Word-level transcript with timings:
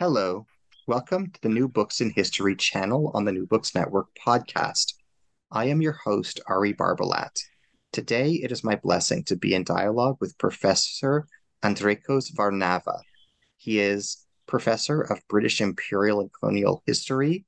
Hello, 0.00 0.46
welcome 0.86 1.28
to 1.28 1.40
the 1.40 1.48
New 1.48 1.66
Books 1.66 2.00
in 2.00 2.10
History 2.10 2.54
channel 2.54 3.10
on 3.14 3.24
the 3.24 3.32
New 3.32 3.48
Books 3.48 3.74
Network 3.74 4.06
podcast. 4.14 4.94
I 5.50 5.64
am 5.64 5.82
your 5.82 5.98
host, 6.04 6.38
Ari 6.46 6.74
Barbalat. 6.74 7.36
Today, 7.90 8.34
it 8.34 8.52
is 8.52 8.62
my 8.62 8.76
blessing 8.76 9.24
to 9.24 9.34
be 9.34 9.54
in 9.54 9.64
dialogue 9.64 10.18
with 10.20 10.38
Professor 10.38 11.26
Andrekos 11.64 12.32
Varnava. 12.32 13.00
He 13.56 13.80
is 13.80 14.24
Professor 14.46 15.00
of 15.00 15.26
British 15.26 15.60
Imperial 15.60 16.20
and 16.20 16.30
Colonial 16.32 16.80
History 16.86 17.44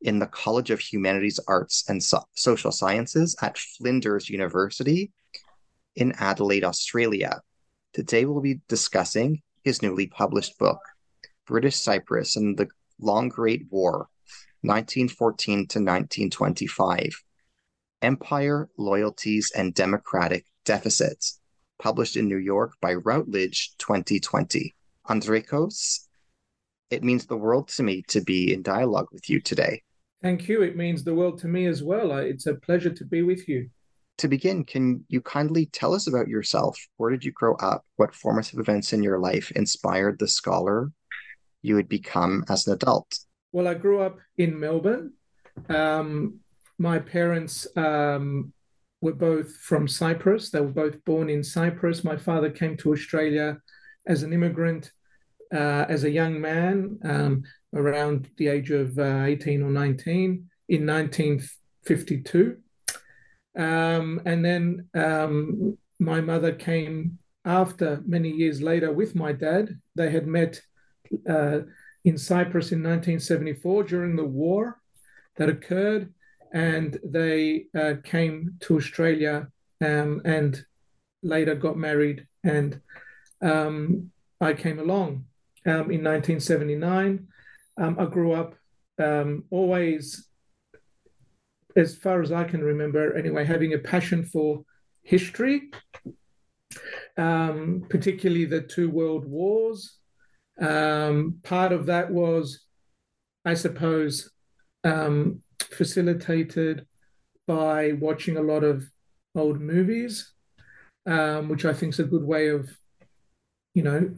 in 0.00 0.18
the 0.18 0.26
College 0.28 0.70
of 0.70 0.80
Humanities, 0.80 1.40
Arts 1.46 1.84
and 1.90 2.02
so- 2.02 2.24
Social 2.32 2.72
Sciences 2.72 3.36
at 3.42 3.58
Flinders 3.58 4.30
University 4.30 5.12
in 5.94 6.12
Adelaide, 6.12 6.64
Australia. 6.64 7.42
Today, 7.92 8.24
we'll 8.24 8.40
be 8.40 8.62
discussing 8.66 9.42
his 9.62 9.82
newly 9.82 10.06
published 10.06 10.58
book, 10.58 10.78
British 11.46 11.76
Cyprus 11.76 12.36
and 12.36 12.56
the 12.56 12.68
Long 13.00 13.28
Great 13.28 13.66
War, 13.70 14.08
1914 14.62 15.56
to 15.56 15.78
1925. 15.78 17.22
Empire, 18.02 18.68
Loyalties, 18.78 19.52
and 19.54 19.74
Democratic 19.74 20.44
Deficits, 20.64 21.40
published 21.78 22.16
in 22.16 22.28
New 22.28 22.38
York 22.38 22.72
by 22.80 22.94
Routledge 22.94 23.74
2020. 23.78 24.74
Andrekos, 25.08 26.06
it 26.90 27.02
means 27.02 27.26
the 27.26 27.36
world 27.36 27.68
to 27.68 27.82
me 27.82 28.02
to 28.08 28.20
be 28.20 28.52
in 28.52 28.62
dialogue 28.62 29.08
with 29.12 29.30
you 29.30 29.40
today. 29.40 29.82
Thank 30.22 30.48
you. 30.48 30.62
It 30.62 30.76
means 30.76 31.02
the 31.02 31.14
world 31.14 31.40
to 31.40 31.48
me 31.48 31.66
as 31.66 31.82
well. 31.82 32.12
It's 32.18 32.46
a 32.46 32.54
pleasure 32.54 32.90
to 32.90 33.04
be 33.04 33.22
with 33.22 33.48
you. 33.48 33.68
To 34.18 34.28
begin, 34.28 34.64
can 34.64 35.04
you 35.08 35.20
kindly 35.20 35.66
tell 35.66 35.94
us 35.94 36.06
about 36.06 36.28
yourself? 36.28 36.78
Where 36.98 37.10
did 37.10 37.24
you 37.24 37.32
grow 37.32 37.54
up? 37.56 37.84
What 37.96 38.14
formative 38.14 38.60
events 38.60 38.92
in 38.92 39.02
your 39.02 39.18
life 39.18 39.50
inspired 39.52 40.18
the 40.18 40.28
scholar 40.28 40.92
you 41.62 41.76
would 41.76 41.88
become 41.88 42.44
as 42.48 42.66
an 42.66 42.74
adult? 42.74 43.18
Well, 43.52 43.68
I 43.68 43.74
grew 43.74 44.00
up 44.00 44.18
in 44.36 44.58
Melbourne. 44.58 45.12
Um, 45.68 46.40
my 46.78 46.98
parents 46.98 47.66
um, 47.76 48.52
were 49.00 49.14
both 49.14 49.56
from 49.56 49.86
Cyprus. 49.86 50.50
They 50.50 50.60
were 50.60 50.68
both 50.68 51.04
born 51.04 51.30
in 51.30 51.44
Cyprus. 51.44 52.04
My 52.04 52.16
father 52.16 52.50
came 52.50 52.76
to 52.78 52.92
Australia 52.92 53.58
as 54.06 54.22
an 54.22 54.32
immigrant 54.32 54.90
uh, 55.52 55.84
as 55.88 56.04
a 56.04 56.10
young 56.10 56.40
man, 56.40 56.98
um, 57.04 57.42
around 57.74 58.30
the 58.38 58.48
age 58.48 58.70
of 58.70 58.98
uh, 58.98 59.24
18 59.24 59.62
or 59.62 59.70
19 59.70 60.48
in 60.68 60.86
1952. 60.86 62.56
Um, 63.54 64.20
and 64.24 64.44
then 64.44 64.88
um, 64.94 65.76
my 65.98 66.20
mother 66.20 66.52
came 66.52 67.18
after 67.44 68.02
many 68.06 68.30
years 68.30 68.62
later 68.62 68.92
with 68.92 69.14
my 69.14 69.32
dad. 69.32 69.78
They 69.94 70.10
had 70.10 70.26
met 70.26 70.62
uh, 71.28 71.60
in 72.04 72.18
Cyprus 72.18 72.72
in 72.72 72.82
1974 72.82 73.84
during 73.84 74.16
the 74.16 74.24
war 74.24 74.80
that 75.36 75.48
occurred, 75.48 76.12
and 76.52 76.98
they 77.04 77.66
uh, 77.78 77.94
came 78.04 78.56
to 78.60 78.76
Australia 78.76 79.48
um, 79.80 80.20
and 80.24 80.64
later 81.22 81.54
got 81.54 81.76
married, 81.76 82.26
and 82.44 82.80
um, 83.40 84.10
I 84.40 84.52
came 84.52 84.78
along 84.78 85.24
um, 85.66 85.90
in 85.90 86.02
1979. 86.04 87.26
Um, 87.78 87.96
I 87.98 88.04
grew 88.06 88.32
up 88.32 88.54
um, 88.98 89.44
always, 89.50 90.28
as 91.76 91.96
far 91.96 92.20
as 92.20 92.32
I 92.32 92.44
can 92.44 92.62
remember, 92.62 93.16
anyway, 93.16 93.44
having 93.44 93.72
a 93.72 93.78
passion 93.78 94.24
for 94.24 94.64
history, 95.02 95.70
um, 97.16 97.84
particularly 97.88 98.44
the 98.44 98.60
two 98.60 98.90
world 98.90 99.24
wars. 99.24 99.98
Um, 100.60 101.38
part 101.42 101.72
of 101.72 101.86
that 101.86 102.10
was, 102.10 102.64
I 103.44 103.54
suppose, 103.54 104.30
um, 104.84 105.42
facilitated 105.60 106.86
by 107.46 107.92
watching 107.92 108.36
a 108.36 108.42
lot 108.42 108.64
of 108.64 108.84
old 109.34 109.60
movies, 109.60 110.32
um, 111.06 111.48
which 111.48 111.64
I 111.64 111.72
think 111.72 111.94
is 111.94 112.00
a 112.00 112.04
good 112.04 112.24
way 112.24 112.48
of, 112.48 112.68
you 113.74 113.82
know, 113.82 114.14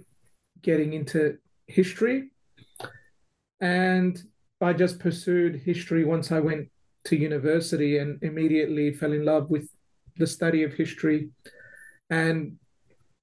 getting 0.62 0.93
into 0.93 1.39
history. 1.67 2.31
And 3.61 4.21
I 4.61 4.73
just 4.73 4.99
pursued 4.99 5.62
history 5.65 6.05
once 6.05 6.33
I 6.33 6.41
went 6.41 6.69
to 7.05 7.17
university 7.17 7.99
and 7.99 8.23
immediately 8.23 8.93
fell 8.93 9.12
in 9.12 9.25
love 9.25 9.50
with 9.50 9.69
the 10.17 10.27
study 10.27 10.62
of 10.62 10.73
history 10.73 11.31
and 12.11 12.56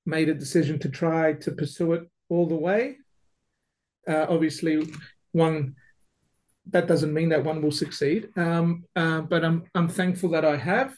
made 0.05 0.29
a 0.29 0.33
decision 0.33 0.79
to 0.79 0.89
try 0.89 1.33
to 1.33 1.51
pursue 1.51 1.93
it 1.93 2.03
all 2.29 2.47
the 2.47 2.55
way. 2.55 2.97
Uh, 4.07 4.25
obviously, 4.29 4.87
one 5.31 5.75
that 6.67 6.87
doesn't 6.87 7.13
mean 7.13 7.29
that 7.29 7.43
one 7.43 7.61
will 7.61 7.71
succeed, 7.71 8.29
um, 8.35 8.83
uh, 8.95 9.21
but 9.21 9.43
I'm 9.43 9.63
I'm 9.75 9.87
thankful 9.87 10.29
that 10.29 10.45
I 10.45 10.57
have 10.57 10.95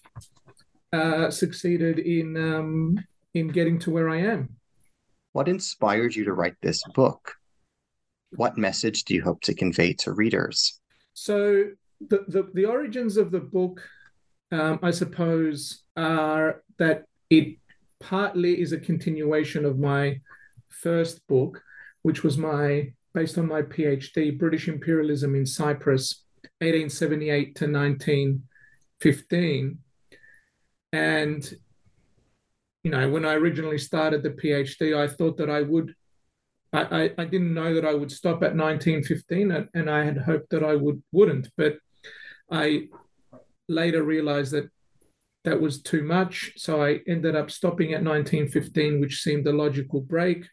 uh, 0.91 1.29
succeeded 1.29 1.99
in 1.99 2.37
um, 2.37 2.99
in 3.33 3.47
getting 3.47 3.79
to 3.79 3.91
where 3.91 4.09
I 4.09 4.17
am. 4.17 4.49
What 5.31 5.47
inspired 5.47 6.15
you 6.15 6.25
to 6.25 6.33
write 6.33 6.55
this 6.61 6.83
book? 6.93 7.35
What 8.35 8.57
message 8.57 9.03
do 9.03 9.13
you 9.15 9.23
hope 9.23 9.41
to 9.41 9.53
convey 9.53 9.93
to 9.93 10.13
readers? 10.13 10.79
So 11.13 11.71
the 11.99 12.25
the, 12.27 12.49
the 12.53 12.65
origins 12.65 13.17
of 13.17 13.31
the 13.31 13.39
book, 13.39 13.81
um, 14.51 14.79
I 14.83 14.91
suppose, 14.91 15.83
are 15.95 16.63
that 16.77 17.05
it 17.29 17.57
partly 17.99 18.61
is 18.61 18.73
a 18.73 18.79
continuation 18.79 19.65
of 19.65 19.79
my 19.79 20.19
first 20.69 21.25
book, 21.27 21.63
which 22.03 22.23
was 22.23 22.37
my 22.37 22.93
based 23.13 23.37
on 23.37 23.47
my 23.47 23.61
PhD, 23.61 24.37
British 24.37 24.67
Imperialism 24.67 25.35
in 25.35 25.45
Cyprus, 25.45 26.23
1878 26.59 27.55
to 27.55 27.71
1915. 27.71 29.77
And 30.91 31.53
you 32.83 32.91
know, 32.91 33.09
when 33.09 33.25
I 33.25 33.33
originally 33.33 33.77
started 33.77 34.23
the 34.23 34.31
PhD, 34.31 34.97
I 34.97 35.07
thought 35.07 35.37
that 35.37 35.49
I 35.49 35.61
would. 35.61 35.95
I, 36.73 37.03
I, 37.03 37.11
I 37.19 37.25
didn't 37.25 37.53
know 37.53 37.75
that 37.75 37.85
I 37.85 37.93
would 37.93 38.11
stop 38.11 38.43
at 38.43 38.55
1915, 38.55 39.51
and, 39.51 39.69
and 39.73 39.89
I 39.89 40.03
had 40.03 40.17
hoped 40.17 40.49
that 40.49 40.63
I 40.63 40.75
would 40.75 41.01
wouldn't. 41.11 41.49
But 41.55 41.77
I 42.51 42.89
later 43.69 44.03
realized 44.03 44.51
that 44.51 44.69
that 45.45 45.61
was 45.61 45.81
too 45.81 46.03
much. 46.03 46.53
So 46.57 46.83
I 46.83 46.99
ended 47.07 47.35
up 47.35 47.51
stopping 47.51 47.93
at 47.93 48.03
1915, 48.03 48.99
which 48.99 49.21
seemed 49.21 49.47
a 49.47 49.53
logical 49.53 50.01
break 50.01 50.45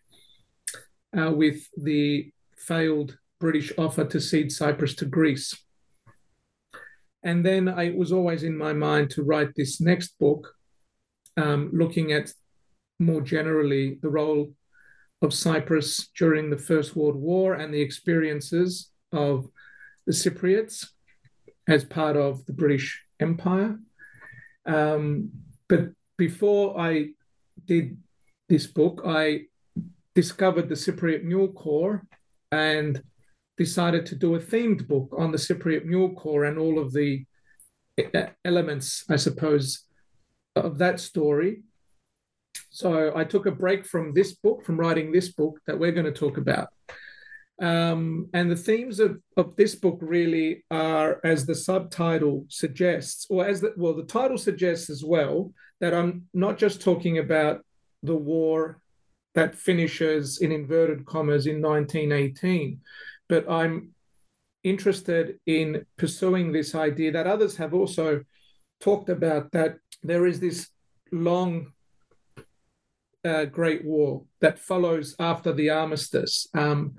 uh, 1.18 1.30
with 1.30 1.68
the 1.76 2.30
failed 2.56 3.18
British 3.38 3.72
offer 3.78 4.04
to 4.04 4.20
cede 4.20 4.52
Cyprus 4.52 4.94
to 4.96 5.06
Greece. 5.06 5.56
And 7.22 7.44
then 7.44 7.68
I, 7.68 7.84
it 7.84 7.96
was 7.96 8.12
always 8.12 8.42
in 8.42 8.56
my 8.56 8.72
mind 8.72 9.10
to 9.10 9.22
write 9.22 9.54
this 9.54 9.80
next 9.80 10.18
book, 10.18 10.54
um, 11.36 11.70
looking 11.72 12.12
at 12.12 12.32
more 12.98 13.20
generally 13.20 13.98
the 14.02 14.08
role 14.08 14.52
of 15.22 15.34
Cyprus 15.34 16.08
during 16.16 16.48
the 16.48 16.56
First 16.58 16.96
World 16.96 17.16
War 17.16 17.54
and 17.54 17.72
the 17.72 17.80
experiences 17.80 18.90
of 19.12 19.48
the 20.06 20.12
Cypriots 20.12 20.88
as 21.68 21.84
part 21.84 22.16
of 22.16 22.44
the 22.46 22.52
British 22.52 23.02
Empire. 23.20 23.78
Um, 24.66 25.30
but 25.68 25.90
before 26.16 26.78
I 26.80 27.10
did 27.66 27.98
this 28.48 28.66
book, 28.66 29.02
I 29.06 29.42
discovered 30.14 30.68
the 30.68 30.74
Cypriot 30.74 31.24
Mule 31.24 31.48
Corps 31.48 32.04
and 32.52 33.02
decided 33.56 34.06
to 34.06 34.14
do 34.14 34.34
a 34.34 34.40
themed 34.40 34.88
book 34.88 35.14
on 35.16 35.32
the 35.32 35.38
Cypriot 35.38 35.84
Mule 35.84 36.14
Corps 36.14 36.44
and 36.44 36.58
all 36.58 36.78
of 36.78 36.92
the 36.92 37.24
elements, 38.44 39.04
I 39.08 39.16
suppose, 39.16 39.84
of 40.56 40.78
that 40.78 41.00
story. 41.00 41.62
So 42.70 43.12
I 43.14 43.24
took 43.24 43.46
a 43.46 43.50
break 43.52 43.84
from 43.84 44.14
this 44.14 44.34
book, 44.34 44.64
from 44.64 44.78
writing 44.78 45.12
this 45.12 45.28
book 45.28 45.60
that 45.66 45.78
we're 45.78 45.92
going 45.92 46.06
to 46.06 46.12
talk 46.12 46.38
about. 46.38 46.68
Um, 47.60 48.30
and 48.32 48.50
the 48.50 48.56
themes 48.56 49.00
of, 49.00 49.20
of 49.36 49.54
this 49.56 49.74
book 49.74 49.98
really 50.00 50.64
are, 50.70 51.20
as 51.24 51.44
the 51.44 51.54
subtitle 51.54 52.46
suggests, 52.48 53.26
or 53.28 53.46
as 53.46 53.60
the, 53.60 53.74
well, 53.76 53.94
the 53.94 54.04
title 54.04 54.38
suggests 54.38 54.88
as 54.88 55.04
well, 55.04 55.52
that 55.80 55.92
I'm 55.92 56.26
not 56.32 56.56
just 56.56 56.80
talking 56.80 57.18
about 57.18 57.62
the 58.02 58.16
war 58.16 58.80
that 59.34 59.54
finishes 59.54 60.38
in 60.38 60.52
inverted 60.52 61.04
commas 61.06 61.46
in 61.46 61.62
1918. 61.62 62.80
But 63.28 63.48
I'm 63.50 63.90
interested 64.62 65.38
in 65.46 65.86
pursuing 65.96 66.52
this 66.52 66.74
idea 66.74 67.12
that 67.12 67.26
others 67.26 67.56
have 67.56 67.72
also 67.74 68.22
talked 68.80 69.08
about 69.08 69.52
that 69.52 69.76
there 70.02 70.26
is 70.26 70.40
this 70.40 70.68
long 71.12 71.72
uh, 73.24 73.44
Great 73.44 73.84
War 73.84 74.24
that 74.40 74.58
follows 74.58 75.14
after 75.18 75.52
the 75.52 75.70
armistice, 75.70 76.48
um, 76.54 76.94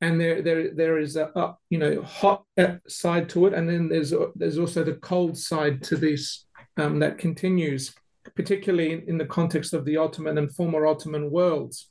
and 0.00 0.20
there 0.20 0.40
there 0.42 0.70
there 0.72 0.98
is 0.98 1.16
a, 1.16 1.56
you 1.68 1.78
know 1.78 2.02
hot 2.02 2.44
uh, 2.58 2.76
side 2.86 3.28
to 3.30 3.46
it, 3.46 3.54
and 3.54 3.68
then 3.68 3.88
there's 3.88 4.12
there's 4.36 4.58
also 4.58 4.84
the 4.84 4.94
cold 4.94 5.36
side 5.36 5.82
to 5.84 5.96
this 5.96 6.46
um, 6.76 7.00
that 7.00 7.18
continues, 7.18 7.94
particularly 8.34 8.92
in, 8.92 9.08
in, 9.08 9.18
the 9.18 9.26
context 9.26 9.74
of 9.74 9.84
the 9.84 9.96
Ottoman 9.96 10.38
and 10.38 10.54
former 10.54 10.86
Ottoman 10.86 11.30
worlds. 11.30 11.90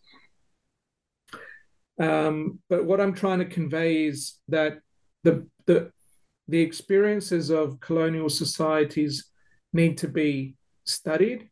Um, 2.00 2.59
but 2.69 2.85
what 2.85 3.00
I'm 3.00 3.13
trying 3.13 3.39
to 3.39 3.45
convey 3.45 4.06
is 4.06 4.39
that 4.47 4.80
the 5.24 5.47
the 5.65 5.91
the 6.47 6.59
experiences 6.59 7.50
of 7.50 7.80
colonial 7.80 8.30
societies 8.30 9.30
need 9.71 9.97
to 10.00 10.07
be 10.07 10.56
studied. 10.85 11.50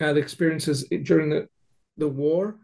Uh, 0.00 0.12
the 0.12 0.20
experiences 0.20 0.88
during 1.02 1.30
the 1.30 1.48
the 1.96 2.08
war. 2.08 2.56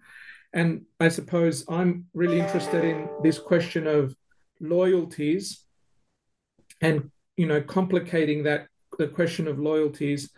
And 0.53 0.83
I 0.99 1.09
suppose 1.09 1.65
I'm 1.69 2.07
really 2.15 2.41
interested 2.41 2.85
in 2.85 3.09
this 3.23 3.39
question 3.39 3.87
of 3.87 4.15
loyalties 4.61 5.65
and, 6.81 7.11
you 7.37 7.47
know, 7.47 7.61
complicating 7.61 8.45
that, 8.45 8.69
the 8.99 9.09
question 9.09 9.47
of 9.47 9.59
loyalties. 9.59 10.31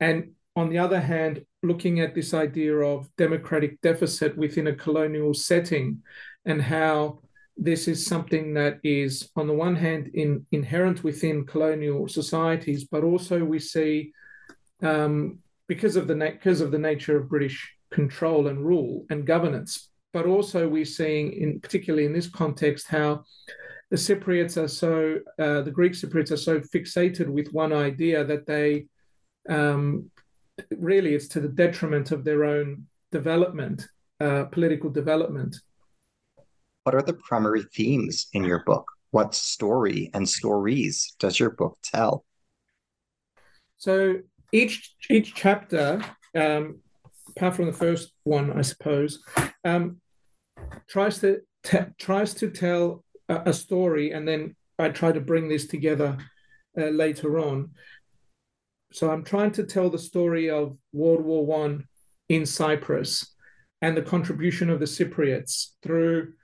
And 0.00 0.32
on 0.54 0.68
the 0.68 0.78
other 0.78 1.00
hand, 1.00 1.44
looking 1.62 2.00
at 2.00 2.14
this 2.14 2.34
idea 2.34 2.76
of 2.76 3.08
democratic 3.16 3.80
deficit 3.80 4.36
within 4.36 4.66
a 4.66 4.74
colonial 4.74 5.32
setting 5.32 6.02
and 6.44 6.60
how 6.60 7.20
this 7.56 7.88
is 7.88 8.06
something 8.06 8.54
that 8.54 8.78
is, 8.82 9.30
on 9.36 9.46
the 9.46 9.54
one 9.54 9.76
hand, 9.76 10.10
in, 10.14 10.46
inherent 10.52 11.04
within 11.04 11.46
colonial 11.46 12.08
societies, 12.08 12.84
but 12.84 13.04
also 13.04 13.44
we 13.44 13.58
see 13.58 14.12
um, 14.82 15.38
because 15.68 15.96
of 15.96 16.06
the 16.08 16.14
na- 16.14 16.30
because 16.30 16.60
of 16.60 16.70
the 16.70 16.78
nature 16.78 17.16
of 17.16 17.28
British 17.28 17.74
control 17.90 18.48
and 18.48 18.64
rule 18.64 19.06
and 19.10 19.26
governance. 19.26 19.90
But 20.12 20.26
also, 20.26 20.68
we're 20.68 20.84
seeing, 20.84 21.32
in 21.32 21.60
particularly 21.60 22.04
in 22.04 22.12
this 22.12 22.28
context, 22.28 22.86
how 22.88 23.24
the 23.90 23.96
Cypriots 23.96 24.62
are 24.62 24.68
so, 24.68 25.18
uh, 25.38 25.62
the 25.62 25.70
Greek 25.70 25.92
Cypriots 25.92 26.32
are 26.32 26.36
so 26.36 26.60
fixated 26.60 27.28
with 27.28 27.52
one 27.52 27.72
idea 27.72 28.24
that 28.24 28.46
they 28.46 28.86
um, 29.48 30.10
really 30.70 31.14
it's 31.14 31.28
to 31.28 31.40
the 31.40 31.48
detriment 31.48 32.10
of 32.10 32.24
their 32.24 32.44
own 32.44 32.86
development, 33.10 33.86
uh, 34.20 34.44
political 34.44 34.90
development. 34.90 35.56
What 36.84 36.94
are 36.94 37.02
the 37.02 37.14
primary 37.14 37.62
themes 37.74 38.28
in 38.32 38.44
your 38.44 38.64
book? 38.64 38.86
What 39.10 39.34
story 39.34 40.10
and 40.14 40.28
stories 40.28 41.14
does 41.18 41.38
your 41.38 41.50
book 41.50 41.78
tell? 41.82 42.24
So 43.76 44.16
each 44.52 44.94
each 45.10 45.34
chapter 45.34 46.02
um, 46.34 46.80
apart 47.36 47.56
from 47.56 47.66
the 47.66 47.72
first 47.72 48.12
one, 48.24 48.52
I 48.52 48.62
suppose, 48.62 49.22
um, 49.64 50.00
tries 50.88 51.18
to 51.20 51.40
te- 51.62 51.92
tries 51.98 52.34
to 52.34 52.50
tell 52.50 53.04
a, 53.28 53.42
a, 53.46 53.52
story, 53.52 54.12
and 54.12 54.26
then 54.26 54.56
I 54.78 54.88
try 54.90 55.12
to 55.12 55.20
bring 55.20 55.48
this 55.48 55.66
together 55.66 56.18
uh, 56.78 56.86
later 56.86 57.38
on. 57.38 57.70
So 58.92 59.10
I'm 59.10 59.24
trying 59.24 59.52
to 59.52 59.64
tell 59.64 59.90
the 59.90 59.98
story 59.98 60.50
of 60.50 60.76
World 60.92 61.24
War 61.24 61.44
One 61.44 61.86
in 62.28 62.46
Cyprus 62.46 63.34
and 63.80 63.96
the 63.96 64.02
contribution 64.02 64.70
of 64.70 64.80
the 64.80 64.86
Cypriots 64.86 65.72
through 65.82 66.34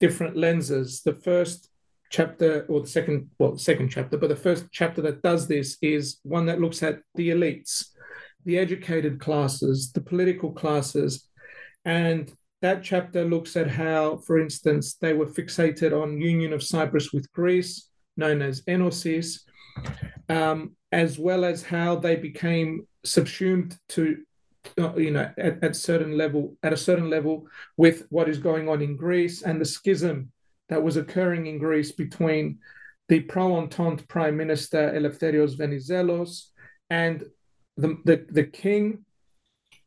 different 0.00 0.36
lenses. 0.36 1.02
The 1.02 1.14
first 1.14 1.68
chapter, 2.10 2.64
or 2.68 2.80
the 2.80 2.88
second, 2.88 3.30
well, 3.38 3.52
the 3.52 3.58
second 3.58 3.90
chapter, 3.90 4.16
but 4.16 4.28
the 4.28 4.36
first 4.36 4.66
chapter 4.72 5.02
that 5.02 5.22
does 5.22 5.46
this 5.46 5.76
is 5.82 6.18
one 6.22 6.46
that 6.46 6.60
looks 6.60 6.82
at 6.82 7.00
the 7.14 7.30
elites 7.30 7.84
the 8.44 8.58
educated 8.58 9.20
classes, 9.20 9.92
the 9.92 10.00
political 10.00 10.50
classes. 10.50 11.28
And 11.84 12.32
that 12.62 12.82
chapter 12.82 13.24
looks 13.24 13.56
at 13.56 13.68
how, 13.68 14.22
for 14.26 14.38
instance, 14.38 14.94
they 14.94 15.12
were 15.12 15.26
fixated 15.26 15.92
on 15.92 16.20
union 16.20 16.54
of 16.54 16.62
Cyprus 16.62 17.12
with 17.12 17.30
Greece, 17.32 17.90
known 18.16 18.40
as 18.40 18.62
Enosis, 18.62 19.40
um, 20.30 20.76
as 20.92 21.18
well 21.18 21.44
as 21.44 21.62
how 21.62 21.96
they 21.96 22.16
became 22.16 22.86
subsumed 23.04 23.76
to, 23.90 24.18
uh, 24.78 24.94
you 24.96 25.10
know, 25.10 25.30
at, 25.36 25.62
at 25.62 25.76
certain 25.76 26.16
level, 26.16 26.56
at 26.62 26.72
a 26.72 26.76
certain 26.76 27.10
level, 27.10 27.46
with 27.76 28.06
what 28.10 28.28
is 28.28 28.38
going 28.38 28.68
on 28.68 28.82
in 28.82 28.96
Greece 28.96 29.42
and 29.42 29.60
the 29.60 29.64
schism 29.64 30.32
that 30.68 30.82
was 30.82 30.96
occurring 30.96 31.46
in 31.46 31.58
Greece 31.58 31.92
between 31.92 32.58
the 33.08 33.20
pro-Entente 33.20 34.06
Prime 34.08 34.36
Minister 34.36 34.92
Eleftherios 34.94 35.56
Venizelos 35.56 36.48
and 36.90 37.24
the, 37.76 37.98
the, 38.04 38.26
the 38.30 38.44
king 38.44 39.04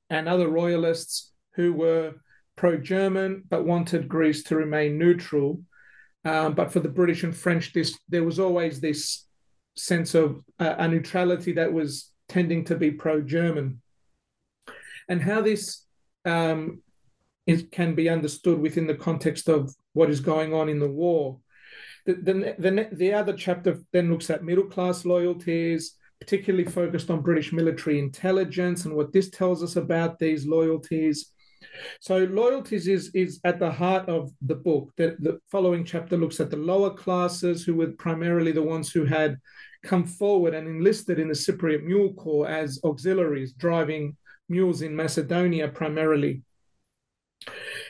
and 0.10 0.28
other 0.28 0.48
royalists 0.48 1.32
who 1.56 1.74
were 1.74 2.16
pro 2.56 2.78
German 2.78 3.44
but 3.50 3.66
wanted 3.66 4.08
Greece 4.08 4.44
to 4.44 4.56
remain 4.56 4.98
neutral. 4.98 5.62
Um, 6.26 6.54
but 6.54 6.72
for 6.72 6.80
the 6.80 6.90
British 6.90 7.24
and 7.24 7.36
French, 7.36 7.74
this 7.74 7.98
there 8.08 8.24
was 8.24 8.40
always 8.40 8.80
this 8.80 9.26
sense 9.76 10.16
of 10.16 10.44
uh, 10.60 10.76
a 10.78 10.88
neutrality 10.88 11.54
that 11.54 11.72
was 11.72 12.12
tending 12.28 12.66
to 12.66 12.76
be 12.76 12.92
pro 12.92 13.22
German. 13.22 13.82
And 15.10 15.22
how 15.22 15.42
this 15.42 15.86
um, 16.26 16.82
is, 17.46 17.66
can 17.72 17.96
be 17.96 18.10
understood 18.10 18.60
within 18.60 18.88
the 18.88 18.96
context 18.96 19.50
of 19.50 19.74
what 19.94 20.10
is 20.10 20.20
going 20.20 20.54
on 20.54 20.70
in 20.70 20.80
the 20.80 20.90
war. 20.90 21.40
The, 22.06 22.14
the, 22.14 22.56
the, 22.58 22.90
the 22.92 23.14
other 23.14 23.34
chapter 23.34 23.80
then 23.92 24.10
looks 24.12 24.30
at 24.30 24.44
middle 24.44 24.66
class 24.66 25.06
loyalties, 25.06 25.96
particularly 26.20 26.66
focused 26.66 27.10
on 27.10 27.22
British 27.22 27.52
military 27.52 28.00
intelligence 28.00 28.86
and 28.86 28.96
what 28.96 29.12
this 29.12 29.30
tells 29.30 29.64
us 29.64 29.76
about 29.76 30.20
these 30.20 30.46
loyalties. 30.46 31.32
So 32.00 32.18
loyalties 32.18 32.88
is 32.88 33.12
is 33.14 33.40
at 33.44 33.60
the 33.60 33.72
heart 33.72 34.10
of 34.10 34.32
the 34.42 34.56
book. 34.56 34.92
The, 34.98 35.16
the 35.20 35.40
following 35.52 35.84
chapter 35.86 36.18
looks 36.18 36.40
at 36.40 36.50
the 36.50 36.58
lower 36.58 36.92
classes, 36.92 37.64
who 37.64 37.76
were 37.76 37.92
primarily 37.92 38.52
the 38.52 38.64
ones 38.64 38.92
who 38.92 39.06
had 39.06 39.38
come 39.84 40.06
forward 40.06 40.54
and 40.54 40.68
enlisted 40.68 41.20
in 41.20 41.28
the 41.28 41.34
Cypriot 41.34 41.84
Mule 41.84 42.14
Corps 42.14 42.48
as 42.48 42.80
auxiliaries, 42.84 43.54
driving 43.54 44.16
mules 44.50 44.82
in 44.82 44.96
Macedonia 44.96 45.68
primarily. 45.68 46.44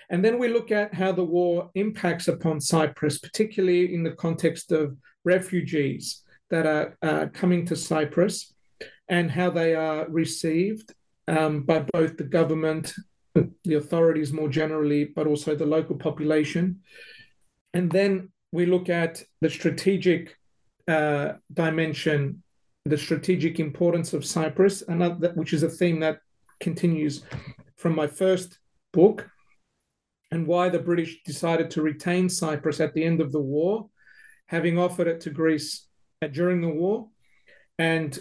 And 0.10 0.24
then 0.24 0.40
we 0.40 0.48
look 0.48 0.72
at 0.72 0.94
how 0.94 1.12
the 1.12 1.24
war 1.24 1.70
impacts 1.76 2.28
upon 2.28 2.62
Cyprus, 2.62 3.18
particularly 3.18 3.94
in 3.94 4.04
the 4.04 4.12
context 4.12 4.72
of 4.72 4.98
refugees 5.24 6.24
that 6.50 6.66
are 6.66 6.98
uh, 7.02 7.28
coming 7.34 7.66
to 7.66 7.76
Cyprus 7.76 8.54
and 9.08 9.32
how 9.32 9.50
they 9.50 9.74
are 9.76 10.08
received 10.10 10.94
um, 11.28 11.64
by 11.64 11.86
both 11.94 12.18
the 12.18 12.24
government, 12.24 12.94
the 13.34 13.76
authorities 13.76 14.34
more 14.34 14.50
generally, 14.50 15.06
but 15.06 15.28
also 15.28 15.56
the 15.56 15.66
local 15.66 15.96
population. 15.96 16.82
And 17.74 17.92
then 17.92 18.32
we 18.52 18.66
look 18.66 18.90
at 18.90 19.24
the 19.40 19.50
strategic 19.50 20.36
uh, 20.88 21.34
dimension, 21.54 22.44
the 22.86 22.98
strategic 22.98 23.60
importance 23.60 24.14
of 24.14 24.26
Cyprus, 24.26 24.82
another, 24.88 25.32
which 25.36 25.54
is 25.54 25.64
a 25.64 25.70
theme 25.70 26.00
that 26.02 26.20
continues 26.60 27.24
from 27.78 27.96
my 27.96 28.08
first 28.08 28.60
book, 28.92 29.30
and 30.32 30.48
why 30.48 30.70
the 30.70 30.80
British 30.80 31.24
decided 31.24 31.70
to 31.72 31.82
retain 31.82 32.30
Cyprus 32.30 32.80
at 32.80 32.94
the 32.94 33.04
end 33.04 33.22
of 33.22 33.32
the 33.32 33.42
war, 33.42 33.90
having 34.48 34.78
offered 34.78 35.08
it 35.08 35.22
to 35.22 35.30
Greece 35.30 35.88
during 36.32 36.62
the 36.62 36.70
war, 36.70 37.08
and 37.78 38.18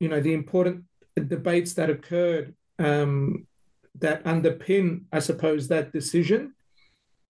you 0.00 0.08
know 0.08 0.20
the 0.20 0.34
important 0.34 0.84
debates 1.14 1.74
that 1.74 1.90
occurred 1.90 2.54
um, 2.78 3.46
that 4.00 4.24
underpin, 4.24 5.04
I 5.12 5.20
suppose, 5.20 5.68
that 5.68 5.92
decision, 5.92 6.54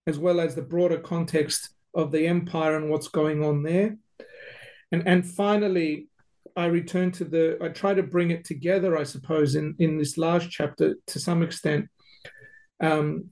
as 0.07 0.19
well 0.19 0.41
as 0.41 0.55
the 0.55 0.63
broader 0.63 0.99
context 0.99 1.71
of 1.95 2.11
the 2.11 2.27
empire 2.27 2.77
and 2.77 2.91
what's 2.91 3.09
going 3.09 3.45
on 3.45 3.63
there. 3.63 3.97
And 4.93 5.07
and 5.07 5.27
finally, 5.27 6.09
I 6.57 6.67
return 6.67 7.11
to 7.13 7.25
the. 7.25 7.59
I 7.61 7.69
try 7.69 7.95
to 7.95 8.03
bring 8.03 8.31
it 8.31 8.45
together, 8.45 8.97
I 8.97 9.05
suppose, 9.05 9.55
in 9.55 9.75
in 9.79 9.99
this 9.99 10.17
last 10.17 10.51
chapter 10.51 10.97
to 11.07 11.19
some 11.19 11.43
extent. 11.43 11.89
Um, 12.81 13.31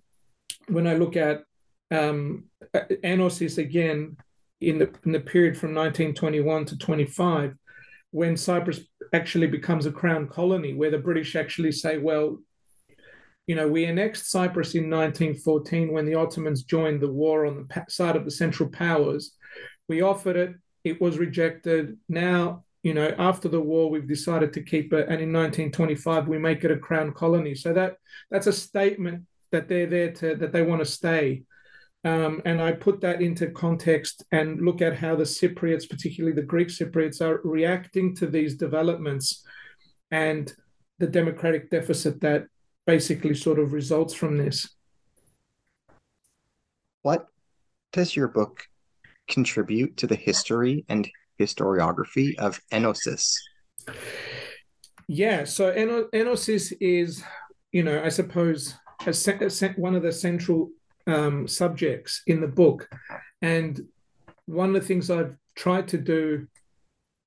when 0.69 0.87
I 0.87 0.95
look 0.95 1.17
at 1.17 1.43
um, 1.91 2.45
Enosis 2.75 3.59
again, 3.59 4.17
in 4.61 4.79
the, 4.79 4.91
in 5.05 5.13
the 5.13 5.21
period 5.21 5.57
from 5.57 5.75
1921 5.75 6.65
to 6.67 6.79
25, 6.79 7.55
when 8.13 8.37
Cyprus 8.37 8.81
actually 9.13 9.49
becomes 9.49 9.87
a 9.87 9.93
crown 9.93 10.29
colony, 10.29 10.75
where 10.75 10.91
the 10.91 10.99
British 10.99 11.37
actually 11.37 11.73
say, 11.73 11.99
well, 11.99 12.39
you 13.47 13.57
know, 13.57 13.69
we 13.69 13.85
annexed 13.85 14.31
Cyprus 14.31 14.75
in 14.75 14.91
1914 14.91 15.93
when 15.93 16.07
the 16.07 16.15
Ottomans 16.15 16.63
joined 16.63 17.01
the 17.01 17.13
war 17.13 17.47
on 17.47 17.57
the 17.57 17.85
side 17.89 18.17
of 18.17 18.25
the 18.25 18.31
Central 18.31 18.69
Powers. 18.69 19.37
We 19.89 20.03
offered 20.03 20.37
it, 20.37 20.55
it 20.85 21.01
was 21.01 21.19
rejected. 21.19 21.99
Now, 22.09 22.65
you 22.83 22.95
know, 22.95 23.15
after 23.19 23.49
the 23.49 23.61
war, 23.61 23.91
we've 23.91 24.09
decided 24.09 24.53
to 24.53 24.63
keep 24.63 24.93
it, 24.93 25.09
and 25.09 25.21
in 25.21 25.33
1925 25.33 26.29
we 26.29 26.39
make 26.39 26.65
it 26.65 26.71
a 26.71 26.79
crown 26.79 27.13
colony. 27.13 27.55
So 27.55 27.73
that 27.73 27.97
that's 28.31 28.47
a 28.47 28.53
statement 28.53 29.27
that 29.51 29.69
they're 29.69 29.87
there 29.87 30.13
to 30.13 30.37
that 30.37 30.53
they 30.53 30.63
want 30.63 30.81
to 30.81 30.87
stay. 30.87 31.45
Um, 32.05 32.43
and 32.45 32.61
I 32.61 32.73
put 32.73 33.01
that 33.03 33.23
into 33.23 33.51
context 33.51 34.25
and 34.33 34.61
look 34.61 34.83
at 34.83 34.97
how 34.97 35.15
the 35.15 35.23
Cypriots, 35.23 35.89
particularly 35.89 36.35
the 36.35 36.43
Greek 36.43 36.69
Cypriots, 36.69 37.21
are 37.21 37.41
reacting 37.45 38.17
to 38.17 38.27
these 38.27 38.57
developments 38.57 39.45
and 40.11 40.53
the 40.99 41.07
democratic 41.07 41.71
deficit 41.71 42.21
that 42.23 42.47
basically 42.87 43.35
sort 43.35 43.59
of 43.59 43.73
results 43.73 44.15
from 44.15 44.39
this. 44.39 44.69
What 47.03 47.27
does 47.93 48.15
your 48.15 48.29
book 48.29 48.65
contribute 49.29 49.97
to 49.99 50.07
the 50.07 50.17
history 50.17 50.85
and 50.89 51.09
historiography 51.41 52.39
of 52.39 52.61
Enosis? 52.73 53.37
Yeah, 55.09 55.45
so 55.45 55.73
Enosis 55.73 56.73
is, 56.81 57.23
you 57.73 57.83
know, 57.83 58.03
I 58.03 58.09
suppose 58.09 58.75
a, 59.07 59.11
a, 59.11 59.69
one 59.77 59.95
of 59.95 60.03
the 60.03 60.13
central 60.13 60.71
um, 61.07 61.49
subjects 61.49 62.23
in 62.27 62.41
the 62.41 62.47
book. 62.47 62.89
And 63.41 63.81
one 64.47 64.69
of 64.69 64.75
the 64.75 64.87
things 64.87 65.11
I've 65.11 65.37
tried 65.57 65.89
to 65.89 65.99
do 65.99 66.47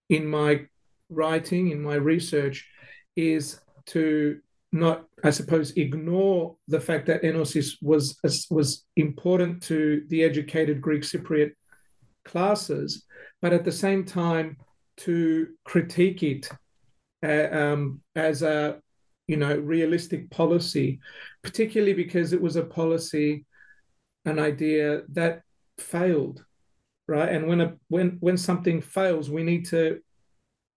in 0.09 0.25
my 0.27 0.65
writing, 1.09 1.71
in 1.71 1.81
my 1.81 1.95
research, 1.95 2.67
is 3.15 3.59
to 3.87 4.39
not, 4.75 5.05
I 5.23 5.29
suppose, 5.29 5.71
ignore 5.71 6.57
the 6.67 6.79
fact 6.79 7.07
that 7.07 7.23
Enosis 7.23 7.77
was 7.81 8.19
was 8.49 8.85
important 8.95 9.63
to 9.63 10.03
the 10.09 10.23
educated 10.23 10.81
Greek 10.81 11.03
Cypriot 11.03 11.53
classes, 12.25 13.05
but 13.41 13.53
at 13.53 13.63
the 13.63 13.71
same 13.71 14.03
time 14.03 14.57
to 14.97 15.47
critique 15.63 16.23
it 16.23 16.49
uh, 17.23 17.47
um, 17.51 18.01
as 18.15 18.41
a 18.41 18.79
you 19.27 19.37
know 19.37 19.57
realistic 19.57 20.29
policy, 20.29 20.99
particularly 21.41 21.93
because 21.93 22.33
it 22.33 22.41
was 22.41 22.55
a 22.55 22.63
policy 22.63 23.45
an 24.25 24.39
idea 24.39 25.03
that 25.09 25.43
failed, 25.77 26.43
right? 27.07 27.29
And 27.29 27.47
when 27.47 27.61
a 27.61 27.75
when 27.87 28.17
when 28.19 28.37
something 28.37 28.81
fails, 28.81 29.29
we 29.29 29.43
need 29.43 29.65
to 29.67 30.01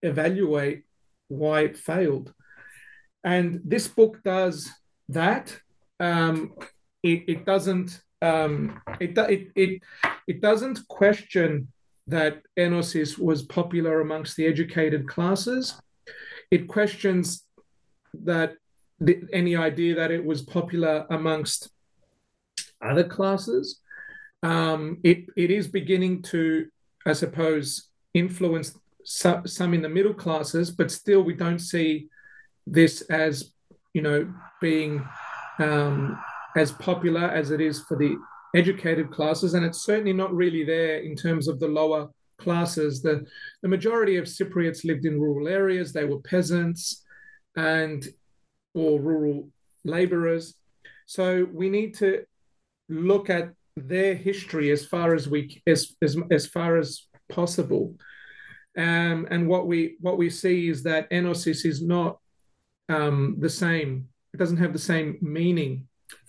evaluate 0.01 0.83
why 1.27 1.61
it 1.61 1.77
failed. 1.77 2.33
And 3.23 3.61
this 3.63 3.87
book 3.87 4.21
does 4.23 4.69
that. 5.09 5.55
Um, 5.99 6.53
it, 7.03 7.23
it 7.27 7.45
doesn't 7.45 8.01
um, 8.21 8.81
it, 8.99 9.17
it 9.17 9.51
it 9.55 9.81
it 10.27 10.41
doesn't 10.41 10.87
question 10.87 11.69
that 12.07 12.41
Enosis 12.57 13.17
was 13.17 13.43
popular 13.43 14.01
amongst 14.01 14.35
the 14.35 14.45
educated 14.45 15.07
classes. 15.07 15.79
It 16.51 16.67
questions 16.67 17.45
that 18.13 18.55
the, 18.99 19.21
any 19.31 19.55
idea 19.55 19.95
that 19.95 20.11
it 20.11 20.25
was 20.25 20.41
popular 20.41 21.05
amongst 21.09 21.69
other 22.81 23.03
classes. 23.03 23.79
Um, 24.41 24.99
it 25.03 25.25
it 25.35 25.51
is 25.51 25.67
beginning 25.67 26.23
to, 26.23 26.67
I 27.05 27.13
suppose, 27.13 27.89
influence 28.13 28.77
some, 29.03 29.47
some 29.47 29.73
in 29.73 29.81
the 29.81 29.89
middle 29.89 30.13
classes, 30.13 30.71
but 30.71 30.91
still 30.91 31.21
we 31.21 31.33
don't 31.33 31.59
see 31.59 32.09
this 32.71 33.01
as 33.01 33.51
you 33.93 34.01
know 34.01 34.31
being 34.61 35.05
um, 35.59 36.19
as 36.55 36.71
popular 36.71 37.21
as 37.21 37.51
it 37.51 37.61
is 37.61 37.81
for 37.81 37.97
the 37.97 38.17
educated 38.55 39.11
classes, 39.11 39.53
and 39.53 39.65
it's 39.65 39.81
certainly 39.81 40.13
not 40.13 40.33
really 40.33 40.63
there 40.63 40.97
in 40.97 41.15
terms 41.15 41.47
of 41.47 41.59
the 41.59 41.67
lower 41.67 42.09
classes. 42.39 43.01
The 43.01 43.25
the 43.61 43.67
majority 43.67 44.17
of 44.17 44.25
Cypriots 44.25 44.85
lived 44.85 45.05
in 45.05 45.19
rural 45.19 45.47
areas; 45.47 45.93
they 45.93 46.05
were 46.05 46.21
peasants 46.21 47.03
and 47.55 48.07
or 48.73 48.99
rural 48.99 49.49
laborers. 49.83 50.55
So 51.05 51.47
we 51.51 51.69
need 51.69 51.95
to 51.95 52.23
look 52.87 53.29
at 53.29 53.51
their 53.75 54.15
history 54.15 54.71
as 54.71 54.85
far 54.85 55.13
as 55.13 55.27
we 55.27 55.61
as 55.67 55.95
as, 56.01 56.17
as 56.31 56.45
far 56.47 56.77
as 56.77 57.07
possible. 57.29 57.95
Um, 58.77 59.27
and 59.29 59.47
what 59.47 59.67
we 59.67 59.97
what 59.99 60.17
we 60.17 60.29
see 60.29 60.69
is 60.69 60.83
that 60.83 61.09
enosis 61.09 61.65
is 61.65 61.81
not 61.81 62.19
um, 62.89 63.37
the 63.39 63.49
same. 63.49 64.09
It 64.33 64.37
doesn't 64.37 64.57
have 64.57 64.73
the 64.73 64.79
same 64.79 65.17
meaning 65.21 65.87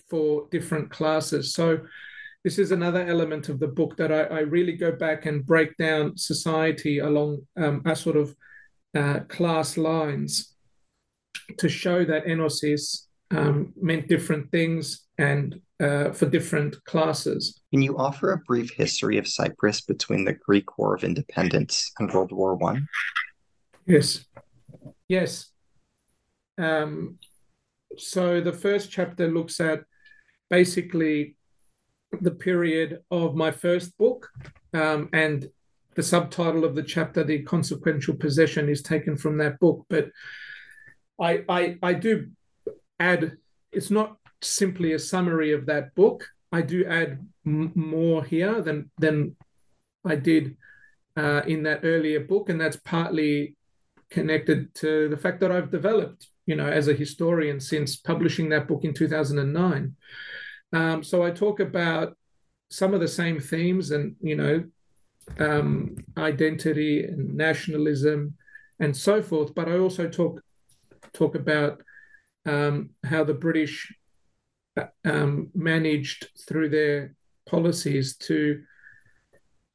for 0.08 0.46
different 0.50 0.90
classes. 0.90 1.54
So 1.54 1.80
this 2.44 2.58
is 2.58 2.72
another 2.72 3.04
element 3.06 3.48
of 3.48 3.60
the 3.60 3.68
book 3.68 3.96
that 3.96 4.10
I, 4.10 4.22
I 4.22 4.40
really 4.40 4.72
go 4.72 4.92
back 4.92 5.26
and 5.26 5.44
break 5.44 5.76
down 5.76 6.16
society 6.16 6.98
along 6.98 7.46
um, 7.56 7.82
a 7.84 7.94
sort 7.94 8.16
of 8.16 8.34
uh, 8.96 9.20
class 9.28 9.76
lines 9.76 10.54
to 11.58 11.68
show 11.68 12.04
that 12.04 12.26
enosis 12.26 13.06
um, 13.30 13.72
meant 13.80 14.08
different 14.08 14.50
things 14.50 15.06
and 15.18 15.60
uh, 15.80 16.12
for 16.12 16.26
different 16.26 16.82
classes. 16.84 17.60
Can 17.72 17.82
you 17.82 17.96
offer 17.96 18.32
a 18.32 18.38
brief 18.38 18.72
history 18.72 19.18
of 19.18 19.28
Cyprus 19.28 19.80
between 19.80 20.24
the 20.24 20.34
Greek 20.34 20.78
War 20.78 20.94
of 20.94 21.04
Independence 21.04 21.92
and 21.98 22.12
World 22.12 22.32
War 22.32 22.54
One? 22.54 22.86
Yes, 23.86 24.24
yes. 25.08 25.50
Um, 26.60 27.18
so 27.96 28.40
the 28.40 28.52
first 28.52 28.90
chapter 28.90 29.28
looks 29.28 29.60
at 29.60 29.82
basically 30.48 31.36
the 32.20 32.30
period 32.30 33.02
of 33.10 33.34
my 33.34 33.50
first 33.50 33.96
book, 33.98 34.28
um, 34.74 35.08
and 35.12 35.48
the 35.94 36.02
subtitle 36.02 36.64
of 36.64 36.74
the 36.74 36.82
chapter, 36.82 37.24
"The 37.24 37.42
Consequential 37.42 38.14
Possession," 38.14 38.68
is 38.68 38.82
taken 38.82 39.16
from 39.16 39.38
that 39.38 39.58
book. 39.58 39.86
But 39.88 40.10
I, 41.20 41.44
I, 41.48 41.78
I 41.82 41.94
do 41.94 42.30
add. 42.98 43.36
It's 43.72 43.90
not 43.90 44.16
simply 44.42 44.92
a 44.92 44.98
summary 44.98 45.52
of 45.52 45.66
that 45.66 45.94
book. 45.94 46.26
I 46.52 46.62
do 46.62 46.84
add 46.84 47.26
m- 47.46 47.72
more 47.74 48.24
here 48.24 48.60
than 48.60 48.90
than 48.98 49.36
I 50.04 50.16
did 50.16 50.56
uh, 51.16 51.42
in 51.46 51.62
that 51.64 51.80
earlier 51.84 52.20
book, 52.20 52.48
and 52.48 52.60
that's 52.60 52.76
partly 52.76 53.56
connected 54.10 54.74
to 54.74 55.08
the 55.08 55.16
fact 55.16 55.40
that 55.40 55.52
I've 55.52 55.70
developed, 55.70 56.26
you 56.46 56.56
know, 56.56 56.66
as 56.66 56.88
a 56.88 56.94
historian 56.94 57.60
since 57.60 57.96
publishing 57.96 58.48
that 58.50 58.68
book 58.68 58.84
in 58.84 58.94
2009. 58.94 59.96
Um, 60.72 61.02
so 61.02 61.22
I 61.22 61.30
talk 61.30 61.60
about 61.60 62.16
some 62.70 62.94
of 62.94 63.00
the 63.00 63.08
same 63.08 63.40
themes, 63.40 63.90
and 63.90 64.16
you 64.20 64.36
know, 64.36 64.64
um, 65.38 65.96
identity 66.16 67.04
and 67.04 67.34
nationalism 67.34 68.34
and 68.78 68.96
so 68.96 69.22
forth. 69.22 69.54
But 69.54 69.68
I 69.68 69.78
also 69.78 70.08
talk 70.08 70.42
talk 71.12 71.34
about 71.34 71.82
um, 72.46 72.90
how 73.04 73.24
the 73.24 73.34
British 73.34 73.92
um, 75.04 75.50
managed 75.54 76.28
through 76.48 76.70
their 76.70 77.14
policies 77.46 78.16
to 78.16 78.62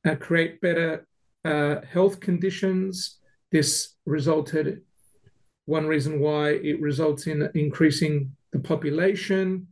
uh, 0.05 0.15
create 0.15 0.62
better 0.62 1.07
uh, 1.43 1.81
health 1.89 2.19
conditions. 2.19 3.19
This 3.51 3.95
resulted, 4.05 4.81
one 5.65 5.88
reason 5.88 6.19
why 6.19 6.51
it 6.51 6.79
results 6.81 7.27
in 7.27 7.50
increasing 7.55 8.36
the 8.51 8.60
population. 8.60 9.67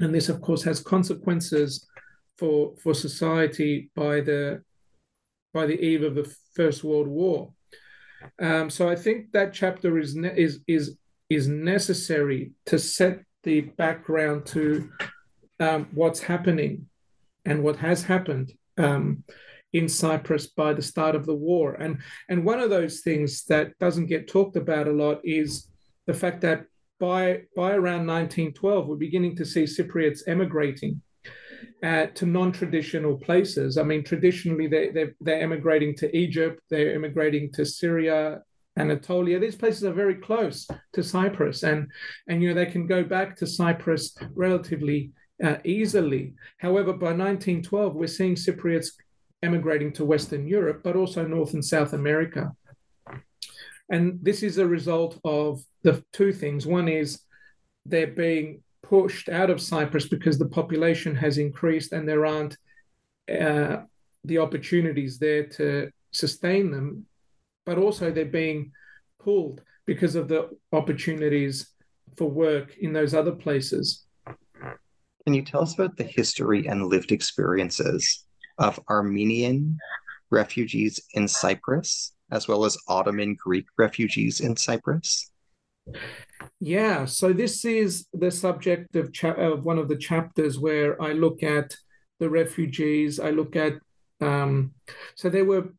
And 0.00 0.14
this, 0.14 0.28
of 0.28 0.40
course, 0.40 0.62
has 0.64 0.80
consequences 0.80 1.86
for, 2.36 2.74
for 2.82 2.94
society 2.94 3.90
by 3.96 4.20
the, 4.20 4.62
by 5.52 5.66
the 5.66 5.80
eve 5.80 6.02
of 6.02 6.14
the 6.14 6.32
First 6.54 6.84
World 6.84 7.08
War. 7.08 7.52
Um, 8.40 8.70
so 8.70 8.88
I 8.88 8.96
think 8.96 9.32
that 9.32 9.52
chapter 9.52 9.98
is, 9.98 10.14
ne- 10.14 10.36
is, 10.36 10.60
is, 10.66 10.96
is 11.30 11.48
necessary 11.48 12.52
to 12.66 12.78
set 12.78 13.20
the 13.44 13.60
background 13.62 14.46
to 14.46 14.90
um, 15.60 15.88
what's 15.92 16.20
happening 16.20 16.86
and 17.44 17.62
what 17.62 17.76
has 17.76 18.02
happened 18.02 18.52
um, 18.76 19.24
in 19.72 19.88
Cyprus 19.88 20.46
by 20.46 20.72
the 20.72 20.82
start 20.82 21.14
of 21.14 21.26
the 21.26 21.34
war. 21.34 21.74
And, 21.74 21.98
and 22.28 22.44
one 22.44 22.60
of 22.60 22.70
those 22.70 23.00
things 23.00 23.44
that 23.44 23.78
doesn't 23.78 24.06
get 24.06 24.28
talked 24.28 24.56
about 24.56 24.88
a 24.88 24.92
lot 24.92 25.20
is 25.24 25.68
the 26.06 26.14
fact 26.14 26.40
that 26.42 26.64
by, 26.98 27.42
by 27.54 27.72
around 27.72 28.06
1912, 28.06 28.86
we're 28.86 28.96
beginning 28.96 29.36
to 29.36 29.44
see 29.44 29.64
Cypriots 29.64 30.20
emigrating. 30.26 31.02
Uh, 31.82 32.06
to 32.06 32.26
non-traditional 32.26 33.16
places. 33.16 33.78
I 33.78 33.84
mean, 33.84 34.02
traditionally 34.02 34.66
they, 34.66 34.90
they 34.90 35.10
they're 35.20 35.40
emigrating 35.40 35.94
to 35.96 36.16
Egypt, 36.16 36.60
they're 36.70 36.94
emigrating 36.94 37.52
to 37.52 37.64
Syria, 37.64 38.42
Anatolia. 38.78 39.38
These 39.38 39.56
places 39.56 39.84
are 39.84 39.92
very 39.92 40.16
close 40.16 40.68
to 40.92 41.02
Cyprus, 41.02 41.62
and 41.62 41.90
and 42.28 42.42
you 42.42 42.48
know 42.48 42.54
they 42.54 42.70
can 42.70 42.86
go 42.86 43.02
back 43.04 43.36
to 43.36 43.46
Cyprus 43.46 44.16
relatively 44.34 45.12
uh, 45.42 45.56
easily. 45.64 46.34
However, 46.58 46.92
by 46.92 47.12
1912, 47.12 47.94
we're 47.94 48.06
seeing 48.06 48.34
Cypriots 48.34 48.92
emigrating 49.42 49.92
to 49.92 50.04
Western 50.04 50.46
Europe, 50.46 50.80
but 50.82 50.96
also 50.96 51.26
North 51.26 51.54
and 51.54 51.64
South 51.64 51.92
America. 51.92 52.52
And 53.90 54.18
this 54.22 54.42
is 54.42 54.58
a 54.58 54.66
result 54.66 55.18
of 55.24 55.62
the 55.82 56.04
two 56.12 56.32
things. 56.32 56.66
One 56.66 56.88
is 56.88 57.20
they're 57.86 58.06
being 58.06 58.62
pushed 58.82 59.28
out 59.28 59.50
of 59.50 59.60
Cyprus 59.60 60.08
because 60.08 60.38
the 60.38 60.48
population 60.48 61.14
has 61.14 61.38
increased 61.38 61.92
and 61.92 62.06
there 62.08 62.26
aren't 62.26 62.56
uh, 63.30 63.82
the 64.24 64.38
opportunities 64.38 65.18
there 65.18 65.46
to 65.46 65.90
sustain 66.10 66.70
them 66.70 67.06
but 67.68 67.76
also 67.76 68.10
they're 68.10 68.24
being 68.24 68.72
pulled 69.22 69.60
because 69.84 70.14
of 70.14 70.26
the 70.26 70.48
opportunities 70.72 71.68
for 72.16 72.30
work 72.30 72.74
in 72.78 72.94
those 72.94 73.12
other 73.12 73.32
places. 73.32 74.06
Can 75.26 75.34
you 75.34 75.42
tell 75.42 75.60
us 75.60 75.74
about 75.74 75.94
the 75.98 76.04
history 76.04 76.66
and 76.66 76.86
lived 76.86 77.12
experiences 77.12 78.24
of 78.58 78.80
Armenian 78.88 79.78
refugees 80.30 81.00
in 81.14 81.28
Cyprus, 81.28 82.12
as 82.30 82.48
well 82.48 82.64
as 82.64 82.76
Ottoman 82.88 83.34
Greek 83.34 83.66
refugees 83.76 84.40
in 84.40 84.56
Cyprus? 84.56 85.30
Yeah, 86.60 87.04
so 87.04 87.32
this 87.32 87.64
is 87.64 88.06
the 88.12 88.30
subject 88.30 88.96
of, 88.96 89.12
cha- 89.12 89.32
of 89.32 89.64
one 89.64 89.78
of 89.78 89.88
the 89.88 89.96
chapters 89.96 90.58
where 90.58 91.00
I 91.00 91.12
look 91.12 91.42
at 91.42 91.74
the 92.18 92.28
refugees. 92.28 93.20
I 93.20 93.30
look 93.30 93.56
at 93.56 93.74
um, 94.20 94.72
so 95.14 95.28
there 95.28 95.44
were 95.44 95.72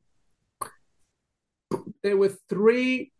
there 2.01 2.17
were 2.17 2.33
three, 2.47 3.11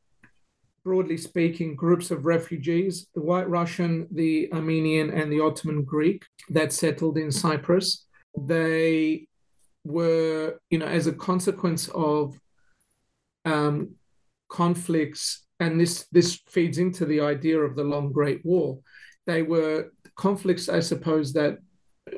broadly 0.83 1.17
speaking, 1.17 1.75
groups 1.75 2.11
of 2.11 2.25
refugees: 2.25 3.07
the 3.13 3.21
White 3.21 3.49
Russian, 3.49 4.07
the 4.11 4.51
Armenian, 4.53 5.09
and 5.09 5.31
the 5.31 5.41
Ottoman 5.41 5.83
Greek 5.83 6.25
that 6.49 6.71
settled 6.73 7.17
in 7.17 7.31
Cyprus. 7.31 8.05
They 8.37 9.27
were, 9.89 10.59
you 10.69 10.79
know, 10.79 10.85
as 10.85 11.07
a 11.07 11.13
consequence 11.13 11.89
of 11.89 12.39
um, 13.45 13.95
conflicts 14.49 15.45
and 15.59 15.79
this 15.79 16.07
this 16.11 16.39
feeds 16.47 16.77
into 16.77 17.05
the 17.05 17.19
idea 17.19 17.59
of 17.59 17.75
the 17.75 17.83
long 17.83 18.11
great 18.11 18.43
war 18.43 18.79
they 19.27 19.43
were 19.43 19.91
conflicts 20.15 20.67
i 20.67 20.79
suppose 20.79 21.33
that 21.33 21.59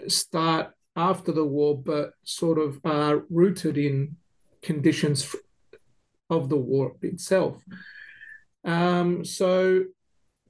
start 0.08 0.72
after 0.96 1.32
the 1.32 1.44
war 1.44 1.78
but 1.78 2.12
sort 2.24 2.58
of 2.58 2.80
are 2.86 3.24
rooted 3.30 3.78
in 3.78 4.16
conditions 4.62 5.36
of 6.30 6.50
the 6.50 6.58
war 6.58 6.96
itself. 7.02 7.62
Um, 8.64 9.26
so 9.26 9.86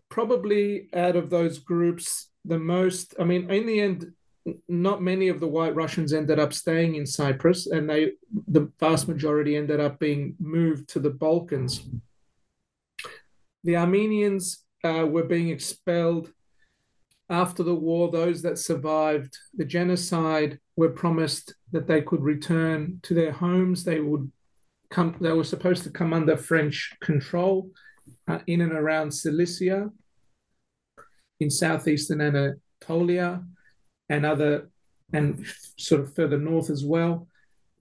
probably 0.09 0.89
out 0.93 1.15
of 1.15 1.29
those 1.29 1.59
groups 1.59 2.27
the 2.43 2.59
most 2.59 3.15
i 3.17 3.23
mean 3.23 3.49
in 3.49 3.65
the 3.65 3.79
end 3.79 4.11
not 4.67 5.03
many 5.03 5.27
of 5.27 5.39
the 5.39 5.47
white 5.47 5.75
russians 5.75 6.13
ended 6.13 6.39
up 6.39 6.51
staying 6.51 6.95
in 6.95 7.05
cyprus 7.05 7.67
and 7.67 7.89
they 7.89 8.11
the 8.47 8.71
vast 8.79 9.07
majority 9.07 9.55
ended 9.55 9.79
up 9.79 9.99
being 9.99 10.35
moved 10.39 10.89
to 10.89 10.99
the 10.99 11.09
balkans 11.09 11.87
the 13.63 13.77
Armenians 13.77 14.63
uh, 14.83 15.05
were 15.07 15.23
being 15.23 15.49
expelled 15.49 16.31
after 17.29 17.63
the 17.63 17.75
war. 17.75 18.09
Those 18.09 18.41
that 18.41 18.57
survived 18.57 19.37
the 19.53 19.65
genocide 19.65 20.59
were 20.75 20.89
promised 20.89 21.53
that 21.71 21.87
they 21.87 22.01
could 22.01 22.21
return 22.21 22.99
to 23.03 23.13
their 23.13 23.31
homes. 23.31 23.83
They 23.83 23.99
would 23.99 24.31
come. 24.89 25.15
They 25.21 25.31
were 25.31 25.43
supposed 25.43 25.83
to 25.83 25.91
come 25.91 26.13
under 26.13 26.35
French 26.37 26.93
control 27.01 27.69
uh, 28.27 28.39
in 28.47 28.61
and 28.61 28.73
around 28.73 29.11
Cilicia, 29.11 29.91
in 31.39 31.49
southeastern 31.49 32.21
Anatolia, 32.21 33.43
and 34.11 34.25
other 34.25 34.69
and 35.13 35.45
sort 35.77 36.01
of 36.01 36.13
further 36.13 36.37
north 36.37 36.69
as 36.69 36.83
well. 36.83 37.27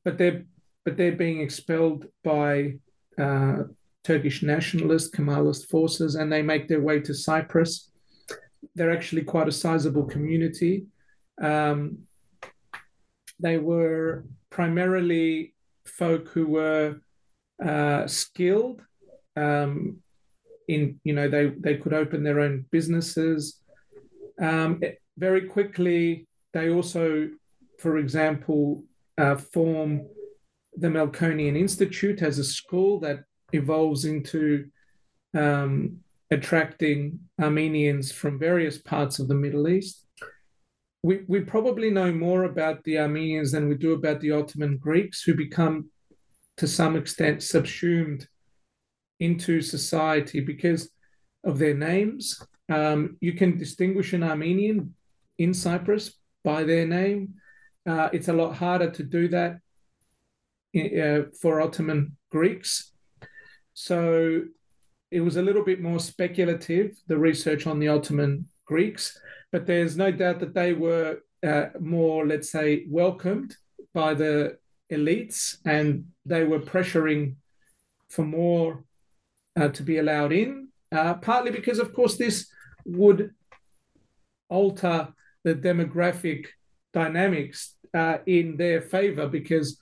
But 0.04 0.16
they're 0.16 0.44
but 0.84 0.96
they're 0.96 1.20
being 1.26 1.40
expelled 1.40 2.06
by 2.25 2.78
uh, 3.18 3.64
Turkish 4.02 4.42
nationalist, 4.42 5.12
Kemalist 5.12 5.68
forces, 5.68 6.14
and 6.14 6.32
they 6.32 6.42
make 6.42 6.68
their 6.68 6.80
way 6.80 7.00
to 7.00 7.12
Cyprus. 7.12 7.90
They're 8.75 8.96
actually 8.96 9.25
quite 9.25 9.49
a 9.49 9.52
sizable 9.52 10.04
community. 10.04 10.87
Um, 11.42 11.99
they 13.38 13.58
were 13.58 14.25
primarily 14.49 15.54
folk 15.84 16.28
who 16.28 16.46
were 16.46 17.00
uh, 17.62 18.06
skilled 18.06 18.80
um, 19.37 19.99
in, 20.66 20.99
you 21.04 21.12
know, 21.12 21.28
they, 21.28 21.46
they 21.58 21.76
could 21.76 21.92
open 21.92 22.22
their 22.22 22.40
own 22.40 22.64
businesses. 22.70 23.60
Um, 24.40 24.80
very 25.21 25.43
quickly, 25.47 26.27
they 26.55 26.71
also, 26.71 27.29
for 27.79 27.99
example, 27.99 28.85
uh, 29.19 29.37
form 29.37 30.07
the 30.77 30.89
Melkonian 30.89 31.57
Institute 31.57 32.23
as 32.23 32.39
a 32.39 32.45
school 32.45 32.99
that 33.00 33.21
evolves 33.52 34.06
into 34.06 34.67
um, 35.37 35.99
attracting 36.30 37.21
Armenians 37.41 38.11
from 38.11 38.39
various 38.39 38.78
parts 38.78 39.19
of 39.19 39.28
the 39.28 39.35
Middle 39.35 39.69
East. 39.69 40.06
We, 41.02 41.21
we 41.28 41.41
probably 41.41 41.91
know 41.91 42.13
more 42.13 42.45
about 42.45 42.83
the 42.85 42.99
Armenians 42.99 43.52
than 43.52 43.69
we 43.69 43.75
do 43.75 43.93
about 43.93 44.21
the 44.21 44.33
Ottoman 44.33 44.78
Greeks, 44.78 45.23
who 45.23 45.35
become, 45.35 45.91
to 46.56 46.67
some 46.67 46.97
extent, 46.97 47.43
subsumed 47.43 48.26
into 49.19 49.61
society 49.61 50.41
because 50.41 50.91
of 51.45 51.59
their 51.59 51.75
names. 51.75 52.41
Um, 52.71 53.17
you 53.21 53.33
can 53.33 53.59
distinguish 53.59 54.13
an 54.13 54.23
Armenian 54.23 54.95
in 55.41 55.55
Cyprus 55.55 56.13
by 56.45 56.65
their 56.65 56.87
name. 56.87 57.35
Uh, 57.89 58.11
it's 58.13 58.29
a 58.29 58.33
lot 58.33 58.55
harder 58.55 58.91
to 58.91 59.03
do 59.03 59.26
that 59.29 59.59
uh, 60.76 61.31
for 61.41 61.61
Ottoman 61.61 62.17
Greeks. 62.31 62.93
So 63.73 64.43
it 65.11 65.21
was 65.21 65.37
a 65.37 65.43
little 65.43 65.65
bit 65.65 65.81
more 65.81 65.99
speculative, 65.99 66.93
the 67.07 67.19
research 67.19 67.67
on 67.67 67.79
the 67.81 67.89
Ottoman 67.89 68.47
Greeks, 68.67 69.19
but 69.50 69.67
there's 69.67 69.97
no 69.97 70.13
doubt 70.13 70.41
that 70.41 70.55
they 70.55 70.75
were 70.75 71.21
uh, 71.43 71.67
more, 71.81 72.26
let's 72.26 72.53
say, 72.53 72.85
welcomed 72.89 73.57
by 73.95 74.13
the 74.13 74.59
elites 74.93 75.57
and 75.65 76.05
they 76.26 76.45
were 76.45 76.61
pressuring 76.61 77.37
for 78.11 78.25
more 78.25 78.85
uh, 79.59 79.69
to 79.69 79.83
be 79.83 79.99
allowed 79.99 80.33
in, 80.33 80.69
uh, 80.93 81.15
partly 81.15 81.50
because, 81.50 81.79
of 81.79 81.95
course, 81.95 82.17
this 82.19 82.49
would 82.85 83.31
alter 84.50 85.09
the 85.45 85.55
demographic 85.55 86.47
dynamics 86.93 87.76
uh, 87.95 88.19
in 88.26 88.57
their 88.57 88.81
favor 88.81 89.26
because 89.26 89.81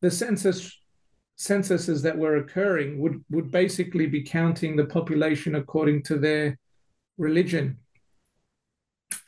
the 0.00 0.10
census 0.10 0.72
censuses 1.36 2.02
that 2.02 2.16
were 2.16 2.36
occurring 2.36 2.98
would, 2.98 3.22
would 3.30 3.50
basically 3.50 4.06
be 4.06 4.22
counting 4.22 4.74
the 4.74 4.86
population 4.86 5.54
according 5.54 6.02
to 6.02 6.18
their 6.18 6.58
religion. 7.18 7.76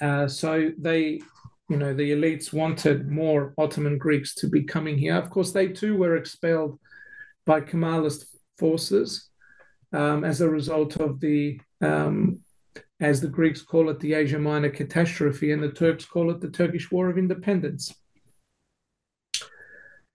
Uh, 0.01 0.27
so 0.27 0.71
they, 0.79 1.21
you 1.69 1.77
know, 1.77 1.93
the 1.93 2.13
elites 2.13 2.53
wanted 2.53 3.11
more 3.11 3.53
Ottoman 3.59 3.99
Greeks 3.99 4.35
to 4.37 4.49
be 4.49 4.63
coming 4.63 4.97
here. 4.97 5.17
Of 5.17 5.29
course, 5.29 5.53
they 5.53 5.69
too 5.69 5.97
were 5.97 6.17
expelled 6.17 6.79
by 7.45 7.61
Kemalist 7.61 8.25
forces 8.59 9.29
um, 9.93 10.25
as 10.25 10.41
a 10.41 10.49
result 10.49 10.97
of 10.97 11.21
the, 11.21 11.61
um, 11.83 12.41
as 13.01 13.21
the 13.21 13.29
Greeks 13.29 13.63
call 13.63 13.91
it, 13.91 14.01
the 14.01 14.15
Asia 14.15 14.39
Minor 14.39 14.71
catastrophe, 14.71 15.53
and 15.53 15.63
the 15.63 15.71
Turks 15.71 16.05
call 16.05 16.31
it 16.31 16.41
the 16.41 16.51
Turkish 16.51 16.91
War 16.91 17.09
of 17.09 17.19
Independence. 17.19 17.95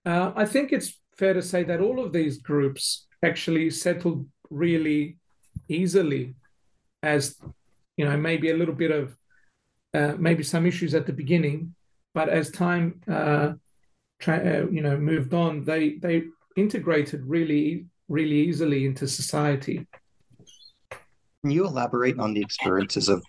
Uh, 0.05 0.33
I 0.35 0.45
think 0.45 0.73
it's 0.73 0.99
fair 1.17 1.33
to 1.33 1.41
say 1.41 1.63
that 1.63 1.79
all 1.79 2.03
of 2.03 2.11
these 2.11 2.39
groups 2.39 3.07
actually 3.23 3.69
settled 3.69 4.27
really 4.49 5.17
easily 5.69 6.35
as 7.01 7.37
you 7.97 8.05
know 8.05 8.17
maybe 8.17 8.49
a 8.49 8.57
little 8.57 8.73
bit 8.73 8.91
of 8.91 9.15
uh, 9.93 10.13
maybe 10.17 10.43
some 10.43 10.65
issues 10.65 10.93
at 10.93 11.05
the 11.05 11.13
beginning 11.13 11.73
but 12.13 12.29
as 12.29 12.51
time 12.51 12.99
uh, 13.07 13.53
tra- 14.19 14.63
uh, 14.63 14.69
you 14.69 14.81
know 14.81 14.97
moved 14.97 15.33
on 15.33 15.63
they 15.63 15.95
they 15.95 16.23
integrated 16.57 17.21
really 17.25 17.85
really 18.09 18.35
easily 18.35 18.85
into 18.85 19.07
society 19.07 19.87
can 21.43 21.51
you 21.51 21.65
elaborate 21.65 22.17
on 22.19 22.33
the 22.33 22.41
experiences 22.41 23.09
of 23.09 23.23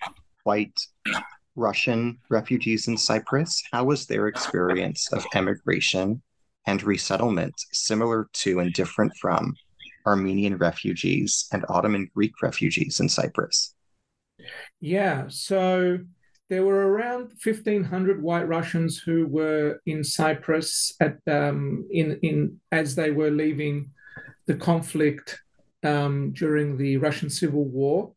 white 0.45 0.79
russian 1.57 2.19
refugees 2.31 2.89
in 2.89 2.97
cyprus 2.97 3.63
how 3.73 3.85
was 3.85 4.07
their 4.07 4.29
experience 4.29 5.13
of 5.13 5.25
emigration 5.35 6.23
and 6.67 6.83
resettlement 6.83 7.55
similar 7.73 8.29
to 8.33 8.61
and 8.61 8.73
different 8.73 9.13
from 9.21 9.55
Armenian 10.07 10.57
refugees 10.57 11.47
and 11.53 11.65
Ottoman 11.69 12.11
Greek 12.15 12.43
refugees 12.43 13.01
in 13.01 13.09
Cyprus? 13.09 13.75
Yeah, 14.81 15.25
so 15.29 15.99
there 16.51 16.65
were 16.65 16.93
around 16.93 17.33
1,500 17.43 18.23
White 18.23 18.47
Russians 18.47 18.99
who 18.99 19.27
were 19.27 19.81
in 19.87 20.05
Cyprus 20.05 20.93
at 21.01 21.19
um, 21.27 21.87
in 21.91 22.19
in 22.23 22.61
as 22.71 22.95
they 22.95 23.11
were 23.11 23.31
leaving 23.31 23.91
the 24.47 24.55
conflict 24.55 25.41
um, 25.85 26.33
during 26.33 26.77
the 26.77 26.97
Russian 26.97 27.31
Civil 27.31 27.65
War. 27.65 28.13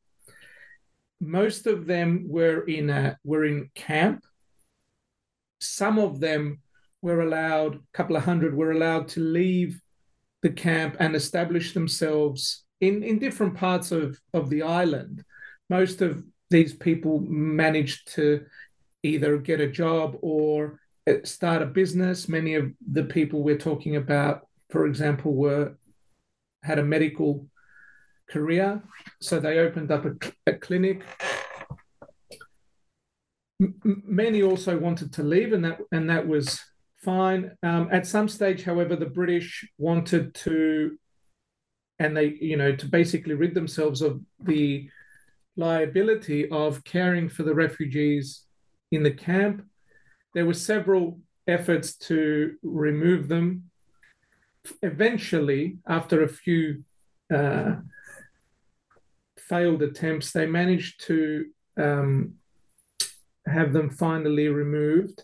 Most 1.19 1.67
of 1.67 1.86
them 1.86 2.25
were 2.27 2.62
in 2.62 2.89
a, 2.89 3.17
were 3.23 3.45
in 3.45 3.69
camp. 3.75 4.23
Some 5.60 5.99
of 5.99 6.19
them 6.19 6.60
were 7.01 7.21
allowed, 7.21 7.75
a 7.75 7.80
couple 7.93 8.15
of 8.15 8.23
hundred 8.23 8.56
were 8.56 8.71
allowed 8.71 9.08
to 9.10 9.19
leave 9.19 9.82
the 10.41 10.49
camp 10.49 10.95
and 10.99 11.15
establish 11.15 11.73
themselves 11.73 12.63
in, 12.80 13.03
in 13.03 13.19
different 13.19 13.56
parts 13.56 13.91
of, 13.91 14.19
of 14.34 14.49
the 14.49 14.62
island. 14.62 15.23
Most 15.69 16.01
of 16.01 16.23
these 16.49 16.73
people 16.73 17.19
managed 17.19 18.13
to 18.15 18.45
either 19.03 19.38
get 19.38 19.60
a 19.60 19.67
job 19.67 20.17
or 20.21 20.80
uh, 21.10 21.13
start 21.23 21.62
a 21.62 21.65
business. 21.65 22.30
Many 22.30 22.56
of 22.56 22.71
the 22.91 23.03
people 23.03 23.41
we're 23.41 23.58
talking 23.58 23.95
about, 23.95 24.47
for 24.69 24.86
example, 24.86 25.34
were 25.34 25.75
had 26.63 26.80
a 26.80 26.84
medical 26.84 27.47
career, 28.30 28.82
so 29.22 29.40
they 29.40 29.60
opened 29.60 29.92
up 29.92 30.06
a, 30.06 30.13
a 30.46 30.54
clinic. 30.54 31.02
many 33.60 34.44
also 34.44 34.78
wanted 34.78 35.12
to 35.13 35.24
leave, 35.24 35.54
and 35.54 35.66
that 35.66 35.80
and 35.92 36.10
that 36.10 36.28
was 36.28 36.62
fine. 36.98 37.52
Um, 37.63 37.90
at 37.92 38.08
some 38.08 38.28
stage, 38.28 38.63
however, 38.63 38.96
the 38.96 39.06
British 39.06 39.68
wanted 39.78 40.34
to, 40.36 40.98
and 42.00 42.16
they, 42.16 42.38
you 42.40 42.58
know, 42.58 42.76
to 42.76 42.86
basically 42.86 43.34
rid 43.34 43.54
themselves 43.54 44.02
of 44.02 44.22
the 44.40 44.90
liability 45.56 46.50
of 46.50 46.84
caring 46.84 47.30
for 47.30 47.44
the 47.44 47.56
refugees 47.56 48.46
in 48.92 49.04
the 49.04 49.12
camp. 49.12 49.66
There 50.34 50.46
were 50.46 50.54
several 50.54 51.20
efforts 51.48 51.96
to 51.98 52.56
remove 52.62 53.28
them. 53.28 53.72
Eventually, 54.84 55.78
after 55.88 56.24
a 56.24 56.28
few 56.28 56.84
uh, 57.34 57.78
failed 59.50 59.82
attempts, 59.82 60.32
they 60.32 60.46
managed 60.46 61.06
to 61.08 61.46
um, 61.78 62.34
have 63.46 63.74
them 63.74 63.90
finally 63.90 64.48
removed 64.48 65.24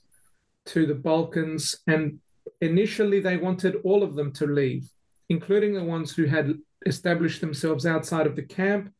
to 0.67 0.85
the 0.85 0.95
Balkans. 0.95 1.75
And 1.87 2.19
initially, 2.61 3.19
they 3.19 3.37
wanted 3.37 3.77
all 3.83 4.03
of 4.03 4.15
them 4.15 4.31
to 4.33 4.47
leave, 4.47 4.89
including 5.29 5.73
the 5.73 5.83
ones 5.83 6.15
who 6.15 6.25
had 6.25 6.55
established 6.85 7.41
themselves 7.41 7.85
outside 7.85 8.27
of 8.27 8.35
the 8.35 8.43
camp. 8.43 8.93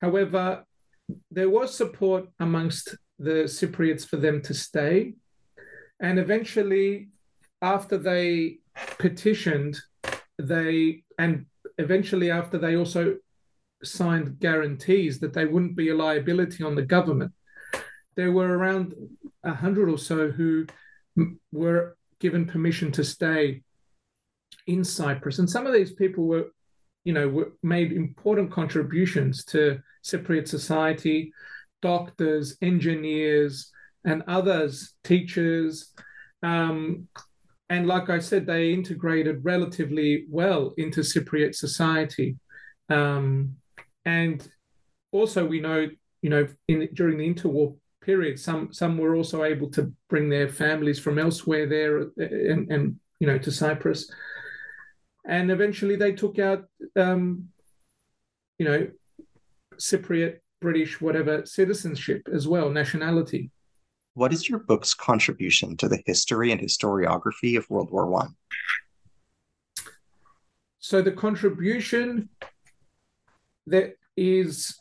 However, 0.00 0.64
there 1.30 1.50
was 1.50 1.74
support 1.74 2.28
amongst 2.40 2.96
the 3.18 3.44
Cypriots 3.44 4.06
for 4.06 4.16
them 4.16 4.42
to 4.42 4.54
stay. 4.54 5.14
And 6.00 6.18
eventually, 6.18 7.08
after 7.62 7.96
they 7.96 8.58
petitioned, 8.98 9.78
they 10.38 11.02
and 11.18 11.46
eventually 11.78 12.30
after 12.30 12.58
they 12.58 12.76
also 12.76 13.16
signed 13.86 14.38
guarantees 14.38 15.20
that 15.20 15.32
they 15.32 15.46
wouldn't 15.46 15.76
be 15.76 15.90
a 15.90 15.96
liability 15.96 16.64
on 16.64 16.74
the 16.74 16.82
government. 16.82 17.32
There 18.16 18.32
were 18.32 18.56
around 18.56 18.94
a 19.44 19.54
hundred 19.54 19.88
or 19.88 19.98
so 19.98 20.30
who 20.30 20.66
were 21.52 21.96
given 22.20 22.46
permission 22.46 22.92
to 22.92 23.04
stay 23.04 23.62
in 24.66 24.84
Cyprus, 24.84 25.38
and 25.38 25.48
some 25.48 25.66
of 25.66 25.72
these 25.72 25.92
people 25.92 26.24
were, 26.24 26.46
you 27.04 27.12
know, 27.12 27.28
were 27.28 27.52
made 27.62 27.92
important 27.92 28.50
contributions 28.50 29.44
to 29.46 29.80
Cypriot 30.04 30.48
society, 30.48 31.32
doctors, 31.82 32.56
engineers, 32.62 33.70
and 34.04 34.22
others, 34.26 34.94
teachers. 35.04 35.92
Um, 36.42 37.08
and 37.68 37.86
like 37.86 38.08
I 38.08 38.20
said, 38.20 38.46
they 38.46 38.72
integrated 38.72 39.44
relatively 39.44 40.26
well 40.30 40.72
into 40.78 41.00
Cypriot 41.00 41.54
society. 41.54 42.36
Um, 42.88 43.56
and 44.06 44.48
also, 45.10 45.44
we 45.44 45.60
know, 45.60 45.88
you 46.22 46.30
know, 46.30 46.46
in 46.68 46.88
during 46.94 47.18
the 47.18 47.34
interwar 47.34 47.76
period, 48.00 48.38
some 48.38 48.72
some 48.72 48.96
were 48.96 49.16
also 49.16 49.42
able 49.42 49.68
to 49.72 49.92
bring 50.08 50.28
their 50.28 50.48
families 50.48 50.98
from 50.98 51.18
elsewhere 51.18 51.66
there, 51.66 51.98
and, 52.16 52.70
and 52.70 53.00
you 53.18 53.26
know, 53.26 53.36
to 53.36 53.50
Cyprus. 53.50 54.10
And 55.26 55.50
eventually, 55.50 55.96
they 55.96 56.12
took 56.12 56.38
out, 56.38 56.66
um, 56.94 57.48
you 58.58 58.64
know, 58.66 58.88
Cypriot, 59.74 60.38
British, 60.60 61.00
whatever 61.00 61.44
citizenship 61.44 62.28
as 62.32 62.46
well, 62.46 62.70
nationality. 62.70 63.50
What 64.14 64.32
is 64.32 64.48
your 64.48 64.60
book's 64.60 64.94
contribution 64.94 65.76
to 65.78 65.88
the 65.88 66.00
history 66.06 66.52
and 66.52 66.60
historiography 66.60 67.58
of 67.58 67.68
World 67.68 67.90
War 67.90 68.06
One? 68.06 68.36
So 70.78 71.02
the 71.02 71.10
contribution 71.10 72.28
that 73.66 73.94
is 74.16 74.78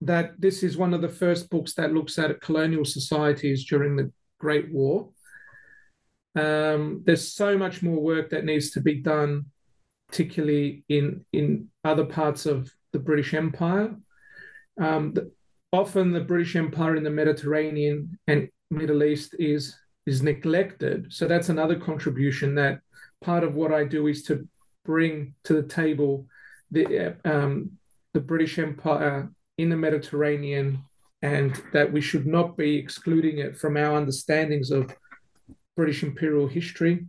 that 0.00 0.40
this 0.40 0.62
is 0.62 0.76
one 0.76 0.94
of 0.94 1.02
the 1.02 1.08
first 1.08 1.50
books 1.50 1.74
that 1.74 1.92
looks 1.92 2.18
at 2.18 2.40
colonial 2.40 2.84
societies 2.84 3.64
during 3.64 3.96
the 3.96 4.12
Great 4.38 4.72
War. 4.72 5.10
Um, 6.36 7.02
there's 7.04 7.32
so 7.32 7.58
much 7.58 7.82
more 7.82 8.00
work 8.00 8.30
that 8.30 8.44
needs 8.44 8.70
to 8.72 8.80
be 8.80 8.96
done, 8.96 9.46
particularly 10.08 10.84
in 10.88 11.24
in 11.32 11.68
other 11.84 12.04
parts 12.04 12.46
of 12.46 12.70
the 12.92 12.98
British 12.98 13.34
Empire. 13.34 13.96
Um, 14.80 15.12
the, 15.14 15.32
often, 15.72 16.12
the 16.12 16.20
British 16.20 16.54
Empire 16.54 16.96
in 16.96 17.02
the 17.02 17.10
Mediterranean 17.10 18.18
and 18.28 18.48
Middle 18.70 19.02
East 19.02 19.34
is 19.38 19.76
is 20.06 20.22
neglected. 20.22 21.12
So 21.12 21.26
that's 21.26 21.48
another 21.48 21.76
contribution 21.76 22.54
that 22.54 22.80
part 23.20 23.44
of 23.44 23.54
what 23.54 23.72
I 23.72 23.84
do 23.84 24.06
is 24.06 24.22
to 24.24 24.48
bring 24.84 25.34
to 25.44 25.54
the 25.54 25.68
table 25.68 26.26
the 26.70 27.16
um, 27.24 27.72
the 28.14 28.20
British 28.20 28.58
Empire 28.58 29.30
in 29.58 29.68
the 29.68 29.76
Mediterranean, 29.76 30.82
and 31.22 31.60
that 31.72 31.92
we 31.92 32.00
should 32.00 32.26
not 32.26 32.56
be 32.56 32.76
excluding 32.76 33.38
it 33.38 33.56
from 33.56 33.76
our 33.76 33.96
understandings 33.96 34.70
of 34.70 34.94
British 35.76 36.02
imperial 36.02 36.48
history. 36.48 37.06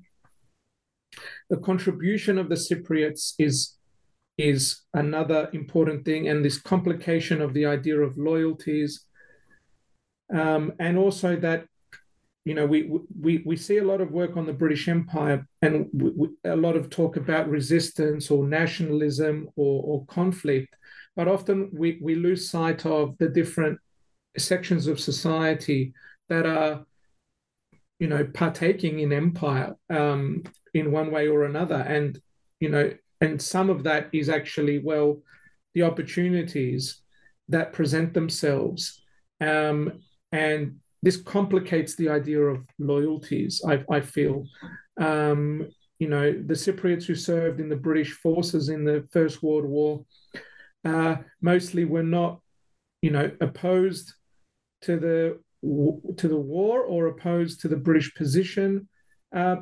The 1.49 1.57
contribution 1.57 2.37
of 2.37 2.49
the 2.49 2.55
Cypriots 2.55 3.33
is 3.37 3.75
is 4.37 4.81
another 4.93 5.49
important 5.53 6.05
thing, 6.05 6.29
and 6.29 6.43
this 6.43 6.59
complication 6.59 7.41
of 7.41 7.53
the 7.53 7.65
idea 7.65 7.99
of 7.99 8.17
loyalties, 8.17 9.05
um, 10.33 10.73
and 10.79 10.97
also 10.97 11.35
that 11.37 11.65
you 12.45 12.53
know 12.53 12.65
we 12.65 12.89
we 13.19 13.43
we 13.45 13.55
see 13.55 13.77
a 13.77 13.83
lot 13.83 14.01
of 14.01 14.11
work 14.11 14.37
on 14.37 14.45
the 14.45 14.53
British 14.53 14.87
Empire 14.87 15.47
and 15.61 15.87
we, 15.93 16.09
we, 16.11 16.27
a 16.45 16.55
lot 16.55 16.75
of 16.75 16.89
talk 16.89 17.17
about 17.17 17.49
resistance 17.49 18.31
or 18.31 18.47
nationalism 18.47 19.49
or, 19.55 19.83
or 19.83 20.05
conflict, 20.05 20.73
but 21.19 21.27
often 21.27 21.69
we, 21.73 21.99
we 22.01 22.15
lose 22.15 22.49
sight 22.49 22.85
of 22.85 23.17
the 23.17 23.27
different 23.27 23.77
sections 24.37 24.87
of 24.87 25.01
society 25.01 25.93
that 26.29 26.45
are 26.45 26.85
you 27.99 28.07
know 28.07 28.23
partaking 28.33 29.01
in 29.01 29.11
empire 29.11 29.75
um, 29.89 30.41
in 30.73 30.93
one 30.93 31.11
way 31.11 31.27
or 31.27 31.43
another. 31.43 31.75
And 31.75 32.17
you 32.61 32.69
know 32.69 32.93
and 33.19 33.41
some 33.41 33.69
of 33.69 33.83
that 33.83 34.07
is 34.13 34.29
actually 34.29 34.79
well 34.79 35.21
the 35.73 35.81
opportunities 35.83 37.01
that 37.49 37.73
present 37.73 38.13
themselves 38.13 39.01
um, 39.41 39.99
and 40.31 40.77
this 41.03 41.17
complicates 41.17 41.97
the 41.97 42.07
idea 42.07 42.39
of 42.39 42.65
loyalties 42.77 43.61
i, 43.67 43.83
I 43.91 43.99
feel. 43.99 44.45
Um, 44.97 45.67
you 45.99 46.07
know 46.07 46.31
the 46.31 46.53
cypriots 46.53 47.03
who 47.03 47.15
served 47.15 47.59
in 47.59 47.67
the 47.67 47.83
british 47.87 48.13
forces 48.13 48.69
in 48.69 48.85
the 48.85 49.05
first 49.11 49.43
world 49.43 49.65
war 49.65 50.05
uh, 50.85 51.17
mostly 51.41 51.85
were 51.85 52.03
not, 52.03 52.39
you 53.01 53.11
know, 53.11 53.31
opposed 53.41 54.13
to 54.81 54.97
the 54.97 55.39
to 56.17 56.27
the 56.29 56.37
war 56.37 56.81
or 56.83 57.07
opposed 57.07 57.59
to 57.61 57.67
the 57.67 57.75
British 57.75 58.15
position, 58.15 58.87
uh, 59.35 59.57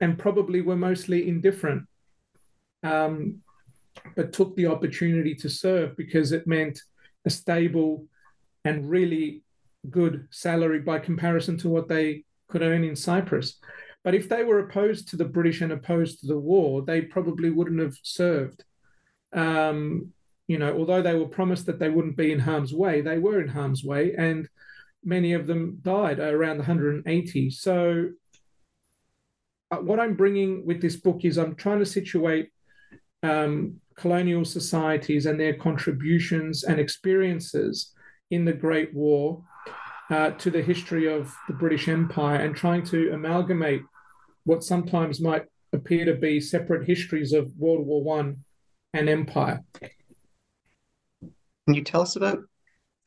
and 0.00 0.18
probably 0.18 0.60
were 0.60 0.76
mostly 0.76 1.28
indifferent, 1.28 1.86
um, 2.82 3.40
but 4.16 4.32
took 4.32 4.56
the 4.56 4.66
opportunity 4.66 5.34
to 5.36 5.48
serve 5.48 5.96
because 5.96 6.32
it 6.32 6.46
meant 6.46 6.80
a 7.24 7.30
stable 7.30 8.04
and 8.64 8.90
really 8.90 9.42
good 9.90 10.26
salary 10.30 10.80
by 10.80 10.98
comparison 10.98 11.56
to 11.58 11.68
what 11.68 11.88
they 11.88 12.24
could 12.48 12.62
earn 12.62 12.84
in 12.84 12.96
Cyprus. 12.96 13.58
But 14.04 14.14
if 14.14 14.28
they 14.28 14.42
were 14.42 14.58
opposed 14.58 15.08
to 15.08 15.16
the 15.16 15.24
British 15.24 15.60
and 15.60 15.72
opposed 15.72 16.20
to 16.20 16.26
the 16.26 16.38
war, 16.38 16.82
they 16.82 17.02
probably 17.02 17.50
wouldn't 17.50 17.80
have 17.80 17.96
served. 18.02 18.64
Um, 19.32 20.12
you 20.48 20.58
know, 20.58 20.76
although 20.76 21.02
they 21.02 21.14
were 21.14 21.28
promised 21.28 21.66
that 21.66 21.78
they 21.78 21.88
wouldn't 21.88 22.16
be 22.16 22.32
in 22.32 22.38
harm's 22.38 22.74
way, 22.74 23.00
they 23.00 23.18
were 23.18 23.40
in 23.40 23.48
harm's 23.48 23.84
way, 23.84 24.14
and 24.16 24.48
many 25.04 25.32
of 25.32 25.46
them 25.46 25.78
died 25.82 26.18
around 26.18 26.58
180. 26.58 27.50
So, 27.50 28.10
uh, 29.70 29.76
what 29.76 30.00
I'm 30.00 30.14
bringing 30.14 30.66
with 30.66 30.82
this 30.82 30.96
book 30.96 31.24
is 31.24 31.38
I'm 31.38 31.54
trying 31.54 31.78
to 31.78 31.86
situate 31.86 32.50
um, 33.22 33.80
colonial 33.96 34.44
societies 34.44 35.26
and 35.26 35.38
their 35.38 35.54
contributions 35.54 36.64
and 36.64 36.78
experiences 36.80 37.92
in 38.30 38.44
the 38.44 38.52
Great 38.52 38.92
War 38.94 39.42
uh, 40.10 40.30
to 40.32 40.50
the 40.50 40.62
history 40.62 41.12
of 41.12 41.34
the 41.48 41.54
British 41.54 41.88
Empire 41.88 42.36
and 42.36 42.54
trying 42.54 42.84
to 42.86 43.12
amalgamate 43.12 43.82
what 44.44 44.64
sometimes 44.64 45.20
might 45.20 45.44
appear 45.72 46.04
to 46.04 46.14
be 46.14 46.40
separate 46.40 46.86
histories 46.86 47.32
of 47.32 47.52
World 47.56 47.86
War 47.86 48.02
One 48.02 48.44
and 48.92 49.08
empire. 49.08 49.62
Can 51.66 51.74
you 51.74 51.84
tell 51.84 52.02
us 52.02 52.16
about 52.16 52.38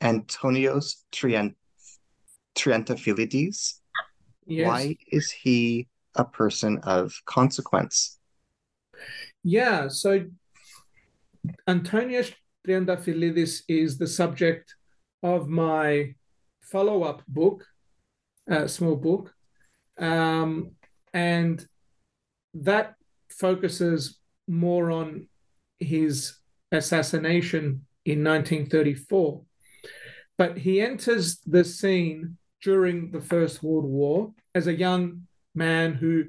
Antonios 0.02 1.04
Trient- 1.12 1.56
Triantafilides? 2.54 3.80
Yes. 4.46 4.66
Why 4.66 4.96
is 5.08 5.30
he 5.30 5.88
a 6.14 6.24
person 6.24 6.78
of 6.82 7.12
consequence? 7.26 8.18
Yeah, 9.42 9.88
so 9.88 10.24
Antonios 11.68 12.32
Triantafilides 12.66 13.62
is 13.68 13.98
the 13.98 14.06
subject 14.06 14.74
of 15.22 15.48
my 15.48 16.14
follow-up 16.60 17.22
book, 17.28 17.64
uh, 18.50 18.66
small 18.66 18.96
book, 18.96 19.32
um, 19.98 20.72
and 21.12 21.66
that 22.54 22.94
focuses 23.28 24.18
more 24.48 24.90
on 24.90 25.28
his 25.78 26.38
assassination 26.72 27.85
in 28.06 28.22
1934. 28.22 29.42
But 30.38 30.58
he 30.58 30.80
enters 30.80 31.38
the 31.46 31.64
scene 31.64 32.38
during 32.62 33.10
the 33.10 33.20
First 33.20 33.62
World 33.62 33.84
War 33.84 34.32
as 34.54 34.66
a 34.66 34.74
young 34.74 35.22
man 35.54 35.94
who 35.94 36.24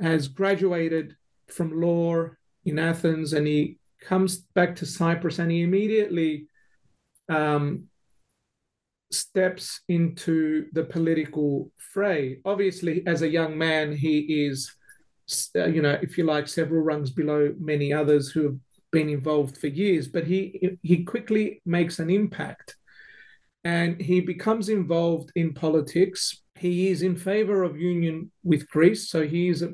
has 0.00 0.28
graduated 0.28 1.16
from 1.48 1.80
law 1.80 2.26
in 2.64 2.78
Athens 2.78 3.32
and 3.32 3.46
he 3.46 3.78
comes 4.00 4.38
back 4.54 4.76
to 4.76 4.86
Cyprus 4.86 5.38
and 5.38 5.50
he 5.50 5.62
immediately 5.62 6.46
um, 7.28 7.84
steps 9.10 9.80
into 9.88 10.66
the 10.72 10.84
political 10.84 11.70
fray. 11.76 12.38
Obviously, 12.44 13.06
as 13.06 13.22
a 13.22 13.28
young 13.28 13.58
man, 13.58 13.94
he 13.94 14.46
is, 14.46 14.72
you 15.54 15.82
know, 15.82 15.98
if 16.02 16.16
you 16.16 16.24
like, 16.24 16.48
several 16.48 16.82
rungs 16.82 17.10
below 17.10 17.54
many 17.58 17.92
others 17.92 18.30
who 18.30 18.44
have 18.44 18.56
been 18.92 19.08
involved 19.08 19.56
for 19.58 19.66
years, 19.66 20.06
but 20.06 20.26
he 20.26 20.78
he 20.82 21.02
quickly 21.04 21.60
makes 21.64 21.98
an 21.98 22.10
impact 22.10 22.76
and 23.64 24.00
he 24.00 24.20
becomes 24.20 24.68
involved 24.68 25.32
in 25.34 25.54
politics. 25.54 26.42
He 26.56 26.88
is 26.88 27.02
in 27.02 27.16
favor 27.16 27.62
of 27.62 27.76
union 27.76 28.30
with 28.44 28.68
Greece, 28.68 29.08
so 29.08 29.26
he 29.26 29.48
is 29.48 29.64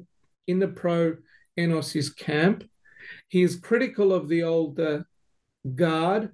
in 0.46 0.58
the 0.58 0.68
pro 0.68 1.16
Enosis 1.58 2.14
camp. 2.16 2.64
He 3.28 3.42
is 3.42 3.56
critical 3.56 4.12
of 4.12 4.28
the 4.28 4.42
old 4.42 4.80
guard, 5.74 6.30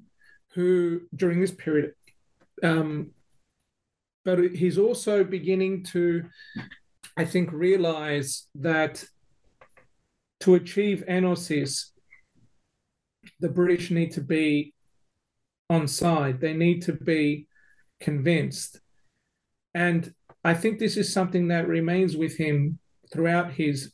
who 0.54 1.02
during 1.14 1.40
this 1.40 1.52
period, 1.52 1.94
um, 2.62 3.10
but 4.24 4.38
he's 4.54 4.78
also 4.78 5.24
beginning 5.24 5.84
to, 5.84 6.24
I 7.16 7.24
think, 7.24 7.52
realize 7.52 8.46
that 8.56 9.04
to 10.40 10.54
achieve 10.54 11.04
Enosis, 11.08 11.90
the 13.40 13.48
British 13.48 13.90
need 13.90 14.12
to 14.12 14.20
be 14.20 14.74
on 15.70 15.88
side. 15.88 16.40
They 16.40 16.54
need 16.54 16.82
to 16.82 16.92
be 16.92 17.46
convinced. 18.00 18.80
And 19.74 20.12
I 20.44 20.54
think 20.54 20.78
this 20.78 20.96
is 20.96 21.12
something 21.12 21.48
that 21.48 21.66
remains 21.66 22.16
with 22.16 22.36
him 22.36 22.78
throughout 23.12 23.52
his, 23.52 23.92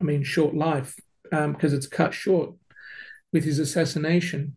I 0.00 0.04
mean, 0.04 0.22
short 0.22 0.54
life, 0.54 0.96
because 1.24 1.72
um, 1.72 1.78
it's 1.78 1.86
cut 1.86 2.12
short 2.12 2.54
with 3.32 3.44
his 3.44 3.58
assassination. 3.58 4.56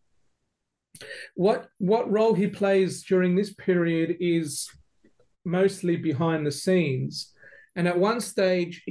What 1.36 1.70
what 1.78 2.12
role 2.12 2.34
he 2.34 2.48
plays 2.48 3.04
during 3.04 3.36
this 3.36 3.54
period 3.54 4.18
is 4.20 4.70
mostly 5.46 5.96
behind 5.96 6.46
the 6.46 6.52
scenes, 6.52 7.32
and 7.76 7.88
at 7.88 7.98
one 7.98 8.22
stage, 8.22 8.84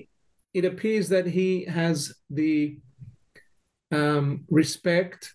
it 0.55 0.65
appears 0.65 1.09
that 1.11 1.27
he 1.27 1.65
has 1.65 2.15
the 2.29 2.79
um, 3.93 4.45
respect 4.49 5.35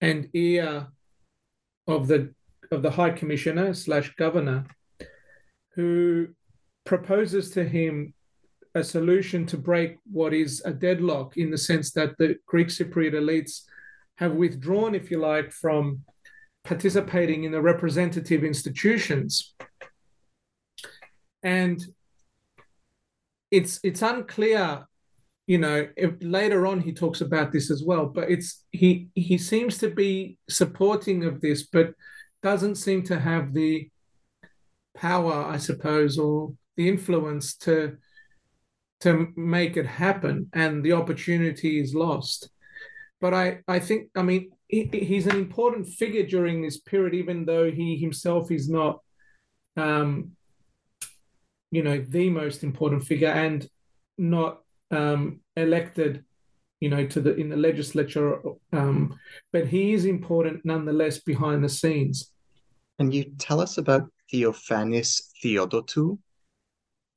and 0.00 0.28
ear 0.32 0.88
of 1.86 2.08
the 2.08 2.34
of 2.70 2.82
the 2.82 2.90
High 2.90 3.10
Commissioner 3.10 3.74
slash 3.74 4.14
Governor, 4.16 4.64
who 5.74 6.28
proposes 6.84 7.50
to 7.50 7.64
him 7.64 8.14
a 8.74 8.82
solution 8.82 9.44
to 9.46 9.58
break 9.58 9.98
what 10.10 10.32
is 10.32 10.62
a 10.64 10.72
deadlock 10.72 11.36
in 11.36 11.50
the 11.50 11.58
sense 11.58 11.92
that 11.92 12.16
the 12.18 12.36
Greek 12.46 12.68
Cypriot 12.68 13.12
elites 13.12 13.62
have 14.16 14.32
withdrawn, 14.32 14.94
if 14.94 15.10
you 15.10 15.18
like, 15.18 15.52
from 15.52 16.04
participating 16.64 17.44
in 17.44 17.52
the 17.52 17.60
representative 17.60 18.44
institutions. 18.44 19.54
And 21.42 21.84
it's 23.50 23.80
it's 23.82 24.00
unclear 24.00 24.86
you 25.46 25.58
know 25.58 25.86
if, 25.96 26.12
later 26.20 26.66
on 26.66 26.80
he 26.80 26.92
talks 26.92 27.20
about 27.20 27.52
this 27.52 27.70
as 27.70 27.82
well 27.84 28.06
but 28.06 28.30
it's 28.30 28.64
he 28.70 29.08
he 29.14 29.36
seems 29.36 29.78
to 29.78 29.90
be 29.90 30.38
supporting 30.48 31.24
of 31.24 31.40
this 31.40 31.64
but 31.64 31.94
doesn't 32.42 32.76
seem 32.76 33.02
to 33.02 33.18
have 33.18 33.52
the 33.52 33.88
power 34.94 35.44
i 35.44 35.56
suppose 35.56 36.18
or 36.18 36.52
the 36.76 36.88
influence 36.88 37.56
to 37.56 37.96
to 39.02 39.32
make 39.36 39.76
it 39.76 39.86
happen 39.86 40.48
and 40.52 40.84
the 40.84 40.92
opportunity 40.92 41.80
is 41.80 41.92
lost. 41.92 42.48
But 43.20 43.34
i 43.34 43.58
i 43.68 43.78
think 43.78 44.08
i 44.16 44.22
mean 44.22 44.50
he, 44.66 44.88
he's 44.92 45.26
an 45.28 45.36
important 45.36 45.86
figure 45.86 46.26
during 46.26 46.60
this 46.60 46.78
period 46.78 47.14
even 47.14 47.44
though 47.44 47.70
he 47.70 47.96
himself 47.96 48.50
is 48.50 48.68
not 48.68 48.98
um 49.76 50.32
you 51.70 51.82
know 51.84 52.04
the 52.08 52.30
most 52.30 52.64
important 52.64 53.04
figure 53.04 53.28
and 53.28 53.68
not 54.18 54.61
um, 54.92 55.40
elected, 55.56 56.24
you 56.80 56.90
know, 56.90 57.06
to 57.06 57.20
the 57.20 57.34
in 57.34 57.48
the 57.48 57.56
legislature, 57.56 58.40
um, 58.72 59.18
but 59.52 59.66
he 59.66 59.92
is 59.94 60.04
important 60.04 60.64
nonetheless 60.64 61.18
behind 61.18 61.64
the 61.64 61.68
scenes. 61.68 62.30
Can 62.98 63.10
you 63.10 63.24
tell 63.38 63.60
us 63.60 63.78
about 63.78 64.08
Theophanes 64.32 65.22
Theodotou? 65.42 66.18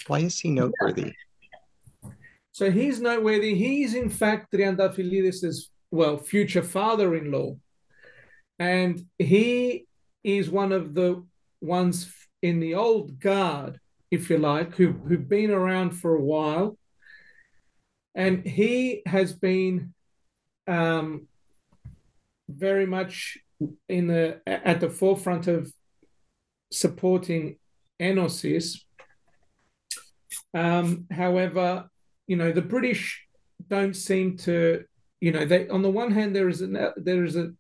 Why 0.07 0.19
is 0.19 0.39
he 0.39 0.49
noteworthy? 0.49 1.13
So 2.51 2.71
he's 2.71 3.01
noteworthy. 3.01 3.53
He's 3.55 3.93
in 3.93 4.09
fact 4.09 4.53
Triantafylidis' 4.53 5.65
well 5.91 6.17
future 6.17 6.63
father-in-law, 6.63 7.57
and 8.59 9.05
he 9.19 9.85
is 10.23 10.49
one 10.49 10.71
of 10.71 10.93
the 10.93 11.23
ones 11.61 12.11
in 12.41 12.59
the 12.59 12.75
old 12.75 13.19
guard, 13.19 13.79
if 14.11 14.29
you 14.29 14.37
like, 14.37 14.75
who 14.75 14.93
who've 14.93 15.27
been 15.27 15.51
around 15.51 15.91
for 15.91 16.15
a 16.15 16.21
while 16.21 16.77
and 18.15 18.45
he 18.45 19.01
has 19.05 19.33
been 19.33 19.93
um, 20.67 21.27
very 22.49 22.85
much 22.85 23.37
in 23.87 24.07
the 24.07 24.41
at 24.47 24.79
the 24.79 24.89
forefront 24.89 25.47
of 25.47 25.71
supporting 26.71 27.57
Enosis. 27.99 28.79
Um, 30.53 31.07
however, 31.11 31.89
you 32.27 32.37
know 32.37 32.51
the 32.51 32.61
British 32.61 33.25
don't 33.67 33.95
seem 33.95 34.37
to, 34.37 34.83
you 35.19 35.31
know, 35.31 35.45
they 35.45 35.67
on 35.69 35.81
the 35.81 35.89
one 35.89 36.11
hand 36.11 36.35
there 36.35 36.49
is 36.49 36.61
a 36.61 36.93
there 36.95 37.23
is 37.23 37.35
a, 37.35 37.51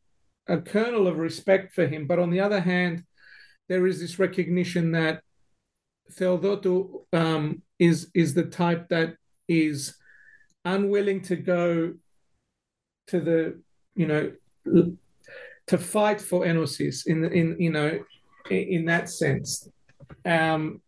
a 0.47 0.59
kernel 0.59 1.07
of 1.07 1.17
respect 1.17 1.73
for 1.73 1.87
him, 1.87 2.07
but 2.07 2.19
on 2.19 2.29
the 2.29 2.39
other 2.39 2.59
hand, 2.59 3.03
there 3.67 3.87
is 3.87 3.99
this 3.99 4.19
recognition 4.19 4.91
that 4.91 5.21
Theodotou 6.11 7.05
um, 7.13 7.61
is 7.79 8.09
is 8.13 8.33
the 8.33 8.45
type 8.45 8.89
that 8.89 9.15
is 9.47 9.95
unwilling 10.65 11.21
to 11.21 11.35
go 11.35 11.93
to 13.07 13.19
the 13.21 13.61
you 13.95 14.07
know 14.07 14.31
to 15.67 15.77
fight 15.77 16.19
for 16.19 16.45
enosis 16.45 17.07
in 17.07 17.23
in 17.25 17.55
you 17.59 17.71
know 17.71 17.99
in, 18.49 18.85
that 18.85 19.09
sense. 19.09 19.69
Um 20.25 20.81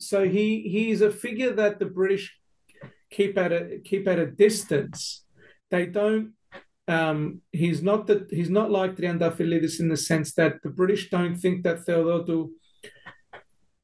so 0.00 0.28
he 0.28 0.62
he's 0.62 1.00
a 1.02 1.10
figure 1.10 1.52
that 1.52 1.78
the 1.78 1.86
british 1.86 2.38
keep 3.10 3.36
at 3.36 3.52
a 3.52 3.80
keep 3.84 4.06
at 4.08 4.18
a 4.18 4.26
distance. 4.26 5.24
They 5.70 5.86
don't 5.86 6.32
um, 6.88 7.42
he's 7.52 7.82
not 7.82 8.06
that 8.06 8.28
he's 8.30 8.48
not 8.48 8.70
like 8.70 8.96
Triantafylidis 8.96 9.78
in 9.78 9.88
the 9.88 9.96
sense 9.96 10.32
that 10.34 10.62
the 10.62 10.70
British 10.70 11.10
don't 11.10 11.36
think 11.36 11.62
that 11.64 11.84
Theodotou 11.84 12.50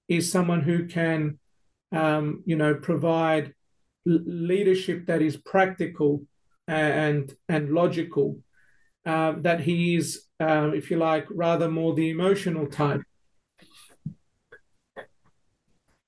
is 0.09 0.33
someone 0.33 0.63
who 0.63 0.87
can, 0.87 1.39
um, 1.93 2.43
you 2.47 2.57
know, 2.57 2.75
provide 2.75 3.55
leadership 4.05 5.07
that 5.07 5.23
is 5.23 5.37
practical 5.37 6.23
and 6.67 7.33
and 7.49 7.71
logical. 7.71 8.39
Uh, 9.07 9.35
that 9.43 9.61
he 9.61 9.97
is, 9.97 10.25
uh, 10.41 10.71
if 10.73 10.91
you 10.91 10.97
like, 10.97 11.27
rather 11.31 11.71
more 11.71 11.93
the 11.95 12.09
emotional 12.09 12.67
type. 12.67 13.03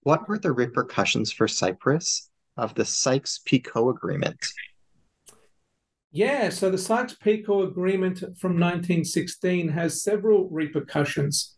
What 0.00 0.26
were 0.26 0.38
the 0.38 0.52
repercussions 0.52 1.30
for 1.30 1.46
Cyprus 1.46 2.30
of 2.56 2.74
the 2.74 2.87
Sykes-Picot 2.87 3.94
Agreement? 3.94 4.38
Yeah, 6.11 6.48
so 6.48 6.70
the 6.70 6.78
Sykes-Picot 6.78 7.68
Agreement 7.68 8.20
from 8.38 8.52
1916 8.52 9.68
has 9.68 10.02
several 10.02 10.48
repercussions. 10.48 11.54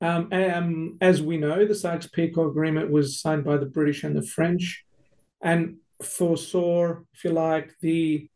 Um, 0.00 0.28
um, 0.32 0.98
as 1.00 1.20
we 1.20 1.36
know, 1.36 1.66
the 1.66 1.74
Sykes-Picot 1.74 2.46
Agreement 2.46 2.92
was 2.92 3.20
signed 3.20 3.44
by 3.44 3.56
the 3.56 3.66
British 3.66 4.04
and 4.04 4.14
the 4.14 4.22
French 4.22 4.85
and 5.42 5.76
foresaw, 6.02 6.96
if 7.12 7.24
you 7.24 7.30
like, 7.30 7.74
the 7.80 8.28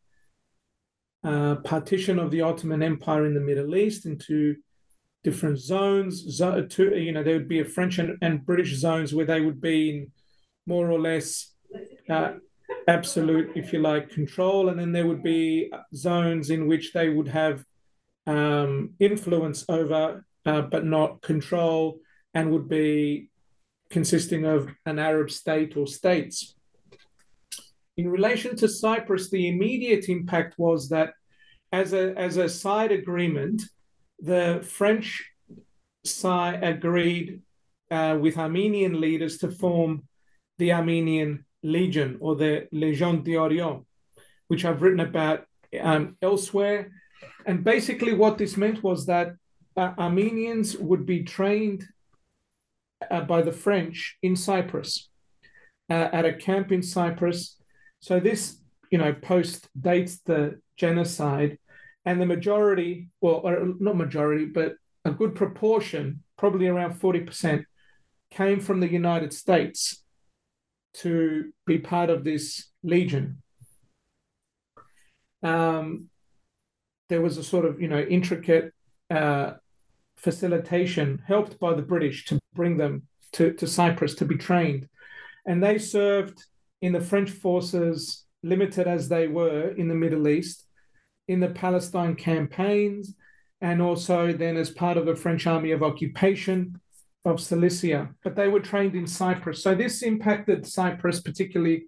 uh, 1.23 1.55
partition 1.57 2.19
of 2.19 2.31
the 2.31 2.41
Ottoman 2.41 2.81
Empire 2.81 3.25
in 3.25 3.33
the 3.33 3.39
Middle 3.39 3.75
East 3.75 4.05
into 4.05 4.55
different 5.23 5.59
zones. 5.59 6.23
Zo- 6.35 6.65
to, 6.65 6.97
you 6.97 7.11
know, 7.11 7.23
there 7.23 7.35
would 7.35 7.47
be 7.47 7.59
a 7.59 7.65
French 7.65 7.99
and, 7.99 8.17
and, 8.21 8.45
British 8.45 8.75
zones 8.75 9.13
where 9.13 9.25
they 9.25 9.41
would 9.41 9.61
be 9.61 9.89
in 9.89 10.11
more 10.65 10.89
or 10.89 10.99
less 10.99 11.53
uh, 12.09 12.33
absolute, 12.87 13.51
if 13.55 13.71
you 13.71 13.79
like, 13.79 14.09
control, 14.09 14.69
and 14.69 14.79
then 14.79 14.91
there 14.91 15.05
would 15.07 15.23
be 15.23 15.71
zones 15.93 16.49
in 16.49 16.67
which 16.67 16.93
they 16.93 17.09
would 17.09 17.27
have 17.27 17.63
um, 18.27 18.91
influence 18.99 19.65
over, 19.69 20.25
uh, 20.45 20.61
but 20.61 20.85
not 20.85 21.21
control, 21.21 21.99
and 22.33 22.51
would 22.51 22.69
be 22.69 23.29
consisting 23.89 24.45
of 24.45 24.69
an 24.85 24.97
Arab 24.97 25.29
state 25.29 25.75
or 25.77 25.85
states. 25.85 26.55
In 27.97 28.09
relation 28.09 28.55
to 28.57 28.67
Cyprus, 28.67 29.29
the 29.29 29.47
immediate 29.47 30.09
impact 30.09 30.55
was 30.57 30.89
that 30.89 31.13
as 31.71 31.93
a, 31.93 32.17
as 32.17 32.37
a 32.37 32.49
side 32.49 32.91
agreement, 32.91 33.61
the 34.19 34.65
French 34.67 35.29
side 36.05 36.63
agreed 36.63 37.41
uh, 37.89 38.17
with 38.19 38.37
Armenian 38.37 38.99
leaders 39.01 39.37
to 39.39 39.51
form 39.51 40.03
the 40.57 40.71
Armenian 40.71 41.45
Legion 41.63 42.17
or 42.19 42.35
the 42.35 42.67
Legion 42.71 43.23
d'Orient, 43.23 43.85
which 44.47 44.65
I've 44.65 44.81
written 44.81 45.01
about 45.01 45.45
um, 45.79 46.17
elsewhere. 46.21 46.91
And 47.45 47.63
basically, 47.63 48.13
what 48.13 48.37
this 48.37 48.57
meant 48.57 48.83
was 48.83 49.05
that 49.07 49.35
uh, 49.75 49.93
Armenians 49.97 50.77
would 50.77 51.05
be 51.05 51.23
trained 51.23 51.85
uh, 53.09 53.21
by 53.21 53.41
the 53.41 53.51
French 53.51 54.17
in 54.21 54.35
Cyprus 54.35 55.09
uh, 55.89 56.09
at 56.13 56.25
a 56.25 56.33
camp 56.33 56.71
in 56.71 56.83
Cyprus. 56.83 57.57
So 58.01 58.19
this, 58.19 58.57
you 58.91 58.97
know, 58.97 59.13
post 59.13 59.69
dates 59.79 60.19
the 60.25 60.59
genocide, 60.75 61.57
and 62.03 62.19
the 62.19 62.25
majority, 62.25 63.09
well, 63.21 63.43
not 63.79 63.95
majority, 63.95 64.45
but 64.45 64.73
a 65.05 65.11
good 65.11 65.35
proportion, 65.35 66.23
probably 66.37 66.67
around 66.67 66.93
forty 66.93 67.19
percent, 67.19 67.65
came 68.31 68.59
from 68.59 68.79
the 68.79 68.91
United 68.91 69.33
States 69.33 70.03
to 70.95 71.53
be 71.65 71.77
part 71.77 72.09
of 72.09 72.23
this 72.23 72.71
legion. 72.83 73.41
Um, 75.43 76.09
there 77.09 77.21
was 77.21 77.37
a 77.37 77.43
sort 77.43 77.65
of, 77.65 77.79
you 77.79 77.87
know, 77.87 77.99
intricate 77.99 78.73
uh, 79.09 79.53
facilitation 80.17 81.21
helped 81.27 81.59
by 81.59 81.73
the 81.73 81.81
British 81.81 82.25
to 82.25 82.39
bring 82.53 82.77
them 82.77 83.03
to, 83.33 83.53
to 83.53 83.67
Cyprus 83.67 84.15
to 84.15 84.25
be 84.25 84.37
trained. 84.37 84.87
And 85.45 85.63
they 85.63 85.77
served 85.77 86.43
in 86.81 86.93
the 86.93 87.01
French 87.01 87.29
forces, 87.29 88.25
limited 88.43 88.87
as 88.87 89.07
they 89.07 89.27
were 89.27 89.69
in 89.69 89.87
the 89.87 89.95
Middle 89.95 90.27
East, 90.27 90.65
in 91.27 91.39
the 91.39 91.49
Palestine 91.49 92.15
campaigns, 92.15 93.15
and 93.61 93.81
also 93.81 94.33
then 94.33 94.57
as 94.57 94.71
part 94.71 94.97
of 94.97 95.05
the 95.05 95.15
French 95.15 95.45
army 95.45 95.71
of 95.71 95.83
occupation 95.83 96.79
of 97.25 97.39
Cilicia. 97.39 98.09
But 98.23 98.35
they 98.35 98.47
were 98.47 98.59
trained 98.59 98.95
in 98.95 99.05
Cyprus. 99.05 99.61
So 99.61 99.75
this 99.75 100.01
impacted 100.01 100.65
Cyprus, 100.65 101.21
particularly 101.21 101.85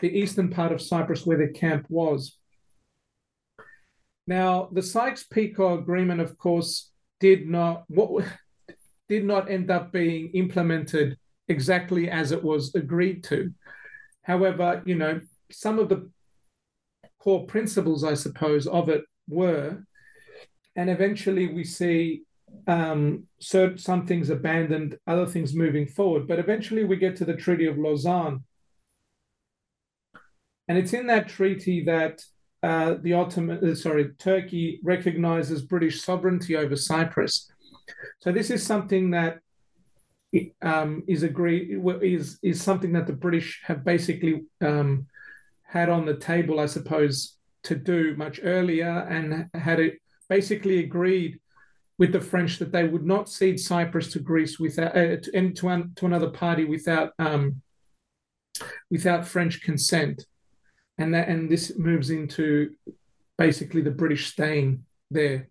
the 0.00 0.08
eastern 0.08 0.48
part 0.48 0.72
of 0.72 0.80
Cyprus 0.80 1.26
where 1.26 1.38
the 1.38 1.48
camp 1.48 1.86
was. 1.88 2.38
Now, 4.26 4.68
the 4.72 4.82
Sykes-Picot 4.82 5.80
Agreement, 5.80 6.20
of 6.20 6.38
course, 6.38 6.90
did 7.20 7.48
not 7.48 7.84
what 7.88 8.24
did 9.08 9.24
not 9.24 9.50
end 9.50 9.70
up 9.70 9.92
being 9.92 10.30
implemented 10.30 11.18
exactly 11.48 12.08
as 12.08 12.32
it 12.32 12.42
was 12.42 12.74
agreed 12.74 13.22
to. 13.24 13.52
However, 14.22 14.82
you 14.84 14.94
know, 14.94 15.20
some 15.50 15.78
of 15.78 15.88
the 15.88 16.10
core 17.18 17.46
principles, 17.46 18.04
I 18.04 18.14
suppose, 18.14 18.66
of 18.66 18.88
it 18.88 19.04
were, 19.28 19.84
and 20.76 20.90
eventually 20.90 21.52
we 21.52 21.64
see 21.64 22.22
um, 22.66 23.24
some 23.40 24.06
things 24.06 24.30
abandoned, 24.30 24.98
other 25.06 25.26
things 25.26 25.54
moving 25.54 25.86
forward. 25.86 26.26
But 26.26 26.38
eventually 26.38 26.84
we 26.84 26.96
get 26.96 27.16
to 27.16 27.24
the 27.24 27.36
Treaty 27.36 27.66
of 27.66 27.78
Lausanne. 27.78 28.44
And 30.68 30.78
it's 30.78 30.92
in 30.92 31.06
that 31.08 31.28
treaty 31.28 31.84
that 31.84 32.22
uh, 32.62 32.94
the 33.00 33.14
Ottoman, 33.14 33.70
uh, 33.70 33.74
sorry, 33.74 34.10
Turkey 34.18 34.80
recognizes 34.84 35.62
British 35.62 36.02
sovereignty 36.02 36.56
over 36.56 36.76
Cyprus. 36.76 37.50
So 38.20 38.30
this 38.30 38.50
is 38.50 38.64
something 38.64 39.10
that 39.10 39.40
um, 40.62 41.02
is 41.06 41.22
is 41.22 42.38
is 42.42 42.62
something 42.62 42.92
that 42.92 43.06
the 43.06 43.12
British 43.12 43.60
have 43.64 43.84
basically 43.84 44.44
um, 44.60 45.06
had 45.62 45.88
on 45.88 46.06
the 46.06 46.16
table, 46.16 46.60
I 46.60 46.66
suppose, 46.66 47.36
to 47.64 47.74
do 47.74 48.14
much 48.16 48.40
earlier, 48.42 49.06
and 49.10 49.48
had 49.54 49.80
it 49.80 50.00
basically 50.28 50.78
agreed 50.80 51.38
with 51.98 52.12
the 52.12 52.20
French 52.20 52.58
that 52.58 52.72
they 52.72 52.88
would 52.88 53.04
not 53.04 53.28
cede 53.28 53.60
Cyprus 53.60 54.12
to 54.12 54.18
Greece 54.18 54.58
without 54.58 54.96
uh, 54.96 55.16
to, 55.16 55.52
to, 55.52 55.68
an, 55.68 55.92
to 55.96 56.06
another 56.06 56.30
party 56.30 56.64
without 56.64 57.12
um, 57.18 57.60
without 58.90 59.26
French 59.26 59.62
consent 59.62 60.24
and 60.98 61.14
that 61.14 61.28
and 61.28 61.50
this 61.50 61.76
moves 61.78 62.10
into 62.10 62.74
basically 63.38 63.80
the 63.80 63.90
British 63.90 64.28
staying 64.28 64.84
there. 65.10 65.48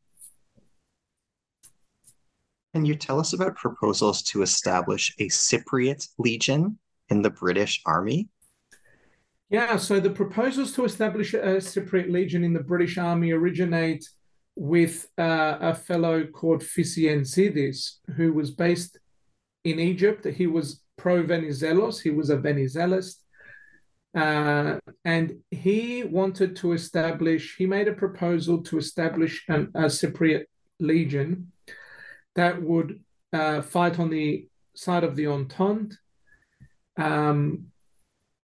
Can 2.73 2.85
you 2.85 2.95
tell 2.95 3.19
us 3.19 3.33
about 3.33 3.55
proposals 3.55 4.23
to 4.23 4.41
establish 4.41 5.13
a 5.19 5.27
Cypriot 5.27 6.07
Legion 6.17 6.79
in 7.09 7.21
the 7.21 7.29
British 7.29 7.81
Army? 7.85 8.29
Yeah, 9.49 9.75
so 9.75 9.99
the 9.99 10.09
proposals 10.09 10.71
to 10.73 10.85
establish 10.85 11.33
a 11.33 11.59
Cypriot 11.59 12.09
Legion 12.09 12.45
in 12.45 12.53
the 12.53 12.63
British 12.63 12.97
Army 12.97 13.31
originate 13.31 14.07
with 14.55 15.09
uh, 15.17 15.57
a 15.59 15.75
fellow 15.75 16.25
called 16.25 16.61
Physienzidis, 16.61 17.95
who 18.15 18.31
was 18.31 18.51
based 18.51 18.97
in 19.65 19.79
Egypt. 19.79 20.25
He 20.25 20.47
was 20.47 20.81
pro 20.97 21.23
Venizelos, 21.23 22.01
he 22.01 22.11
was 22.11 22.29
a 22.29 22.37
Venizelist. 22.37 23.15
Uh, 24.15 24.77
and 25.03 25.39
he 25.51 26.03
wanted 26.03 26.55
to 26.57 26.71
establish, 26.71 27.55
he 27.57 27.65
made 27.65 27.87
a 27.89 27.93
proposal 27.93 28.61
to 28.63 28.77
establish 28.77 29.43
an, 29.49 29.69
a 29.75 29.85
Cypriot 29.85 30.45
legion 30.79 31.51
that 32.35 32.61
would 32.61 32.99
uh, 33.33 33.61
fight 33.61 33.99
on 33.99 34.09
the 34.09 34.47
side 34.75 35.03
of 35.03 35.15
the 35.15 35.27
Entente. 35.27 35.95
Um, 36.97 37.67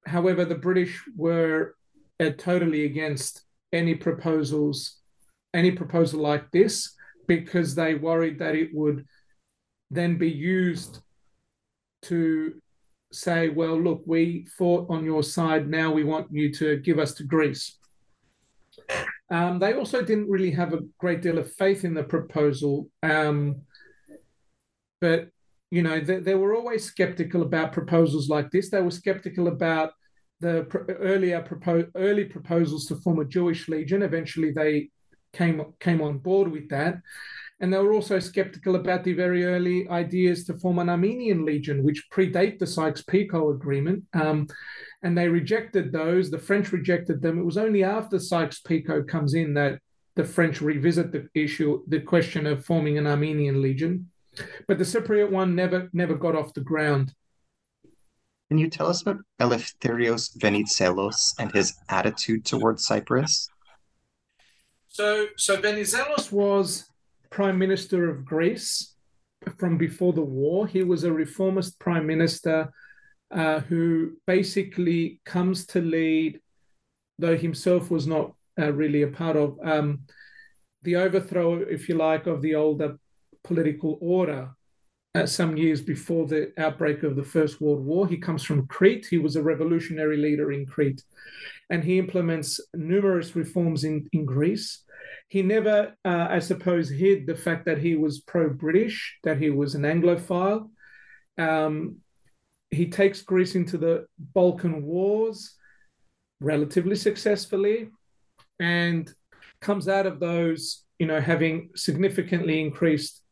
however, 0.05 0.45
the 0.45 0.55
British 0.55 1.01
were 1.15 1.75
uh, 2.19 2.31
totally 2.37 2.85
against 2.85 3.43
any 3.71 3.95
proposals, 3.95 4.97
any 5.53 5.71
proposal 5.71 6.21
like 6.21 6.51
this, 6.51 6.95
because 7.27 7.75
they 7.75 7.95
worried 7.95 8.39
that 8.39 8.55
it 8.55 8.73
would 8.73 9.05
then 9.91 10.17
be 10.17 10.29
used 10.29 10.99
to 12.03 12.61
say, 13.11 13.49
well, 13.49 13.79
look, 13.79 14.01
we 14.05 14.45
fought 14.57 14.89
on 14.89 15.05
your 15.05 15.23
side. 15.23 15.69
Now 15.69 15.91
we 15.91 16.03
want 16.03 16.27
you 16.31 16.53
to 16.55 16.77
give 16.77 16.99
us 16.99 17.13
to 17.15 17.23
Greece. 17.23 17.77
Um, 19.29 19.59
they 19.59 19.73
also 19.73 20.01
didn't 20.01 20.29
really 20.29 20.51
have 20.51 20.73
a 20.73 20.81
great 20.99 21.21
deal 21.21 21.37
of 21.37 21.51
faith 21.53 21.83
in 21.83 21.93
the 21.93 22.03
proposal. 22.03 22.89
Um, 23.03 23.61
but, 24.99 25.29
you 25.71 25.83
know, 25.83 25.99
they, 25.99 26.19
they, 26.19 26.35
were 26.35 26.55
always 26.55 26.83
skeptical 26.83 27.41
about 27.41 27.73
proposals 27.73 28.29
like 28.29 28.51
this. 28.51 28.69
They 28.69 28.81
were 28.81 28.91
skeptical 28.91 29.47
about 29.47 29.91
the 30.39 30.67
earlier 30.99 31.41
propo- 31.41 31.89
early 31.95 32.25
proposals 32.25 32.85
to 32.85 32.95
form 32.97 33.19
a 33.19 33.25
Jewish 33.25 33.67
legion. 33.67 34.01
Eventually, 34.01 34.51
they 34.51 34.89
came 35.33 35.61
came 35.79 36.01
on 36.01 36.19
board 36.19 36.51
with 36.51 36.69
that. 36.69 36.95
And 37.59 37.73
they 37.73 37.79
were 37.79 37.93
also 37.93 38.19
skeptical 38.19 38.75
about 38.75 39.03
the 39.03 39.13
very 39.13 39.43
early 39.43 39.89
ideas 39.89 40.45
to 40.45 40.53
form 40.53 40.77
an 40.77 40.89
Armenian 40.89 41.43
legion, 41.43 41.83
which 41.83 42.07
predate 42.13 42.59
the 42.59 42.67
Sykes-Picot 42.67 43.55
Agreement. 43.55 44.03
Um, 44.13 44.47
and 45.01 45.17
they 45.17 45.27
rejected 45.27 45.91
those. 45.91 46.29
The 46.29 46.37
French 46.37 46.71
rejected 46.71 47.21
them. 47.21 47.39
It 47.39 47.45
was 47.45 47.57
only 47.57 47.83
after 47.83 48.19
Sykes-Picot 48.19 49.07
comes 49.07 49.33
in 49.33 49.55
that 49.55 49.79
the 50.15 50.23
French 50.23 50.61
revisit 50.61 51.11
the 51.11 51.27
issue, 51.33 51.81
the 51.87 52.01
question 52.01 52.45
of 52.45 52.63
forming 52.63 52.99
an 52.99 53.07
Armenian 53.07 53.61
legion. 53.61 54.11
But 54.67 54.77
the 54.77 54.83
Cypriot 54.83 55.29
one 55.29 55.55
never 55.55 55.89
never 55.93 56.15
got 56.15 56.35
off 56.35 56.53
the 56.53 56.61
ground. 56.61 57.13
Can 58.49 58.57
you 58.57 58.69
tell 58.69 58.87
us 58.87 59.01
about 59.01 59.17
Eleftherios 59.41 60.37
Venizelos 60.37 61.33
and 61.37 61.51
his 61.51 61.75
attitude 61.89 62.45
towards 62.45 62.85
Cyprus? 62.85 63.49
So, 64.87 65.27
so 65.35 65.57
Venizelos 65.57 66.31
was 66.31 66.89
prime 67.29 67.57
minister 67.59 68.09
of 68.09 68.25
Greece 68.25 68.95
from 69.57 69.77
before 69.77 70.13
the 70.13 70.21
war. 70.21 70.65
He 70.65 70.83
was 70.83 71.03
a 71.03 71.11
reformist 71.11 71.77
prime 71.79 72.07
minister 72.07 72.71
uh, 73.31 73.59
who 73.59 74.13
basically 74.25 75.19
comes 75.25 75.65
to 75.67 75.81
lead, 75.81 76.39
though 77.19 77.37
himself 77.37 77.91
was 77.91 78.07
not 78.07 78.33
uh, 78.57 78.71
really 78.71 79.01
a 79.01 79.07
part 79.07 79.35
of 79.35 79.59
um, 79.61 80.01
the 80.83 80.95
overthrow, 80.95 81.55
if 81.55 81.89
you 81.89 81.95
like, 81.95 82.27
of 82.27 82.41
the 82.41 82.55
older 82.55 82.97
political 83.47 83.97
order. 84.01 84.49
Uh, 85.15 85.25
some 85.25 85.57
years 85.57 85.81
before 85.81 86.27
the 86.27 86.51
outbreak 86.59 87.01
of 87.01 87.15
the 87.15 87.23
First 87.23 87.59
World 87.59 87.83
War. 87.83 88.07
He 88.07 88.17
comes 88.17 88.43
from 88.43 88.67
Crete. 88.67 89.07
He 89.09 89.17
was 89.17 89.35
a 89.35 89.41
revolutionary 89.41 90.17
leader 90.17 90.51
in 90.51 90.63
Crete. 90.67 91.01
And 91.71 91.83
he 91.83 91.97
implements 91.97 92.59
numerous 92.75 93.35
reforms 93.35 93.83
in, 93.83 94.07
in 94.13 94.25
Greece. 94.25 94.83
He 95.29 95.41
never, 95.41 95.95
uh, 96.05 96.27
I 96.29 96.37
suppose, 96.37 96.87
hid 96.89 97.25
the 97.25 97.35
fact 97.35 97.65
that 97.65 97.79
he 97.79 97.95
was 97.95 98.19
pro 98.19 98.49
British, 98.49 99.17
that 99.23 99.39
he 99.39 99.49
was 99.49 99.73
an 99.73 99.83
Anglophile. 99.83 100.69
Um, 101.39 101.97
he 102.69 102.87
takes 102.87 103.23
Greece 103.23 103.55
into 103.55 103.77
the 103.79 104.05
Balkan 104.19 104.83
Wars 104.83 105.55
relatively 106.39 106.95
successfully 106.95 107.89
and 108.59 109.11
comes 109.61 109.87
out 109.87 110.05
of 110.05 110.19
those, 110.19 110.83
you 110.99 111.07
know, 111.07 111.21
having 111.21 111.69
significantly 111.75 112.61
increased 112.61 113.23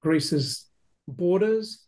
Greece's 0.00 0.66
borders. 1.06 1.86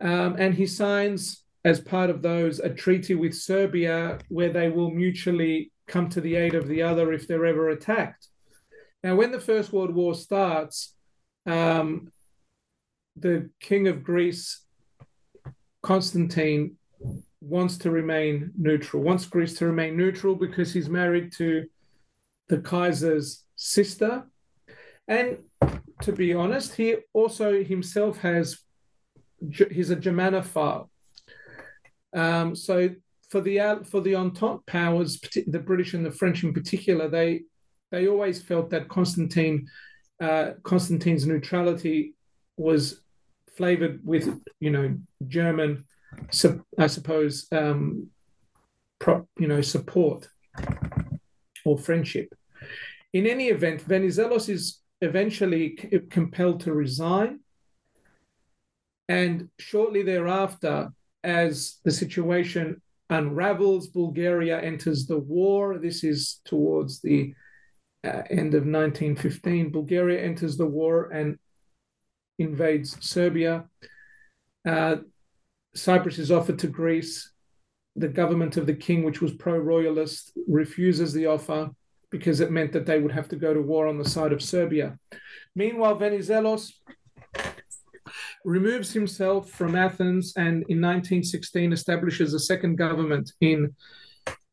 Um, 0.00 0.36
and 0.38 0.54
he 0.54 0.66
signs, 0.66 1.44
as 1.64 1.80
part 1.80 2.10
of 2.10 2.22
those, 2.22 2.58
a 2.58 2.68
treaty 2.68 3.14
with 3.14 3.34
Serbia 3.34 4.18
where 4.28 4.50
they 4.50 4.68
will 4.68 4.90
mutually 4.90 5.70
come 5.86 6.08
to 6.08 6.20
the 6.20 6.36
aid 6.36 6.54
of 6.54 6.66
the 6.66 6.82
other 6.82 7.12
if 7.12 7.28
they're 7.28 7.46
ever 7.46 7.68
attacked. 7.68 8.28
Now, 9.02 9.16
when 9.16 9.32
the 9.32 9.40
First 9.40 9.72
World 9.72 9.94
War 9.94 10.14
starts, 10.14 10.94
um, 11.46 12.12
the 13.16 13.50
king 13.60 13.88
of 13.88 14.02
Greece, 14.02 14.64
Constantine, 15.82 16.76
wants 17.40 17.76
to 17.78 17.90
remain 17.90 18.52
neutral, 18.56 19.02
wants 19.02 19.26
Greece 19.26 19.58
to 19.58 19.66
remain 19.66 19.96
neutral 19.96 20.36
because 20.36 20.72
he's 20.72 20.88
married 20.88 21.32
to 21.32 21.66
the 22.48 22.58
Kaiser's 22.58 23.44
sister. 23.56 24.24
And 25.08 25.38
to 26.02 26.12
be 26.12 26.34
honest, 26.34 26.74
he 26.74 26.96
also 27.12 27.62
himself 27.62 28.18
has, 28.18 28.58
he's 29.70 29.90
a 29.90 29.96
Germanophile. 29.96 30.88
Um, 32.14 32.54
so 32.54 32.90
for 33.30 33.40
the 33.40 33.82
for 33.90 34.00
the 34.02 34.14
Entente 34.14 34.66
powers, 34.66 35.18
the 35.46 35.58
British 35.58 35.94
and 35.94 36.04
the 36.04 36.10
French 36.10 36.44
in 36.44 36.52
particular, 36.52 37.08
they 37.08 37.42
they 37.90 38.06
always 38.08 38.42
felt 38.42 38.70
that 38.70 38.88
Constantine 38.88 39.68
uh, 40.20 40.52
Constantine's 40.62 41.26
neutrality 41.26 42.14
was 42.56 43.00
flavored 43.56 44.00
with 44.04 44.38
you 44.60 44.70
know 44.70 44.96
German, 45.26 45.84
I 46.78 46.86
suppose, 46.86 47.46
um, 47.52 48.08
you 49.38 49.48
know 49.48 49.62
support 49.62 50.28
or 51.64 51.78
friendship. 51.78 52.34
In 53.12 53.26
any 53.26 53.48
event, 53.48 53.86
Venizelos 53.86 54.48
is 54.48 54.82
eventually 55.02 55.76
c- 55.76 55.98
compelled 56.08 56.60
to 56.60 56.72
resign, 56.72 57.40
and 59.08 59.48
shortly 59.58 60.02
thereafter, 60.02 60.90
as 61.22 61.80
the 61.84 61.90
situation 61.90 62.80
unravels, 63.10 63.88
Bulgaria 63.88 64.58
enters 64.60 65.06
the 65.06 65.18
war. 65.18 65.78
This 65.78 66.02
is 66.02 66.40
towards 66.44 67.02
the 67.02 67.34
uh, 68.04 68.22
end 68.30 68.54
of 68.54 68.64
1915. 68.64 69.70
Bulgaria 69.70 70.22
enters 70.22 70.56
the 70.56 70.66
war 70.66 71.10
and 71.10 71.38
invades 72.38 72.96
Serbia. 73.04 73.64
Uh, 74.66 74.96
Cyprus 75.74 76.18
is 76.18 76.30
offered 76.30 76.58
to 76.60 76.68
Greece. 76.68 77.32
The 77.96 78.08
government 78.08 78.56
of 78.56 78.66
the 78.66 78.74
king, 78.74 79.04
which 79.04 79.20
was 79.20 79.32
pro 79.32 79.58
royalist, 79.58 80.32
refuses 80.48 81.12
the 81.12 81.26
offer 81.26 81.70
because 82.12 82.40
it 82.40 82.52
meant 82.52 82.72
that 82.72 82.86
they 82.86 83.00
would 83.00 83.10
have 83.10 83.28
to 83.30 83.36
go 83.36 83.52
to 83.52 83.60
war 83.62 83.88
on 83.88 83.98
the 83.98 84.08
side 84.08 84.32
of 84.32 84.42
Serbia. 84.42 84.98
Meanwhile, 85.56 85.98
Venizelos 85.98 86.70
removes 88.44 88.92
himself 88.92 89.50
from 89.50 89.74
Athens 89.74 90.34
and 90.36 90.56
in 90.68 90.80
1916 90.80 91.72
establishes 91.72 92.34
a 92.34 92.38
second 92.38 92.76
government 92.76 93.32
in, 93.40 93.74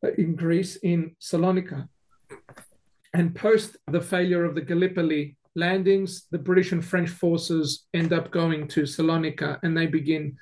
uh, 0.04 0.12
in 0.16 0.34
Greece, 0.34 0.76
in 0.76 1.14
Salonika. 1.20 1.86
And 3.12 3.34
post 3.34 3.76
the 3.88 4.00
failure 4.00 4.44
of 4.44 4.54
the 4.54 4.60
Gallipoli 4.62 5.36
landings, 5.54 6.26
the 6.30 6.38
British 6.38 6.72
and 6.72 6.84
French 6.84 7.10
forces 7.10 7.86
end 7.92 8.12
up 8.12 8.30
going 8.30 8.68
to 8.68 8.82
Salonika 8.82 9.58
and 9.62 9.76
they 9.76 9.86
begin 9.86 10.36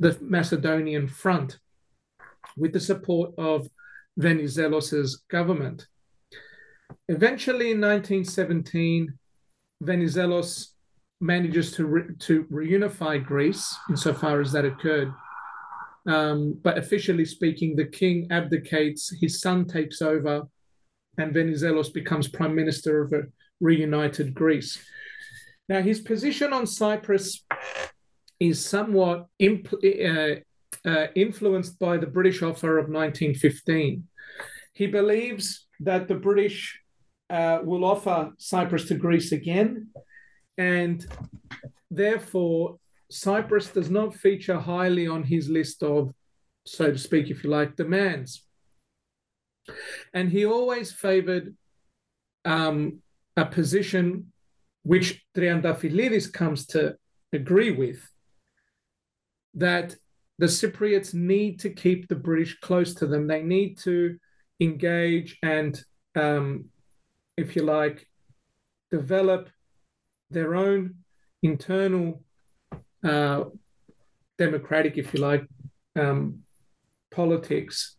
the 0.00 0.16
Macedonian 0.20 1.06
front 1.06 1.58
with 2.56 2.72
the 2.72 2.80
support 2.80 3.32
of 3.38 3.68
Venizelos's 4.18 5.22
government. 5.30 5.86
Eventually, 7.08 7.70
in 7.70 7.80
1917, 7.80 9.12
Venizelos 9.82 10.68
manages 11.20 11.72
to 11.72 11.86
re- 11.86 12.14
to 12.18 12.44
reunify 12.44 13.24
Greece 13.24 13.74
insofar 13.88 14.40
as 14.40 14.52
that 14.52 14.64
occurred. 14.64 15.12
Um, 16.06 16.58
but 16.62 16.78
officially 16.78 17.24
speaking, 17.24 17.76
the 17.76 17.86
king 17.86 18.28
abdicates, 18.30 19.12
his 19.20 19.40
son 19.40 19.66
takes 19.66 20.00
over, 20.00 20.42
and 21.18 21.34
Venizelos 21.34 21.92
becomes 21.92 22.28
prime 22.28 22.54
minister 22.54 23.02
of 23.02 23.12
a 23.12 23.22
reunited 23.60 24.34
Greece. 24.34 24.78
Now, 25.68 25.82
his 25.82 26.00
position 26.00 26.52
on 26.52 26.66
Cyprus 26.66 27.44
is 28.40 28.64
somewhat 28.64 29.26
uh, 29.42 30.36
uh, 30.86 31.06
influenced 31.14 31.78
by 31.78 31.98
the 31.98 32.06
British 32.06 32.42
offer 32.42 32.78
of 32.78 32.88
1915. 32.88 34.04
He 34.72 34.86
believes 34.86 35.66
that 35.80 36.08
the 36.08 36.14
British 36.14 36.80
uh, 37.30 37.60
will 37.62 37.84
offer 37.84 38.32
Cyprus 38.38 38.86
to 38.88 38.94
Greece 38.94 39.32
again, 39.32 39.88
and 40.56 41.06
therefore 41.90 42.78
Cyprus 43.10 43.68
does 43.68 43.90
not 43.90 44.14
feature 44.14 44.58
highly 44.58 45.06
on 45.06 45.22
his 45.22 45.48
list 45.48 45.82
of, 45.82 46.12
so 46.66 46.92
to 46.92 46.98
speak, 46.98 47.30
if 47.30 47.44
you 47.44 47.50
like, 47.50 47.76
demands. 47.76 48.44
And 50.12 50.30
he 50.30 50.44
always 50.44 50.92
favored 50.92 51.54
um, 52.44 53.00
a 53.36 53.44
position 53.44 54.32
which 54.82 55.22
Triantafylidis 55.36 56.32
comes 56.32 56.66
to 56.68 56.96
agree 57.32 57.72
with 57.72 58.00
that 59.54 59.96
the 60.38 60.46
Cypriots 60.46 61.14
need 61.14 61.60
to 61.60 61.70
keep 61.70 62.08
the 62.08 62.14
British 62.14 62.58
close 62.60 62.94
to 62.94 63.06
them. 63.06 63.26
They 63.26 63.42
need 63.42 63.78
to 63.78 64.18
engage 64.60 65.36
and, 65.42 65.78
um, 66.14 66.66
if 67.38 67.54
you 67.54 67.62
like, 67.62 68.06
develop 68.90 69.48
their 70.30 70.54
own 70.56 70.96
internal 71.42 72.22
uh, 73.04 73.44
democratic, 74.38 74.98
if 74.98 75.14
you 75.14 75.20
like, 75.20 75.46
um, 75.98 76.40
politics, 77.10 77.96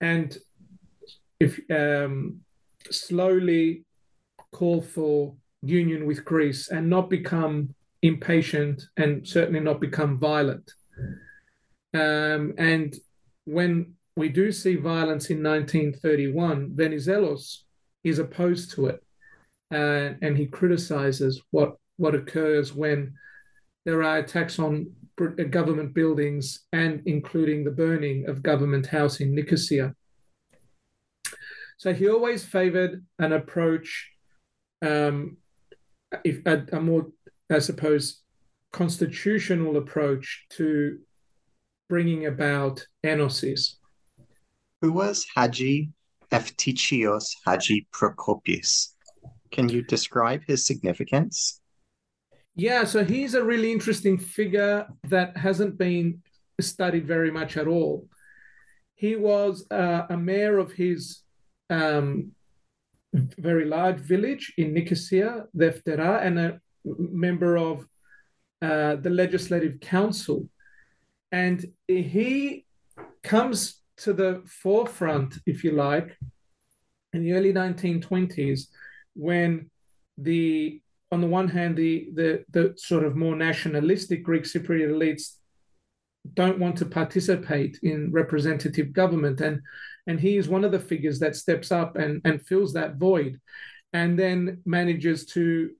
and 0.00 0.36
if 1.38 1.60
um, 1.70 2.40
slowly 2.90 3.84
call 4.52 4.82
for 4.82 5.34
union 5.62 6.06
with 6.06 6.24
Greece 6.24 6.68
and 6.68 6.90
not 6.90 7.08
become 7.08 7.74
impatient 8.02 8.82
and 8.96 9.26
certainly 9.26 9.60
not 9.60 9.80
become 9.80 10.18
violent. 10.18 10.70
Um, 11.94 12.54
and 12.58 12.94
when 13.44 13.94
we 14.16 14.28
do 14.28 14.52
see 14.52 14.76
violence 14.76 15.30
in 15.30 15.42
1931, 15.42 16.70
Venizelos 16.70 17.63
is 18.04 18.18
opposed 18.18 18.72
to 18.72 18.86
it. 18.86 19.02
Uh, 19.72 20.14
and 20.22 20.36
he 20.36 20.46
criticizes 20.46 21.42
what, 21.50 21.76
what 21.96 22.14
occurs 22.14 22.72
when 22.72 23.14
there 23.84 24.02
are 24.02 24.18
attacks 24.18 24.58
on 24.58 24.92
government 25.50 25.94
buildings 25.94 26.60
and 26.72 27.02
including 27.06 27.64
the 27.64 27.70
burning 27.70 28.28
of 28.28 28.42
government 28.42 28.86
house 28.86 29.20
in 29.20 29.34
Nicosia. 29.34 29.94
So 31.78 31.92
he 31.92 32.08
always 32.08 32.44
favored 32.44 33.04
an 33.18 33.32
approach 33.32 34.10
um, 34.82 35.38
if 36.24 36.44
a, 36.46 36.64
a 36.72 36.80
more, 36.80 37.08
I 37.50 37.58
suppose, 37.58 38.22
constitutional 38.72 39.76
approach 39.76 40.46
to 40.50 40.98
bringing 41.88 42.26
about 42.26 42.86
enosis. 43.04 43.74
Who 44.82 44.92
was 44.92 45.26
Haji 45.34 45.90
Eftichios 46.34 47.26
Haji 47.46 47.86
Prokopius? 47.92 48.94
Can 49.52 49.68
you 49.68 49.82
describe 49.82 50.42
his 50.48 50.66
significance? 50.66 51.60
Yeah, 52.56 52.84
so 52.84 53.04
he's 53.04 53.34
a 53.34 53.44
really 53.44 53.70
interesting 53.70 54.18
figure 54.18 54.86
that 55.04 55.36
hasn't 55.36 55.78
been 55.78 56.22
studied 56.60 57.06
very 57.06 57.30
much 57.30 57.56
at 57.56 57.68
all. 57.68 58.08
He 58.96 59.14
was 59.14 59.64
uh, 59.70 60.06
a 60.10 60.16
mayor 60.16 60.58
of 60.58 60.72
his 60.72 61.22
um, 61.70 62.32
very 63.12 63.64
large 63.64 63.98
village 63.98 64.52
in 64.56 64.74
Nicosia, 64.74 65.46
Deftera, 65.56 66.20
and 66.26 66.38
a 66.38 66.60
member 66.84 67.56
of 67.56 67.86
uh, 68.60 68.96
the 68.96 69.10
Legislative 69.10 69.78
Council. 69.78 70.48
And 71.30 71.64
he 71.86 72.66
comes 73.22 73.83
to 73.98 74.12
the 74.12 74.42
forefront, 74.46 75.38
if 75.46 75.64
you 75.64 75.72
like, 75.72 76.16
in 77.12 77.22
the 77.22 77.32
early 77.32 77.52
1920s 77.52 78.66
when 79.14 79.70
the 80.18 80.80
on 81.12 81.20
the 81.20 81.26
one 81.26 81.48
hand 81.48 81.76
the 81.76 82.08
the 82.14 82.44
the 82.50 82.74
sort 82.76 83.04
of 83.04 83.16
more 83.16 83.36
nationalistic 83.36 84.24
Greek 84.24 84.42
Cypriot 84.42 84.90
elites 84.90 85.36
don't 86.32 86.58
want 86.58 86.76
to 86.78 86.86
participate 86.86 87.78
in 87.82 88.10
representative 88.10 88.92
government. 88.92 89.40
And 89.40 89.60
and 90.06 90.18
he 90.18 90.36
is 90.36 90.48
one 90.48 90.64
of 90.64 90.72
the 90.72 90.80
figures 90.80 91.18
that 91.20 91.36
steps 91.36 91.70
up 91.72 91.96
and, 91.96 92.20
and 92.24 92.44
fills 92.44 92.72
that 92.74 92.96
void 92.96 93.40
and 93.92 94.18
then 94.18 94.60
manages 94.66 95.24
to 95.24 95.70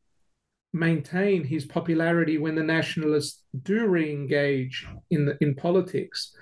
maintain 0.72 1.44
his 1.44 1.64
popularity 1.64 2.38
when 2.38 2.54
the 2.54 2.62
nationalists 2.62 3.42
do 3.62 3.86
re-engage 3.86 4.86
in 5.10 5.26
the, 5.26 5.36
in 5.40 5.54
politics 5.54 6.34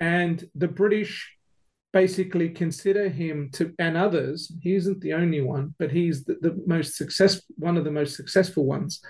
and 0.00 0.48
the 0.54 0.68
british 0.68 1.36
basically 1.92 2.48
consider 2.48 3.08
him 3.08 3.50
to 3.52 3.74
and 3.78 3.96
others 3.96 4.52
he 4.62 4.74
isn't 4.74 5.00
the 5.00 5.12
only 5.12 5.40
one 5.40 5.74
but 5.78 5.90
he's 5.90 6.24
the, 6.24 6.36
the 6.40 6.62
most 6.66 6.96
successful 6.96 7.54
one 7.56 7.76
of 7.76 7.84
the 7.84 7.90
most 7.90 8.16
successful 8.16 8.64
ones 8.64 9.00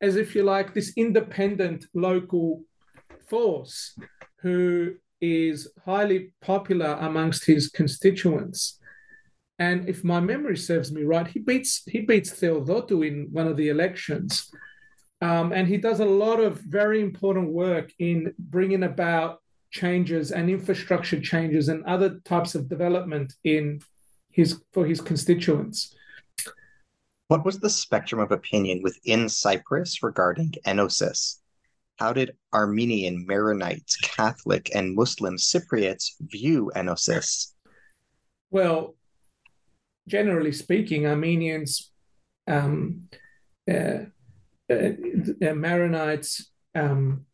as 0.00 0.16
if 0.16 0.34
you 0.34 0.42
like 0.42 0.74
this 0.74 0.92
independent 0.96 1.86
local 1.94 2.62
force 3.28 3.98
who 4.42 4.94
is 5.20 5.68
highly 5.84 6.32
popular 6.40 6.96
amongst 7.00 7.44
his 7.44 7.68
constituents. 7.68 8.78
And 9.58 9.88
if 9.88 10.04
my 10.04 10.20
memory 10.20 10.56
serves 10.56 10.92
me 10.92 11.02
right, 11.02 11.26
he 11.26 11.40
beats 11.40 11.82
he 11.86 12.00
beats 12.00 12.30
Theodotou 12.30 13.06
in 13.06 13.28
one 13.32 13.48
of 13.48 13.56
the 13.56 13.70
elections. 13.70 14.50
Um, 15.20 15.52
and 15.52 15.66
he 15.66 15.78
does 15.78 15.98
a 15.98 16.04
lot 16.04 16.38
of 16.38 16.60
very 16.60 17.00
important 17.00 17.52
work 17.52 17.90
in 17.98 18.32
bringing 18.38 18.84
about 18.84 19.42
changes 19.70 20.32
and 20.32 20.48
infrastructure 20.48 21.20
changes 21.20 21.68
and 21.68 21.84
other 21.84 22.20
types 22.24 22.54
of 22.54 22.68
development 22.68 23.34
in 23.44 23.80
his 24.30 24.62
for 24.72 24.86
his 24.86 25.00
constituents. 25.00 25.94
What 27.28 27.44
was 27.44 27.60
the 27.60 27.68
spectrum 27.68 28.20
of 28.20 28.32
opinion 28.32 28.80
within 28.82 29.28
Cyprus 29.28 30.02
regarding 30.02 30.52
enosis? 30.66 31.40
How 31.96 32.12
did 32.12 32.36
Armenian, 32.54 33.26
Maronites, 33.28 34.00
Catholic, 34.00 34.70
and 34.74 34.94
Muslim 34.94 35.36
Cypriots 35.36 36.12
view 36.20 36.70
enosis? 36.74 37.52
Well, 38.50 38.94
generally 40.06 40.52
speaking, 40.52 41.06
Armenians, 41.06 41.90
um, 42.46 43.08
uh, 43.70 44.06
uh, 44.70 44.94
Maronites, 45.40 46.44
um, 46.74 47.26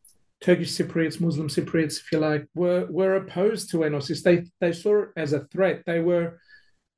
Turkish 0.44 0.76
Cypriots, 0.76 1.22
Muslim 1.22 1.48
Cypriots, 1.48 2.00
if 2.00 2.12
you 2.12 2.18
like, 2.18 2.46
were 2.54 2.86
were 2.90 3.14
opposed 3.16 3.70
to 3.70 3.78
enosis. 3.78 4.22
They 4.22 4.44
they 4.60 4.72
saw 4.74 5.04
it 5.04 5.08
as 5.16 5.32
a 5.32 5.46
threat. 5.46 5.84
They 5.86 6.00
were 6.00 6.38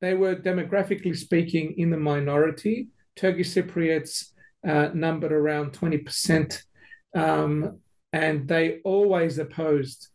they 0.00 0.14
were 0.14 0.34
demographically 0.34 1.16
speaking 1.16 1.74
in 1.78 1.90
the 1.90 1.96
minority. 1.96 2.88
Turkish 3.14 3.54
Cypriots 3.54 4.32
uh, 4.66 4.88
numbered 4.94 5.30
around 5.30 5.74
twenty 5.74 5.98
percent, 5.98 6.64
um, 7.14 7.78
and 8.12 8.48
they 8.48 8.80
always 8.82 9.38
opposed 9.38 10.08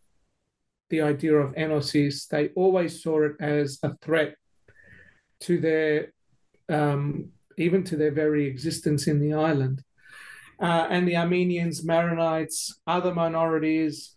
the 0.90 1.02
idea 1.02 1.36
of 1.36 1.56
enosis. 1.56 2.28
They 2.28 2.50
always 2.50 3.02
saw 3.02 3.24
it 3.24 3.36
as 3.40 3.80
a 3.82 3.96
threat 4.02 4.36
to 5.46 5.58
their 5.58 6.12
um, 6.68 7.30
even 7.58 7.86
to 7.86 7.96
their 7.96 8.12
very 8.12 8.46
existence 8.46 9.08
in 9.08 9.22
the 9.22 9.36
island 9.36 9.82
uh, 10.62 10.88
and 10.90 11.08
the 11.08 11.18
Armenians, 11.18 11.84
Maronites, 11.84 12.74
other 12.86 13.14
minorities 13.14 14.16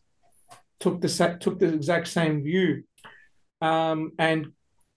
took 0.79 1.01
the 1.01 1.39
took 1.41 1.59
the 1.59 1.73
exact 1.73 2.09
same 2.09 2.43
view, 2.43 2.85
um, 3.61 4.13
and 4.19 4.49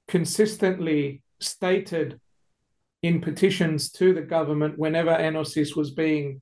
consistently 0.07 1.21
stated 1.39 2.19
in 3.03 3.21
petitions 3.21 3.91
to 3.91 4.13
the 4.13 4.21
government 4.21 4.77
whenever 4.77 5.11
Enosis 5.11 5.75
was 5.75 5.91
being 5.91 6.41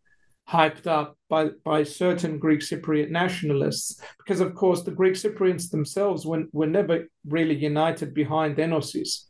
hyped 0.50 0.88
up 0.88 1.18
by, 1.28 1.50
by 1.64 1.84
certain 1.84 2.38
Greek 2.40 2.62
Cypriot 2.62 3.10
nationalists, 3.10 4.00
because 4.20 4.40
of 4.40 4.56
course 4.56 4.84
the 4.84 4.92
Greek 4.92 5.16
Cypriots 5.16 5.70
themselves 5.70 6.26
were, 6.26 6.46
were 6.54 6.68
never 6.68 7.08
really 7.28 7.56
united 7.56 8.14
behind 8.14 8.58
Enosis. 8.58 9.26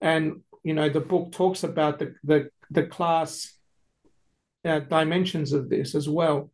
And 0.00 0.42
you 0.62 0.74
know 0.74 0.88
the 0.88 1.00
book 1.00 1.32
talks 1.32 1.62
about 1.62 1.98
the 1.98 2.14
the, 2.24 2.50
the 2.70 2.84
class 2.84 3.54
uh, 4.64 4.80
dimensions 4.80 5.52
of 5.52 5.68
this 5.68 5.94
as 5.94 6.08
well. 6.08 6.50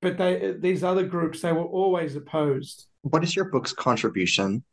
But 0.00 0.18
they, 0.18 0.54
these 0.58 0.82
other 0.82 1.06
groups, 1.06 1.40
they 1.40 1.52
were 1.52 1.64
always 1.64 2.16
opposed. 2.16 2.86
What 3.02 3.22
is 3.22 3.36
your 3.36 3.46
book's 3.46 3.72
contribution 3.72 4.64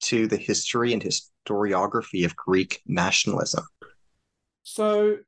to 0.00 0.26
the 0.26 0.36
history 0.36 0.92
and 0.92 1.02
historiography 1.02 2.24
of 2.24 2.36
Greek 2.36 2.82
nationalism? 2.86 3.64
So, 4.62 5.18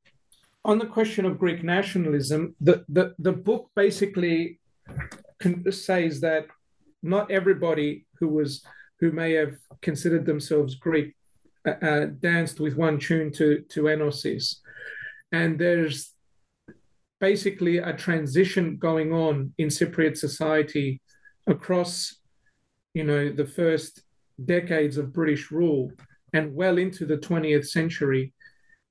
on 0.64 0.78
the 0.78 0.86
question 0.86 1.24
of 1.24 1.38
Greek 1.38 1.64
nationalism, 1.64 2.54
the, 2.60 2.84
the, 2.88 3.14
the 3.18 3.32
book 3.32 3.70
basically 3.74 4.60
says 5.70 6.20
that 6.20 6.46
not 7.02 7.30
everybody 7.30 8.04
who 8.18 8.28
was 8.28 8.62
who 8.98 9.10
may 9.10 9.32
have 9.32 9.56
considered 9.80 10.26
themselves 10.26 10.74
Greek 10.74 11.16
uh, 11.66 11.70
uh, 11.82 12.06
danced 12.20 12.60
with 12.60 12.76
one 12.76 12.98
tune 12.98 13.32
to 13.32 13.60
to 13.70 13.84
Enosis 13.84 14.56
and 15.32 15.58
there's 15.58 16.12
basically 17.20 17.78
a 17.78 17.92
transition 17.92 18.76
going 18.76 19.12
on 19.12 19.52
in 19.58 19.68
Cypriot 19.68 20.16
society 20.16 21.00
across, 21.46 22.16
you 22.94 23.04
know, 23.04 23.30
the 23.30 23.46
first 23.46 24.02
decades 24.44 24.96
of 24.96 25.12
British 25.12 25.50
rule 25.50 25.92
and 26.32 26.54
well 26.54 26.78
into 26.78 27.04
the 27.04 27.18
20th 27.18 27.68
century, 27.68 28.32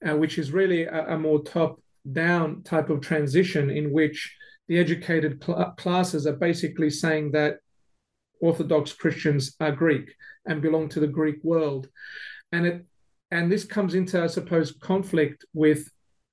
uh, 0.07 0.15
which 0.15 0.37
is 0.37 0.51
really 0.51 0.83
a, 0.83 1.15
a 1.15 1.17
more 1.17 1.41
top-down 1.41 2.61
type 2.63 2.89
of 2.89 3.01
transition 3.01 3.69
in 3.69 3.91
which 3.91 4.35
the 4.67 4.77
educated 4.77 5.43
cl- 5.43 5.73
classes 5.77 6.27
are 6.27 6.35
basically 6.35 6.89
saying 6.89 7.31
that 7.31 7.57
Orthodox 8.41 8.93
Christians 8.93 9.55
are 9.59 9.71
Greek 9.71 10.13
and 10.45 10.61
belong 10.61 10.87
to 10.89 10.99
the 10.99 11.07
Greek 11.07 11.43
world, 11.43 11.89
and 12.51 12.65
it 12.65 12.85
and 13.31 13.51
this 13.51 13.63
comes 13.63 13.93
into, 13.93 14.23
I 14.23 14.27
suppose, 14.27 14.71
conflict 14.71 15.45
with 15.53 15.87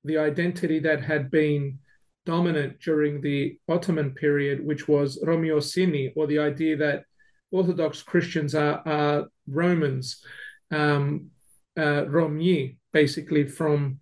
the 0.07 0.19
identity 0.19 0.79
that 0.81 1.03
had 1.03 1.31
been 1.31 1.79
dominant 2.25 2.81
during 2.81 3.21
the 3.21 3.59
Ottoman 3.69 4.11
period, 4.11 4.65
which 4.65 4.89
was 4.89 5.23
Romiosini, 5.23 6.13
or 6.17 6.27
the 6.27 6.41
idea 6.41 6.77
that 6.77 7.05
Orthodox 7.51 8.03
Christians 8.03 8.55
are, 8.55 8.83
are 8.87 9.27
Romans, 9.47 10.25
um, 10.71 11.31
uh, 11.79 12.05
Romni, 12.07 12.77
basically 12.93 13.47
from 13.47 14.01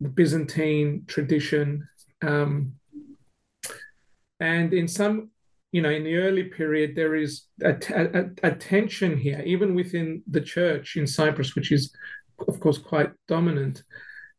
the 0.00 0.08
Byzantine 0.08 1.04
tradition. 1.06 1.88
Um, 2.22 2.74
and 4.38 4.72
in 4.74 4.86
some, 4.88 5.30
you 5.72 5.82
know, 5.82 5.90
in 5.90 6.04
the 6.04 6.16
early 6.16 6.44
period, 6.44 6.94
there 6.94 7.14
is 7.14 7.44
a 7.62 7.72
tension 8.58 9.16
here, 9.16 9.42
even 9.46 9.74
within 9.74 10.22
the 10.30 10.40
church 10.40 10.96
in 10.96 11.06
Cyprus, 11.06 11.54
which 11.54 11.72
is, 11.72 11.94
of 12.48 12.60
course, 12.60 12.78
quite 12.78 13.10
dominant 13.28 13.82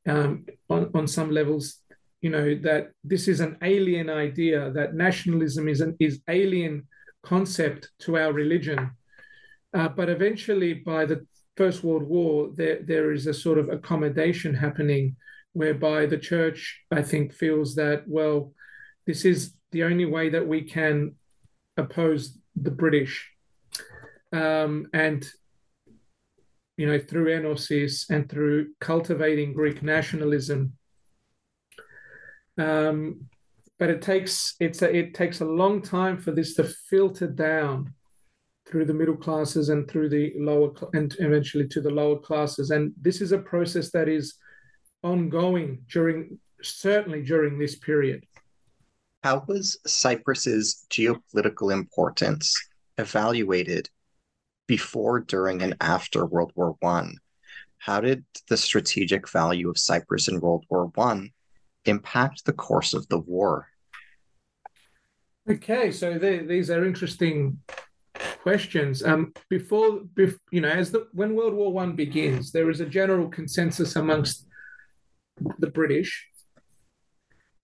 um, 0.07 0.45
on, 0.69 0.89
on 0.93 1.07
some 1.07 1.31
levels, 1.31 1.77
you 2.21 2.29
know, 2.29 2.55
that 2.55 2.91
this 3.03 3.27
is 3.27 3.39
an 3.39 3.57
alien 3.61 4.09
idea, 4.09 4.71
that 4.71 4.93
nationalism 4.93 5.67
is 5.67 5.81
an 5.81 5.95
is 5.99 6.21
alien 6.27 6.87
concept 7.23 7.89
to 7.99 8.17
our 8.17 8.33
religion. 8.33 8.91
Uh, 9.73 9.87
but 9.87 10.09
eventually, 10.09 10.73
by 10.73 11.05
the 11.05 11.25
First 11.55 11.83
World 11.83 12.03
War, 12.03 12.49
there, 12.55 12.81
there 12.83 13.11
is 13.11 13.27
a 13.27 13.33
sort 13.33 13.57
of 13.57 13.69
accommodation 13.69 14.53
happening 14.53 15.15
whereby 15.53 16.05
the 16.05 16.17
church, 16.17 16.81
I 16.91 17.01
think, 17.01 17.33
feels 17.33 17.75
that, 17.75 18.07
well, 18.07 18.53
this 19.05 19.25
is 19.25 19.53
the 19.71 19.83
only 19.83 20.05
way 20.05 20.29
that 20.29 20.47
we 20.47 20.61
can 20.63 21.15
oppose 21.77 22.37
the 22.55 22.71
British. 22.71 23.29
Um, 24.33 24.87
and 24.93 25.27
you 26.81 26.87
know, 26.87 26.97
through 26.97 27.25
enosis 27.25 28.09
and 28.09 28.27
through 28.27 28.69
cultivating 28.79 29.53
Greek 29.53 29.83
nationalism. 29.83 30.73
Um, 32.57 33.27
but 33.77 33.91
it 33.91 34.01
takes 34.01 34.55
it's 34.59 34.81
a, 34.81 34.89
it 34.91 35.13
takes 35.13 35.41
a 35.41 35.45
long 35.45 35.83
time 35.83 36.17
for 36.17 36.31
this 36.31 36.55
to 36.55 36.63
filter 36.63 37.27
down 37.27 37.93
through 38.67 38.85
the 38.85 38.95
middle 38.95 39.15
classes 39.15 39.69
and 39.69 39.87
through 39.87 40.09
the 40.09 40.33
lower 40.37 40.71
and 40.93 41.15
eventually 41.19 41.67
to 41.67 41.81
the 41.81 41.91
lower 41.91 42.17
classes. 42.17 42.71
And 42.71 42.93
this 42.99 43.21
is 43.21 43.31
a 43.31 43.37
process 43.37 43.91
that 43.91 44.09
is 44.09 44.33
ongoing 45.03 45.83
during 45.87 46.39
certainly 46.63 47.21
during 47.21 47.59
this 47.59 47.75
period. 47.75 48.25
How 49.23 49.45
was 49.47 49.77
Cyprus's 49.85 50.87
geopolitical 50.89 51.71
importance 51.71 52.55
evaluated 52.97 53.87
before, 54.71 55.19
during, 55.19 55.61
and 55.61 55.75
after 55.81 56.25
World 56.25 56.53
War 56.55 56.77
One. 56.79 57.17
How 57.77 57.99
did 57.99 58.23
the 58.47 58.55
strategic 58.55 59.27
value 59.27 59.69
of 59.69 59.77
Cyprus 59.77 60.29
in 60.29 60.39
World 60.39 60.63
War 60.69 60.85
One 60.95 61.31
impact 61.83 62.45
the 62.45 62.53
course 62.53 62.93
of 62.93 63.05
the 63.09 63.19
war? 63.19 63.67
Okay, 65.49 65.91
so 65.91 66.17
they, 66.17 66.37
these 66.53 66.69
are 66.69 66.85
interesting 66.85 67.59
questions. 68.43 69.03
Um, 69.03 69.33
before, 69.49 70.03
bef- 70.17 70.39
you 70.53 70.61
know, 70.61 70.69
as 70.69 70.89
the 70.89 71.01
when 71.11 71.35
World 71.35 71.53
War 71.53 71.73
One 71.73 71.93
begins, 71.97 72.53
there 72.53 72.69
is 72.69 72.79
a 72.79 72.85
general 72.99 73.27
consensus 73.27 73.97
amongst 73.97 74.47
the 75.59 75.71
British 75.79 76.11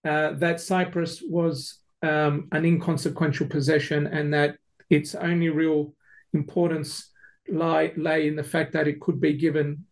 uh, 0.04 0.34
that 0.44 0.60
Cyprus 0.60 1.24
was 1.26 1.80
um, 2.04 2.50
an 2.52 2.66
inconsequential 2.66 3.48
possession 3.48 4.08
and 4.08 4.34
that 4.34 4.58
its 4.90 5.16
only 5.16 5.48
real 5.48 5.94
importance 6.34 7.10
lie 7.50 7.94
lay 7.96 8.28
in 8.28 8.36
the 8.36 8.44
fact 8.44 8.74
that 8.74 8.88
it 8.88 9.00
could 9.00 9.20
be 9.22 9.34
given 9.34 9.86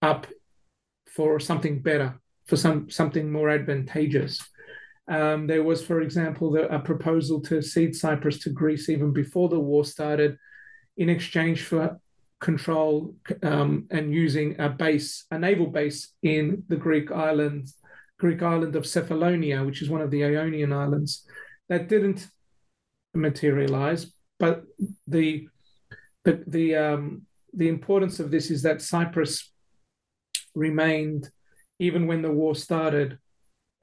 up 0.00 0.26
for 1.06 1.40
something 1.40 1.80
better, 1.80 2.20
for 2.46 2.56
some 2.56 2.90
something 2.90 3.30
more 3.30 3.50
advantageous. 3.50 4.40
Um, 5.08 5.46
there 5.46 5.64
was, 5.64 5.84
for 5.84 6.00
example, 6.00 6.52
the, 6.52 6.72
a 6.72 6.78
proposal 6.78 7.40
to 7.42 7.60
cede 7.60 7.96
Cyprus 7.96 8.38
to 8.40 8.50
Greece 8.50 8.88
even 8.88 9.12
before 9.12 9.48
the 9.48 9.58
war 9.58 9.84
started, 9.84 10.38
in 10.96 11.08
exchange 11.08 11.64
for 11.64 11.98
control 12.40 13.14
um, 13.42 13.86
and 13.90 14.12
using 14.12 14.60
a 14.60 14.68
base, 14.68 15.26
a 15.30 15.38
naval 15.38 15.66
base 15.66 16.12
in 16.22 16.64
the 16.68 16.76
Greek 16.76 17.10
island, 17.10 17.68
Greek 18.18 18.42
island 18.42 18.76
of 18.76 18.84
Cephalonia, 18.84 19.64
which 19.66 19.82
is 19.82 19.90
one 19.90 20.00
of 20.00 20.10
the 20.10 20.24
Ionian 20.24 20.72
islands. 20.72 21.26
That 21.68 21.88
didn't 21.88 22.26
materialize, 23.14 24.12
but 24.38 24.64
the 25.06 25.48
but 26.24 26.50
the 26.50 26.76
um, 26.76 27.22
the 27.54 27.68
importance 27.68 28.20
of 28.20 28.30
this 28.30 28.50
is 28.50 28.62
that 28.62 28.82
Cyprus 28.82 29.50
remained, 30.54 31.30
even 31.78 32.06
when 32.06 32.22
the 32.22 32.30
war 32.30 32.54
started, 32.54 33.18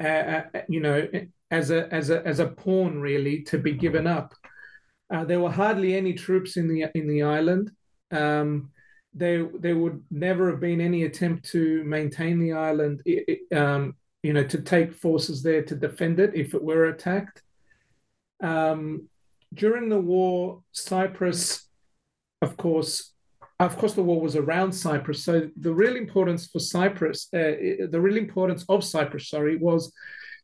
uh, 0.03 0.41
you 0.67 0.79
know, 0.79 1.07
as 1.51 1.71
a 1.71 1.93
as 1.93 2.09
a 2.09 2.25
as 2.25 2.39
a 2.39 2.47
pawn 2.47 2.99
really 2.99 3.41
to 3.43 3.57
be 3.57 3.73
given 3.73 4.07
up. 4.07 4.33
Uh, 5.11 5.25
there 5.25 5.39
were 5.39 5.51
hardly 5.51 5.95
any 5.95 6.13
troops 6.13 6.57
in 6.57 6.67
the 6.67 6.85
in 6.95 7.07
the 7.07 7.23
island. 7.23 7.71
Um, 8.11 8.71
there 9.13 9.49
there 9.59 9.77
would 9.77 10.03
never 10.11 10.51
have 10.51 10.59
been 10.59 10.81
any 10.81 11.03
attempt 11.03 11.49
to 11.49 11.83
maintain 11.83 12.39
the 12.39 12.53
island. 12.53 13.01
Um, 13.55 13.95
you 14.21 14.33
know, 14.33 14.43
to 14.43 14.61
take 14.61 14.93
forces 14.93 15.41
there 15.41 15.63
to 15.63 15.75
defend 15.75 16.19
it 16.19 16.35
if 16.35 16.53
it 16.53 16.63
were 16.63 16.85
attacked. 16.85 17.41
Um, 18.41 19.07
during 19.53 19.89
the 19.89 19.99
war, 19.99 20.61
Cyprus, 20.71 21.68
of 22.41 22.57
course, 22.57 23.13
of 23.59 23.77
course, 23.77 23.93
the 23.93 24.03
war 24.03 24.21
was 24.21 24.35
around 24.35 24.71
Cyprus. 24.71 25.23
So 25.23 25.49
the 25.59 25.73
real 25.73 25.95
importance 25.95 26.47
for 26.47 26.59
Cyprus, 26.59 27.27
uh, 27.33 27.89
the 27.89 27.99
real 27.99 28.17
importance 28.17 28.63
of 28.69 28.83
Cyprus, 28.83 29.29
sorry, 29.29 29.57
was 29.57 29.91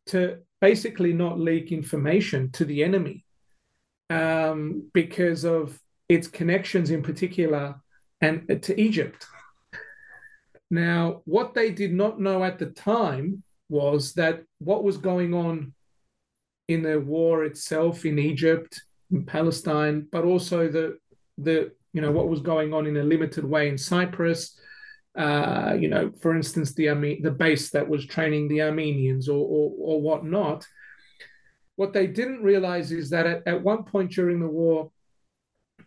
to 0.07 0.39
basically 0.59 1.13
not 1.13 1.39
leak 1.39 1.71
information 1.71 2.51
to 2.51 2.65
the 2.65 2.83
enemy 2.83 3.25
um, 4.09 4.89
because 4.93 5.45
of 5.45 5.79
its 6.09 6.27
connections, 6.27 6.91
in 6.91 7.01
particular, 7.01 7.75
and 8.21 8.49
uh, 8.51 8.55
to 8.55 8.79
Egypt. 8.79 9.25
Now, 10.69 11.21
what 11.25 11.53
they 11.53 11.71
did 11.71 11.93
not 11.93 12.19
know 12.19 12.43
at 12.43 12.59
the 12.59 12.67
time 12.67 13.43
was 13.69 14.13
that 14.13 14.43
what 14.59 14.83
was 14.83 14.97
going 14.97 15.33
on 15.33 15.73
in 16.67 16.81
the 16.83 16.99
war 16.99 17.43
itself 17.45 18.05
in 18.05 18.19
Egypt, 18.19 18.81
in 19.11 19.25
Palestine, 19.25 20.07
but 20.11 20.23
also 20.23 20.67
the 20.67 20.97
the 21.37 21.71
you 21.95 22.01
know 22.01 22.11
what 22.11 22.27
was 22.27 22.41
going 22.41 22.73
on 22.73 22.85
in 22.87 22.97
a 22.97 23.03
limited 23.03 23.45
way 23.45 23.69
in 23.69 23.77
Cyprus. 23.77 24.59
Uh, 25.17 25.77
you 25.79 25.87
know, 25.87 26.11
for 26.21 26.35
instance, 26.35 26.73
the 26.73 26.89
Arme- 26.89 27.21
the 27.21 27.31
base 27.31 27.71
that 27.71 27.87
was 27.87 28.05
training 28.05 28.49
the 28.49 28.61
Armenians 28.61 29.29
or 29.29 29.43
or, 29.55 29.71
or 29.79 30.01
whatnot. 30.01 30.67
What 31.77 31.93
they 31.93 32.07
didn't 32.07 32.43
realize 32.43 32.91
is 32.91 33.09
that 33.11 33.25
at, 33.25 33.47
at 33.47 33.63
one 33.63 33.83
point 33.83 34.11
during 34.11 34.41
the 34.41 34.47
war, 34.61 34.91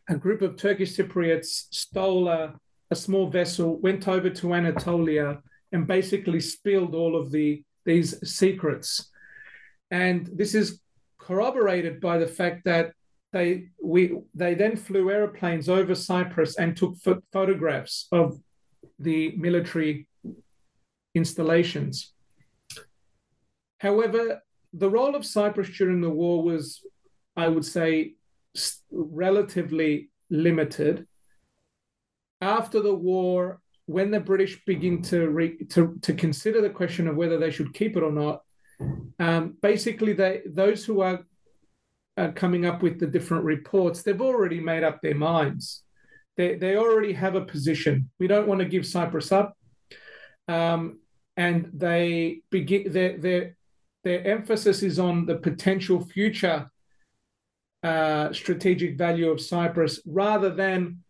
a 0.08 0.16
group 0.16 0.40
of 0.40 0.56
Turkish 0.56 0.96
Cypriots 0.96 1.66
stole 1.70 2.28
a, 2.28 2.54
a 2.90 2.96
small 2.96 3.28
vessel, 3.28 3.78
went 3.78 4.08
over 4.08 4.30
to 4.30 4.54
Anatolia, 4.54 5.42
and 5.72 5.86
basically 5.86 6.40
spilled 6.40 6.94
all 6.94 7.14
of 7.20 7.30
the 7.30 7.62
these 7.84 8.10
secrets. 8.26 9.10
And 9.90 10.26
this 10.40 10.54
is 10.54 10.80
corroborated 11.18 12.00
by 12.00 12.16
the 12.16 12.32
fact 12.40 12.64
that 12.64 12.92
they 13.32 13.68
we 13.82 14.18
they 14.34 14.54
then 14.54 14.76
flew 14.76 15.10
airplanes 15.10 15.68
over 15.68 15.94
Cyprus 15.94 16.56
and 16.58 16.76
took 16.76 16.94
ph- 17.02 17.18
photographs 17.32 18.08
of 18.10 18.40
the 18.98 19.34
military 19.36 20.08
installations. 21.14 22.14
However, 23.80 24.42
the 24.72 24.90
role 24.90 25.14
of 25.14 25.24
Cyprus 25.24 25.68
during 25.76 26.00
the 26.00 26.10
war 26.10 26.42
was, 26.42 26.82
I 27.36 27.48
would 27.48 27.64
say, 27.64 28.14
relatively 28.90 30.10
limited. 30.30 31.06
After 32.40 32.80
the 32.80 32.94
war, 32.94 33.60
when 33.86 34.10
the 34.10 34.20
British 34.20 34.64
begin 34.64 35.02
to, 35.02 35.28
re, 35.28 35.56
to 35.66 35.98
to 36.02 36.12
consider 36.14 36.60
the 36.60 36.70
question 36.70 37.08
of 37.08 37.16
whether 37.16 37.38
they 37.38 37.50
should 37.50 37.72
keep 37.74 37.96
it 37.96 38.02
or 38.02 38.12
not, 38.12 38.42
um, 39.18 39.56
basically 39.62 40.12
they 40.12 40.42
those 40.46 40.84
who 40.84 41.00
are, 41.00 41.24
are 42.18 42.32
coming 42.32 42.66
up 42.66 42.82
with 42.82 42.98
the 42.98 43.06
different 43.06 43.44
reports, 43.44 44.02
they've 44.02 44.20
already 44.20 44.60
made 44.60 44.82
up 44.82 45.00
their 45.00 45.14
minds. 45.14 45.84
They 46.36 46.56
they 46.56 46.76
already 46.76 47.12
have 47.12 47.34
a 47.34 47.44
position. 47.44 48.10
We 48.18 48.26
don't 48.26 48.48
want 48.48 48.60
to 48.60 48.66
give 48.66 48.86
Cyprus 48.86 49.32
up, 49.32 49.56
um, 50.46 51.00
and 51.36 51.70
they 51.72 52.42
begin 52.50 52.92
their 52.92 53.18
their 53.18 53.56
their 54.04 54.26
emphasis 54.26 54.82
is 54.82 54.98
on 54.98 55.26
the 55.26 55.36
potential 55.36 56.04
future 56.04 56.70
uh, 57.82 58.32
strategic 58.32 58.96
value 58.96 59.30
of 59.30 59.40
Cyprus 59.40 60.00
rather 60.06 60.50
than 60.50 61.04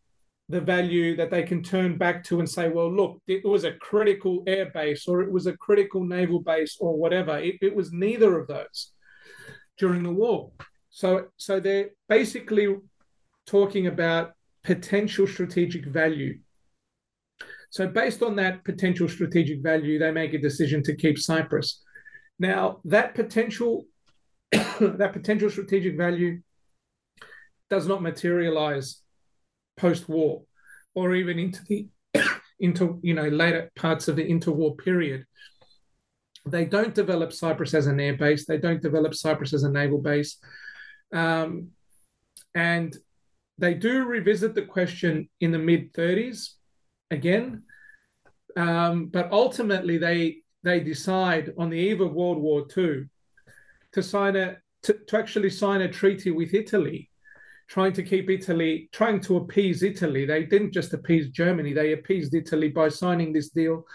the 0.48 0.61
value 0.61 1.14
that 1.16 1.30
they 1.30 1.42
can 1.42 1.62
turn 1.62 1.98
back 1.98 2.24
to 2.24 2.38
and 2.38 2.48
say, 2.48 2.68
well, 2.68 2.90
look, 2.90 3.20
it 3.26 3.44
was 3.44 3.64
a 3.64 3.72
critical 3.74 4.42
air 4.46 4.70
base 4.72 5.06
or 5.06 5.20
it 5.20 5.30
was 5.30 5.46
a 5.46 5.56
critical 5.56 6.02
naval 6.04 6.40
base 6.40 6.78
or 6.80 6.96
whatever. 6.96 7.38
It, 7.38 7.56
it 7.61 7.76
was 7.76 7.92
neither 7.92 8.38
of 8.38 8.48
those 8.48 8.92
during 9.78 10.02
the 10.02 10.12
war. 10.12 10.50
So, 10.99 11.28
so 11.36 11.61
they're 11.61 11.90
basically 12.09 12.74
talking 13.46 13.86
about 13.86 14.32
potential 14.64 15.28
strategic 15.28 15.84
value. 15.86 16.40
So, 17.70 17.86
based 17.86 18.20
on 18.20 18.34
that 18.34 18.64
potential 18.64 19.09
strategic 19.09 19.62
value, 19.62 20.01
they 20.01 20.11
make 20.11 20.34
a 20.34 20.38
decision 20.38 20.82
to 20.82 20.96
keep 20.96 21.16
Cyprus. 21.16 21.84
Now, 22.40 22.80
that 22.84 23.14
potential 23.14 23.86
that 24.51 25.12
potential 25.12 25.49
strategic 25.49 25.96
value 25.96 26.40
does 27.70 27.86
not 27.86 28.03
materialize 28.03 29.01
post-war 29.76 30.42
or 30.96 31.14
even 31.14 31.38
into 31.38 31.62
the 31.68 31.88
into 32.59 32.99
you 33.05 33.14
know 33.14 33.28
later 33.28 33.70
parts 33.76 34.09
of 34.09 34.16
the 34.16 34.28
interwar 34.28 34.76
period 34.76 35.24
they 36.46 36.64
don't 36.64 36.94
develop 36.94 37.32
cyprus 37.32 37.74
as 37.74 37.86
an 37.86 38.01
air 38.01 38.16
base 38.16 38.46
they 38.46 38.59
don't 38.59 38.82
develop 38.82 39.14
cyprus 39.14 39.53
as 39.53 39.64
a 39.64 39.70
naval 39.70 39.99
base 39.99 40.38
um, 41.12 41.68
and 42.54 42.96
they 43.59 43.74
do 43.74 44.04
revisit 44.04 44.54
the 44.54 44.62
question 44.62 45.28
in 45.40 45.52
the 45.52 45.59
mid 45.59 45.92
30s 45.92 46.50
again 47.11 47.62
um, 48.56 49.06
but 49.06 49.30
ultimately 49.32 49.98
they 49.98 50.38
they 50.64 50.80
decide 50.80 51.52
on 51.59 51.70
the 51.70 51.76
eve 51.76 52.00
of 52.00 52.12
world 52.12 52.38
war 52.38 52.66
ii 52.76 53.04
to 53.92 54.02
sign 54.02 54.36
a 54.36 54.56
to, 54.82 54.94
to 55.06 55.18
actually 55.18 55.50
sign 55.50 55.80
a 55.80 55.88
treaty 55.88 56.30
with 56.30 56.54
italy 56.54 57.09
trying 57.68 57.92
to 57.92 58.02
keep 58.02 58.30
Italy, 58.30 58.88
trying 58.92 59.20
to 59.20 59.36
appease 59.36 59.82
Italy. 59.82 60.24
They 60.24 60.44
didn't 60.44 60.72
just 60.72 60.94
appease 60.94 61.28
Germany, 61.28 61.72
they 61.74 61.92
appeased 61.92 62.34
Italy 62.34 62.68
by 62.68 62.88
signing 62.88 63.32
this 63.32 63.50
deal. 63.50 63.86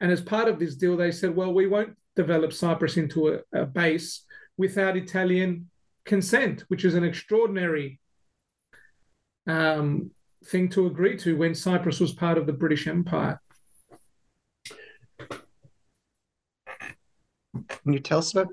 And 0.00 0.10
as 0.10 0.20
part 0.20 0.48
of 0.48 0.58
this 0.58 0.74
deal, 0.74 0.96
they 0.96 1.12
said, 1.12 1.34
well, 1.34 1.54
we 1.54 1.68
won't 1.68 1.96
develop 2.16 2.52
Cyprus 2.52 2.96
into 2.96 3.28
a, 3.28 3.62
a 3.62 3.66
base 3.66 4.24
without 4.58 4.96
Italian 4.96 5.70
consent, 6.04 6.64
which 6.68 6.84
is 6.84 6.94
an 6.94 7.04
extraordinary 7.04 8.00
um, 9.46 10.10
thing 10.44 10.68
to 10.70 10.86
agree 10.86 11.16
to 11.18 11.36
when 11.36 11.54
Cyprus 11.54 12.00
was 12.00 12.12
part 12.12 12.38
of 12.38 12.46
the 12.46 12.52
British 12.52 12.86
Empire. 12.86 13.40
Can 17.82 17.92
you 17.92 18.00
tell 18.00 18.18
us 18.18 18.32
about 18.32 18.48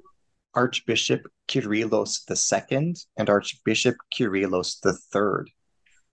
Archbishop 0.58 1.28
Kyrillos 1.48 2.26
II 2.28 2.95
and 3.16 3.30
Archbishop 3.30 3.95
Kyrillos 4.14 4.84
III. 4.84 5.54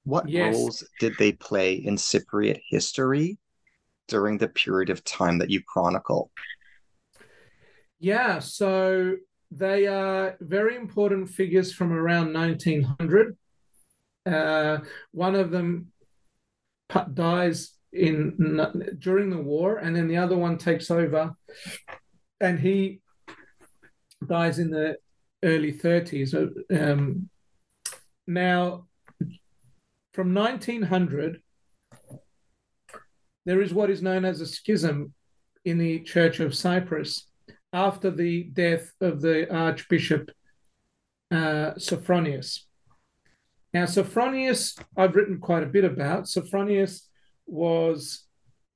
What 0.05 0.29
yes. 0.29 0.55
roles 0.55 0.85
did 1.01 1.15
they 1.19 1.33
play 1.33 1.75
in 1.75 1.97
Cypriot 1.97 2.61
history 2.69 3.39
during 4.07 4.37
the 4.37 4.49
period 4.49 4.91
of 4.91 5.03
time 5.03 5.39
that 5.39 5.49
you 5.49 5.63
chronicle? 5.67 6.31
Yeah, 7.99 8.41
so 8.41 9.17
they 9.51 9.87
are 9.87 10.37
very 10.41 10.77
important 10.77 11.31
figures 11.31 11.73
from 11.73 11.93
around 11.93 12.33
1900. 12.33 13.37
Uh, 14.27 14.79
one 15.13 15.35
of 15.35 15.51
them 15.51 15.93
dies 17.13 17.73
in 17.93 18.97
during 18.99 19.31
the 19.31 19.43
war, 19.43 19.77
and 19.77 19.95
then 19.95 20.09
the 20.09 20.17
other 20.17 20.37
one 20.37 20.59
takes 20.59 20.91
over, 20.91 21.35
and 22.41 22.59
he 22.59 23.01
dies 24.27 24.59
in 24.59 24.71
the 24.71 24.97
early 25.43 25.73
30s. 25.73 26.35
Um, 26.71 27.29
now, 28.27 28.87
from 30.13 30.35
1900, 30.35 31.41
there 33.45 33.61
is 33.61 33.75
what 33.75 33.91
is 33.91 34.03
known 34.03 34.25
as 34.25 34.41
a 34.41 34.47
schism 34.47 35.13
in 35.65 35.79
the 35.79 36.01
Church 36.01 36.41
of 36.41 36.55
Cyprus 36.55 37.27
after 37.75 38.11
the 38.11 38.45
death 38.45 38.93
of 39.01 39.21
the 39.21 39.53
Archbishop 39.53 40.31
uh, 41.31 41.75
Sophronius. 41.77 42.61
Now, 43.75 43.85
Sophronius, 43.85 44.79
I've 44.97 45.17
written 45.17 45.41
quite 45.41 45.65
a 45.65 45.67
bit 45.67 45.85
about. 45.85 46.25
Sophronius 46.25 47.09
was 47.47 48.25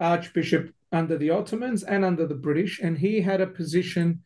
Archbishop 0.00 0.74
under 0.90 1.16
the 1.16 1.30
Ottomans 1.30 1.84
and 1.84 2.04
under 2.04 2.26
the 2.26 2.34
British, 2.34 2.80
and 2.80 2.98
he 2.98 3.20
had 3.20 3.40
a 3.40 3.46
position 3.46 4.24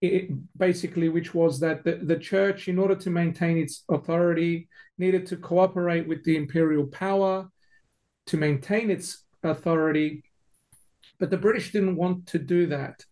it, 0.00 0.30
basically, 0.58 1.08
which 1.08 1.32
was 1.32 1.60
that 1.60 1.84
the, 1.84 2.00
the 2.02 2.18
church, 2.18 2.66
in 2.66 2.80
order 2.80 2.96
to 2.96 3.10
maintain 3.10 3.56
its 3.56 3.84
authority, 3.88 4.68
needed 4.98 5.26
to 5.26 5.36
cooperate 5.36 6.08
with 6.08 6.24
the 6.24 6.36
imperial 6.36 6.86
power 6.86 7.48
to 8.26 8.36
maintain 8.36 8.90
its 8.90 9.24
authority. 9.44 10.24
But 11.20 11.30
the 11.30 11.36
British 11.36 11.70
didn't 11.70 11.94
want 11.94 12.26
to 12.28 12.40
do 12.40 12.66
that. 12.66 13.04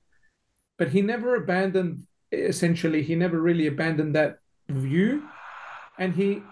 But 0.80 0.88
he 0.88 1.02
never 1.02 1.34
abandoned, 1.34 2.06
essentially, 2.32 3.02
he 3.02 3.14
never 3.14 3.38
really 3.38 3.66
abandoned 3.66 4.14
that 4.14 4.38
view. 4.70 5.28
And 5.98 6.14
he 6.14 6.42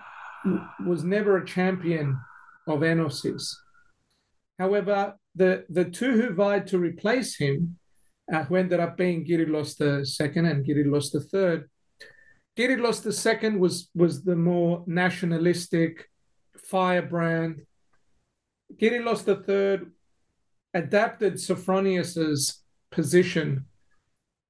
was 0.84 1.02
never 1.02 1.38
a 1.38 1.46
champion 1.46 2.20
of 2.66 2.80
Enosis. 2.80 3.54
However, 4.58 5.14
the, 5.34 5.64
the 5.70 5.86
two 5.86 6.12
who 6.20 6.34
vied 6.34 6.66
to 6.66 6.78
replace 6.78 7.38
him 7.38 7.78
uh, 8.30 8.44
who 8.44 8.56
ended 8.56 8.80
up 8.80 8.98
being 8.98 9.24
Kyrillos 9.24 9.80
II 9.80 10.44
and 10.44 10.66
Kyrillos 10.66 11.14
III. 11.14 11.64
Kyrillos 12.54 13.42
II 13.42 13.56
was, 13.56 13.88
was 13.94 14.24
the 14.24 14.36
more 14.36 14.84
nationalistic 14.86 16.06
firebrand. 16.58 17.62
Kyrillos 18.76 19.26
III 19.26 19.86
adapted 20.74 21.36
Sophronius's 21.36 22.62
position 22.90 23.64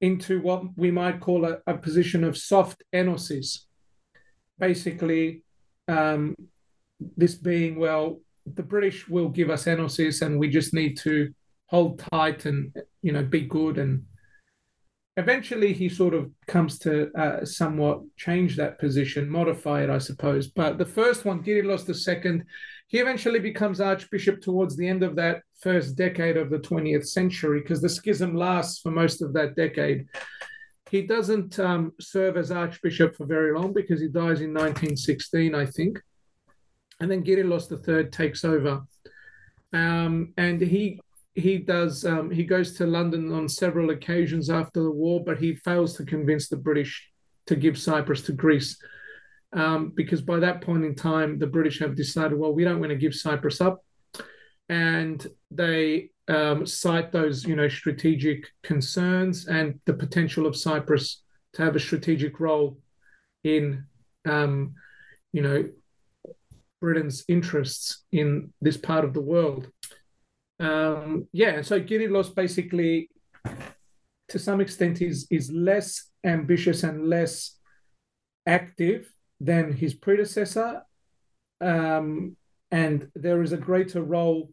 into 0.01 0.41
what 0.41 0.63
we 0.77 0.91
might 0.91 1.21
call 1.21 1.45
a, 1.45 1.59
a 1.67 1.77
position 1.77 2.25
of 2.25 2.37
soft 2.37 2.83
enosis. 2.95 3.61
Basically, 4.59 5.43
um, 5.89 6.37
this 7.17 7.35
being, 7.35 7.79
well, 7.79 8.21
the 8.55 8.63
British 8.63 9.09
will 9.09 9.29
give 9.29 9.51
us 9.51 9.65
enosis 9.65 10.23
and 10.23 10.39
we 10.39 10.49
just 10.49 10.75
need 10.75 10.97
to 10.99 11.33
hold 11.67 11.99
tight 12.13 12.47
and, 12.47 12.75
you 13.03 13.13
know, 13.13 13.23
be 13.25 13.43
good. 13.43 13.79
And 13.79 14.05
eventually 15.19 15.73
he 15.73 15.89
sort 15.89 16.15
of 16.15 16.31
comes 16.47 16.79
to 16.79 17.11
uh, 17.19 17.45
somewhat 17.45 18.01
change 18.17 18.57
that 18.57 18.79
position, 18.79 19.29
modify 19.29 19.83
it, 19.83 19.91
I 19.91 19.99
suppose. 19.99 20.47
But 20.47 20.79
the 20.79 20.87
first 20.87 21.25
one, 21.25 21.43
Kyrillos 21.43 21.85
II, 21.89 22.43
he 22.87 22.99
eventually 22.99 23.41
becomes 23.41 23.81
archbishop 23.81 24.41
towards 24.41 24.77
the 24.77 24.89
end 24.89 25.03
of 25.03 25.17
that 25.17 25.43
first 25.61 25.97
decade 25.97 26.37
of 26.37 26.51
the 26.51 26.61
20th 26.61 27.09
century 27.09 27.61
because 27.61 27.83
the 27.83 27.89
schism 27.89 28.37
lasts 28.37 28.79
for 28.81 28.93
most 28.93 29.21
of 29.21 29.33
that 29.33 29.57
decade. 29.57 30.07
He 30.89 31.03
doesn't 31.03 31.59
um, 31.59 31.93
serve 32.01 32.37
as 32.37 32.53
archbishop 32.53 33.17
for 33.17 33.27
very 33.27 33.53
long 33.53 33.73
because 33.73 34.01
he 34.01 34.09
dies 34.09 34.41
in 34.41 34.55
1916, 34.55 35.53
I 35.53 35.67
think. 35.67 36.01
And 37.01 37.11
then 37.11 37.25
Kyrillos 37.25 37.71
III 37.71 38.05
takes 38.11 38.45
over. 38.45 38.83
Um, 39.73 40.33
and 40.37 40.61
he 40.61 41.01
he 41.39 41.59
does 41.59 42.05
um, 42.05 42.31
he 42.31 42.45
goes 42.45 42.75
to 42.75 42.87
London 42.87 43.33
on 43.33 43.49
several 43.49 43.91
occasions 43.91 44.51
after 44.51 44.83
the 44.83 44.91
war, 44.91 45.23
but 45.25 45.39
he 45.39 45.55
fails 45.55 45.97
to 45.97 46.05
convince 46.05 46.49
the 46.49 46.57
British 46.57 47.11
to 47.47 47.57
give 47.57 47.79
Cyprus 47.79 48.23
to 48.23 48.33
Greece 48.33 48.77
um, 49.53 49.93
because 49.95 50.21
by 50.21 50.39
that 50.41 50.61
point 50.61 50.85
in 50.85 50.95
time, 50.95 51.39
the 51.39 51.47
British 51.47 51.79
have 51.81 51.97
decided, 51.97 52.39
well, 52.39 52.53
we 52.53 52.65
don't 52.65 52.81
want 52.81 52.91
to 52.91 52.97
give 52.97 53.15
Cyprus 53.15 53.61
up, 53.61 53.85
and 54.69 55.27
they 55.51 56.11
um, 56.29 56.67
cite 56.67 57.11
those, 57.13 57.45
you 57.45 57.57
know, 57.57 57.69
strategic 57.69 58.49
concerns 58.63 59.47
and 59.47 59.81
the 59.87 59.95
potential 59.95 60.47
of 60.47 60.57
Cyprus 60.57 61.23
to 61.55 61.63
have 61.63 61.77
a 61.77 61.81
strategic 61.81 62.39
role 62.41 62.79
in, 63.45 63.85
um, 64.29 64.75
you 65.33 65.43
know, 65.43 65.65
Britain's 66.81 67.25
interests 67.27 68.05
in 68.13 68.53
this 68.61 68.77
part 68.77 69.05
of 69.05 69.15
the 69.15 69.21
world. 69.21 69.69
Um, 70.61 71.29
yeah, 71.33 71.63
so 71.63 71.81
Kyrillos 71.81 72.35
basically, 72.35 73.11
to 74.29 74.39
some 74.39 74.61
extent, 74.61 75.01
is 75.03 75.27
is 75.31 75.51
less 75.53 76.11
ambitious 76.25 76.83
and 76.83 77.09
less 77.09 77.59
active 78.47 79.13
than 79.41 79.73
his 79.73 79.95
predecessor. 79.95 80.83
Um, 81.61 82.37
and 82.71 83.09
there 83.15 83.43
is 83.43 83.53
a 83.53 83.57
greater 83.57 84.03
role 84.03 84.51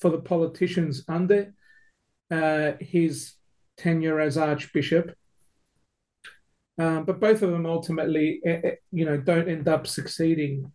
for 0.00 0.10
the 0.10 0.18
politicians 0.18 1.04
under 1.08 1.54
uh, 2.30 2.72
his 2.80 3.34
tenure 3.76 4.20
as 4.20 4.38
archbishop. 4.38 5.14
Um, 6.78 7.04
but 7.04 7.20
both 7.20 7.42
of 7.42 7.50
them 7.50 7.66
ultimately, 7.66 8.40
eh, 8.46 8.60
eh, 8.62 8.74
you 8.92 9.04
know, 9.04 9.16
don't 9.16 9.48
end 9.48 9.66
up 9.66 9.86
succeeding. 9.86 10.70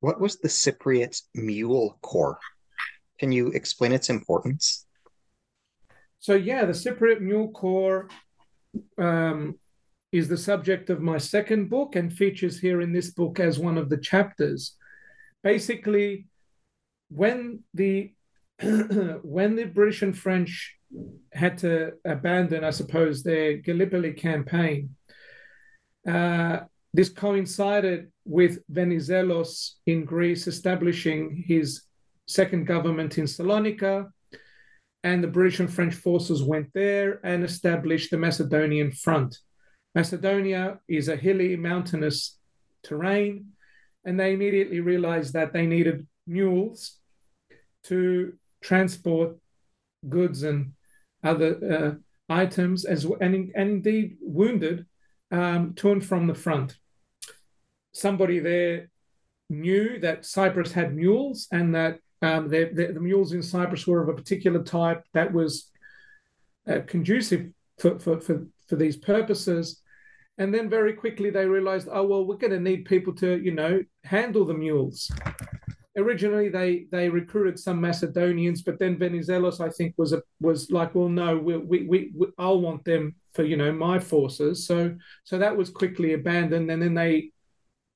What 0.00 0.20
was 0.20 0.38
the 0.38 0.48
Cypriot 0.48 1.20
Mule 1.34 1.98
Corps? 2.02 2.38
Can 3.18 3.32
you 3.32 3.48
explain 3.48 3.92
its 3.92 4.10
importance? 4.10 4.86
So 6.18 6.34
yeah, 6.34 6.64
the 6.64 6.72
Cypriot 6.72 7.20
Mule 7.20 7.48
Corps 7.48 8.08
um, 8.98 9.58
is 10.10 10.28
the 10.28 10.38
subject 10.38 10.90
of 10.90 11.00
my 11.00 11.18
second 11.18 11.68
book 11.68 11.96
and 11.96 12.12
features 12.12 12.58
here 12.58 12.80
in 12.80 12.92
this 12.92 13.10
book 13.10 13.40
as 13.40 13.58
one 13.58 13.76
of 13.76 13.88
the 13.88 13.98
chapters. 13.98 14.76
Basically, 15.42 16.26
when 17.08 17.62
the 17.74 18.12
when 19.22 19.56
the 19.56 19.64
British 19.64 20.02
and 20.02 20.16
French 20.16 20.76
had 21.32 21.58
to 21.58 21.94
abandon, 22.04 22.62
I 22.62 22.70
suppose, 22.70 23.22
their 23.22 23.56
Gallipoli 23.56 24.12
campaign, 24.12 24.94
uh, 26.06 26.60
this 26.92 27.08
coincided 27.08 28.12
with 28.24 28.60
Venizelos 28.72 29.72
in 29.86 30.04
Greece 30.04 30.46
establishing 30.46 31.44
his 31.46 31.82
second 32.26 32.66
government 32.66 33.18
in 33.18 33.24
Salonika, 33.24 34.10
and 35.02 35.22
the 35.22 35.28
British 35.28 35.60
and 35.60 35.72
French 35.72 35.94
forces 35.94 36.42
went 36.42 36.72
there 36.72 37.20
and 37.24 37.44
established 37.44 38.10
the 38.10 38.16
Macedonian 38.16 38.90
front. 38.90 39.38
Macedonia 39.94 40.80
is 40.88 41.08
a 41.08 41.16
hilly, 41.16 41.56
mountainous 41.56 42.38
terrain, 42.82 43.52
and 44.04 44.18
they 44.18 44.32
immediately 44.32 44.80
realized 44.80 45.34
that 45.34 45.52
they 45.52 45.66
needed 45.66 46.06
mules 46.26 46.98
to 47.84 48.32
transport 48.62 49.36
goods 50.08 50.42
and 50.42 50.72
other 51.22 51.98
uh, 52.28 52.32
items, 52.32 52.84
as 52.84 53.04
and, 53.04 53.34
and 53.54 53.54
indeed 53.56 54.16
wounded 54.20 54.86
um, 55.30 55.74
to 55.74 55.92
and 55.92 56.04
from 56.04 56.26
the 56.26 56.34
front. 56.34 56.76
Somebody 57.92 58.38
there 58.40 58.88
knew 59.50 60.00
that 60.00 60.24
Cyprus 60.24 60.72
had 60.72 60.94
mules 60.94 61.46
and 61.52 61.74
that 61.74 61.98
um, 62.24 62.48
the, 62.48 62.70
the, 62.72 62.92
the, 62.92 63.00
mules 63.00 63.32
in 63.32 63.42
Cyprus 63.42 63.86
were 63.86 64.02
of 64.02 64.08
a 64.08 64.14
particular 64.14 64.62
type 64.62 65.04
that 65.12 65.32
was 65.32 65.70
uh, 66.68 66.80
conducive 66.86 67.50
for, 67.78 67.98
for, 67.98 68.20
for, 68.20 68.46
for 68.68 68.76
these 68.76 68.96
purposes. 68.96 69.80
And 70.38 70.52
then 70.52 70.68
very 70.68 70.94
quickly 70.94 71.30
they 71.30 71.46
realized, 71.46 71.88
oh 71.90 72.04
well, 72.06 72.24
we're 72.24 72.36
going 72.36 72.52
to 72.52 72.60
need 72.60 72.84
people 72.86 73.14
to, 73.16 73.40
you 73.40 73.52
know, 73.52 73.82
handle 74.02 74.44
the 74.44 74.54
mules. 74.54 75.10
Originally, 75.96 76.48
they 76.48 76.86
they 76.90 77.08
recruited 77.08 77.56
some 77.56 77.80
Macedonians, 77.80 78.62
but 78.62 78.80
then 78.80 78.96
Venizelos, 78.96 79.60
I 79.60 79.70
think, 79.70 79.94
was 79.96 80.12
a 80.12 80.22
was 80.40 80.68
like, 80.72 80.92
well, 80.92 81.08
no, 81.08 81.38
we, 81.38 81.56
we, 81.56 81.86
we, 81.86 82.12
we 82.16 82.26
I'll 82.36 82.60
want 82.60 82.84
them 82.84 83.14
for 83.32 83.44
you 83.44 83.56
know 83.56 83.72
my 83.72 84.00
forces. 84.00 84.66
So 84.66 84.96
so 85.22 85.38
that 85.38 85.56
was 85.56 85.70
quickly 85.70 86.14
abandoned, 86.14 86.68
and 86.68 86.82
then 86.82 86.94
they 86.94 87.30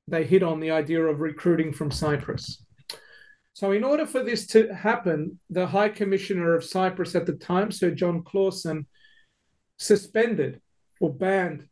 they 0.06 0.22
hit 0.22 0.44
on 0.44 0.60
the 0.60 0.70
idea 0.70 1.02
of 1.02 1.18
recruiting 1.18 1.72
from 1.72 1.90
Cyprus. 1.90 2.62
So, 3.58 3.72
in 3.72 3.82
order 3.82 4.06
for 4.06 4.22
this 4.22 4.46
to 4.54 4.72
happen, 4.72 5.40
the 5.50 5.66
High 5.66 5.88
Commissioner 5.88 6.54
of 6.54 6.62
Cyprus 6.62 7.16
at 7.16 7.26
the 7.26 7.32
time, 7.32 7.72
Sir 7.72 7.90
John 7.90 8.22
Clauson, 8.22 8.86
suspended 9.78 10.60
or 11.00 11.12
banned 11.12 11.66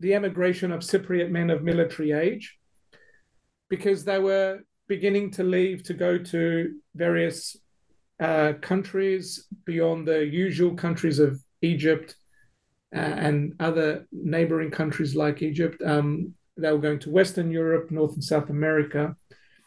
the 0.00 0.14
emigration 0.14 0.72
of 0.72 0.80
Cypriot 0.80 1.30
men 1.30 1.50
of 1.50 1.62
military 1.62 2.12
age 2.12 2.56
because 3.68 4.02
they 4.02 4.18
were 4.18 4.60
beginning 4.88 5.30
to 5.32 5.44
leave 5.44 5.82
to 5.82 5.92
go 5.92 6.16
to 6.16 6.74
various 6.94 7.54
uh, 8.18 8.54
countries 8.62 9.46
beyond 9.66 10.08
the 10.08 10.24
usual 10.24 10.74
countries 10.74 11.18
of 11.18 11.38
Egypt 11.60 12.16
uh, 12.96 12.98
and 12.98 13.56
other 13.60 14.06
neighboring 14.10 14.70
countries 14.70 15.14
like 15.14 15.42
Egypt. 15.42 15.82
Um, 15.84 16.32
they 16.56 16.72
were 16.72 16.78
going 16.78 17.00
to 17.00 17.10
Western 17.10 17.50
Europe, 17.50 17.90
North 17.90 18.14
and 18.14 18.24
South 18.24 18.48
America. 18.48 19.14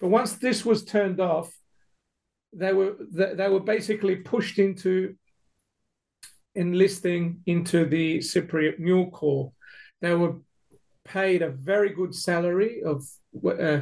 But 0.03 0.09
once 0.09 0.33
this 0.33 0.65
was 0.65 0.83
turned 0.83 1.21
off, 1.21 1.49
they 2.51 2.73
were 2.73 2.97
they 3.09 3.47
were 3.47 3.61
basically 3.61 4.17
pushed 4.17 4.59
into 4.59 5.15
enlisting 6.55 7.39
into 7.45 7.85
the 7.85 8.17
Cypriot 8.17 8.79
Mule 8.79 9.09
Corps, 9.11 9.53
they 10.01 10.13
were 10.13 10.41
paid 11.05 11.41
a 11.41 11.51
very 11.51 11.93
good 11.93 12.13
salary 12.13 12.83
of 12.83 13.07
uh, 13.47 13.79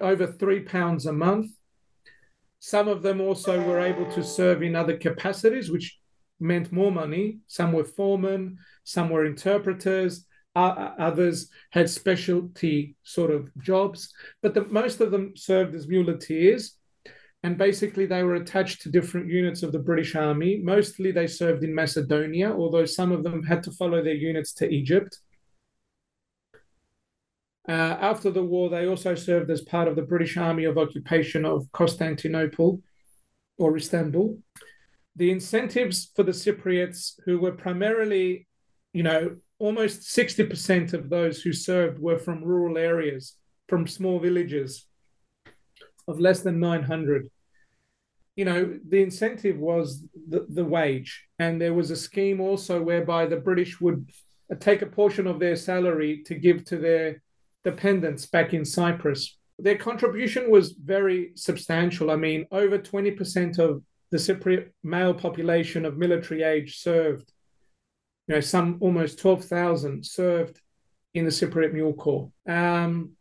over 0.00 0.26
three 0.26 0.58
pounds 0.58 1.06
a 1.06 1.12
month. 1.12 1.52
Some 2.58 2.88
of 2.88 3.02
them 3.02 3.20
also 3.20 3.62
were 3.62 3.78
able 3.78 4.10
to 4.10 4.24
serve 4.24 4.64
in 4.64 4.74
other 4.74 4.96
capacities, 4.96 5.70
which 5.70 6.00
meant 6.40 6.72
more 6.72 6.90
money. 6.90 7.38
Some 7.46 7.72
were 7.72 7.84
foremen, 7.84 8.58
some 8.82 9.08
were 9.08 9.24
interpreters, 9.24 10.26
uh, 10.56 10.92
others 10.98 11.48
had 11.70 11.88
specialty 11.88 12.96
sort 13.02 13.30
of 13.30 13.50
jobs, 13.58 14.12
but 14.42 14.54
the, 14.54 14.64
most 14.66 15.00
of 15.00 15.10
them 15.10 15.32
served 15.36 15.74
as 15.74 15.88
muleteers. 15.88 16.76
And 17.42 17.56
basically, 17.56 18.04
they 18.04 18.22
were 18.22 18.34
attached 18.34 18.82
to 18.82 18.90
different 18.90 19.28
units 19.28 19.62
of 19.62 19.72
the 19.72 19.78
British 19.78 20.14
Army. 20.14 20.60
Mostly, 20.62 21.10
they 21.10 21.26
served 21.26 21.64
in 21.64 21.74
Macedonia, 21.74 22.52
although 22.52 22.84
some 22.84 23.12
of 23.12 23.22
them 23.22 23.42
had 23.42 23.62
to 23.62 23.70
follow 23.70 24.02
their 24.02 24.14
units 24.14 24.52
to 24.54 24.68
Egypt. 24.68 25.18
Uh, 27.66 27.72
after 28.00 28.30
the 28.30 28.42
war, 28.42 28.68
they 28.68 28.86
also 28.86 29.14
served 29.14 29.50
as 29.50 29.62
part 29.62 29.88
of 29.88 29.96
the 29.96 30.02
British 30.02 30.36
Army 30.36 30.64
of 30.64 30.76
Occupation 30.76 31.44
of 31.46 31.70
Constantinople 31.72 32.82
or 33.56 33.76
Istanbul. 33.76 34.38
The 35.16 35.30
incentives 35.30 36.10
for 36.14 36.22
the 36.22 36.32
Cypriots, 36.32 37.14
who 37.24 37.38
were 37.38 37.52
primarily, 37.52 38.48
you 38.92 39.02
know, 39.02 39.36
almost 39.60 40.00
60% 40.02 40.92
of 40.94 41.08
those 41.08 41.42
who 41.42 41.52
served 41.52 42.00
were 42.00 42.18
from 42.18 42.42
rural 42.42 42.76
areas, 42.76 43.36
from 43.68 43.86
small 43.86 44.18
villages 44.18 44.86
of 46.08 46.18
less 46.18 46.40
than 46.40 46.58
900. 46.58 47.30
you 48.36 48.44
know, 48.46 48.78
the 48.88 49.02
incentive 49.02 49.58
was 49.58 50.04
the, 50.28 50.46
the 50.48 50.64
wage. 50.64 51.26
And 51.38 51.60
there 51.60 51.74
was 51.74 51.90
a 51.90 51.96
scheme 51.96 52.40
also 52.40 52.80
whereby 52.82 53.26
the 53.26 53.36
British 53.36 53.80
would 53.80 54.10
take 54.60 54.82
a 54.82 54.86
portion 54.86 55.26
of 55.26 55.38
their 55.38 55.56
salary 55.56 56.22
to 56.26 56.34
give 56.34 56.64
to 56.64 56.78
their 56.78 57.22
dependents 57.64 58.26
back 58.26 58.54
in 58.54 58.64
Cyprus. 58.64 59.36
Their 59.58 59.76
contribution 59.76 60.50
was 60.50 60.72
very 60.72 61.32
substantial. 61.34 62.10
I 62.10 62.16
mean, 62.16 62.46
over 62.50 62.78
20% 62.78 63.58
of 63.58 63.82
the 64.10 64.16
Cypriot 64.16 64.70
male 64.82 65.14
population 65.14 65.84
of 65.84 65.98
military 65.98 66.42
age 66.42 66.78
served. 66.78 67.32
You 68.30 68.36
know, 68.36 68.40
some 68.42 68.76
almost 68.78 69.18
12,000 69.18 70.06
served 70.06 70.60
in 71.14 71.24
the 71.24 71.32
Cypriot 71.32 71.72
Mule 71.72 71.92
Corps. 71.92 72.30
Um, 72.46 73.16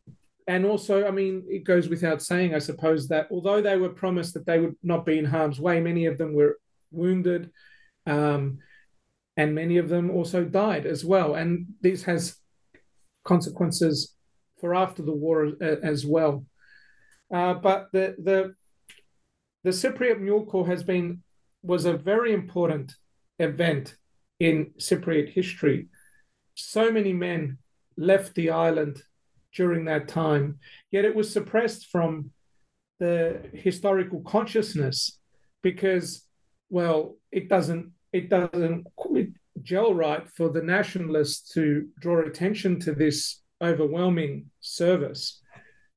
and 0.47 0.67
also, 0.67 1.07
I 1.07 1.09
mean, 1.09 1.45
it 1.49 1.63
goes 1.63 1.89
without 1.89 2.21
saying, 2.21 2.53
I 2.53 2.59
suppose, 2.59 3.07
that 3.07 3.27
although 3.31 3.59
they 3.59 3.75
were 3.75 3.89
promised 3.89 4.35
that 4.35 4.45
they 4.45 4.59
would 4.59 4.75
not 4.83 5.07
be 5.07 5.17
in 5.17 5.25
harm's 5.25 5.59
way, 5.59 5.81
many 5.81 6.05
of 6.05 6.19
them 6.19 6.35
were 6.35 6.59
wounded, 6.91 7.49
um, 8.05 8.59
and 9.35 9.55
many 9.55 9.77
of 9.77 9.89
them 9.89 10.11
also 10.11 10.45
died 10.45 10.85
as 10.85 11.03
well. 11.03 11.33
And 11.33 11.65
this 11.81 12.03
has 12.03 12.35
consequences 13.23 14.13
for 14.61 14.75
after 14.75 15.01
the 15.01 15.11
war 15.11 15.53
as 15.63 16.05
well. 16.05 16.45
Uh, 17.33 17.55
but 17.55 17.87
the 17.93 18.15
the 18.19 18.53
the 19.63 19.71
Cypriot 19.71 20.19
Mule 20.19 20.45
Corps 20.45 20.67
has 20.67 20.83
been 20.83 21.23
was 21.63 21.85
a 21.85 21.97
very 21.97 22.31
important 22.31 22.93
event 23.39 23.95
in 24.39 24.71
Cypriot 24.77 25.29
history. 25.29 25.87
So 26.55 26.91
many 26.91 27.13
men 27.13 27.57
left 27.97 28.35
the 28.35 28.51
island 28.51 29.01
during 29.53 29.85
that 29.85 30.07
time, 30.07 30.59
yet 30.91 31.05
it 31.05 31.15
was 31.15 31.31
suppressed 31.31 31.87
from 31.87 32.31
the 32.99 33.41
historical 33.53 34.21
consciousness 34.21 35.19
because, 35.61 36.25
well, 36.69 37.15
it 37.31 37.49
doesn't 37.49 37.91
it 38.11 38.29
doesn't 38.29 38.87
gel 39.61 39.93
right 39.93 40.27
for 40.29 40.49
the 40.49 40.61
nationalists 40.61 41.53
to 41.53 41.87
draw 41.99 42.21
attention 42.21 42.79
to 42.79 42.93
this 42.93 43.41
overwhelming 43.61 44.45
service. 44.59 45.41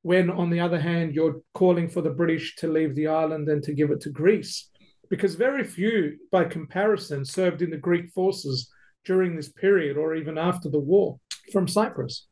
When, 0.03 0.30
on 0.30 0.51
the 0.51 0.61
other 0.61 0.80
hand, 0.80 1.14
you're 1.14 1.40
calling 1.55 1.88
for 1.88 2.03
the 2.03 2.11
British 2.11 2.57
to 2.57 2.66
leave 2.66 2.95
the 2.95 3.07
island 3.07 3.49
and 3.49 3.62
to 3.62 3.72
give 3.72 3.90
it 3.90 4.01
to 4.03 4.11
Greece, 4.11 4.68
because 5.12 5.34
very 5.34 5.62
few, 5.62 6.16
by 6.30 6.42
comparison, 6.42 7.22
served 7.22 7.60
in 7.60 7.68
the 7.68 7.76
Greek 7.76 8.08
forces 8.12 8.72
during 9.04 9.36
this 9.36 9.50
period 9.50 9.98
or 9.98 10.14
even 10.14 10.38
after 10.38 10.70
the 10.70 10.80
war 10.80 11.20
from 11.52 11.68
Cyprus. 11.68 12.28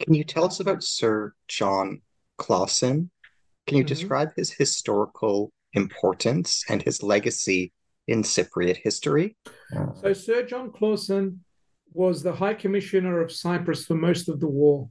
Can 0.00 0.14
you 0.14 0.24
tell 0.24 0.46
us 0.46 0.60
about 0.60 0.82
Sir 0.82 1.34
John 1.46 2.00
Clauson? 2.38 3.10
Can 3.66 3.76
you 3.76 3.84
mm-hmm. 3.84 3.88
describe 3.88 4.30
his 4.34 4.50
historical 4.50 5.52
importance 5.74 6.64
and 6.70 6.80
his 6.80 7.02
legacy 7.02 7.74
in 8.08 8.22
Cypriot 8.22 8.78
history? 8.78 9.36
So, 10.00 10.14
Sir 10.14 10.42
John 10.46 10.72
Clauson 10.72 11.40
was 11.92 12.22
the 12.22 12.32
High 12.32 12.54
Commissioner 12.54 13.20
of 13.20 13.30
Cyprus 13.30 13.84
for 13.84 13.94
most 13.94 14.30
of 14.30 14.40
the 14.40 14.48
war. 14.48 14.88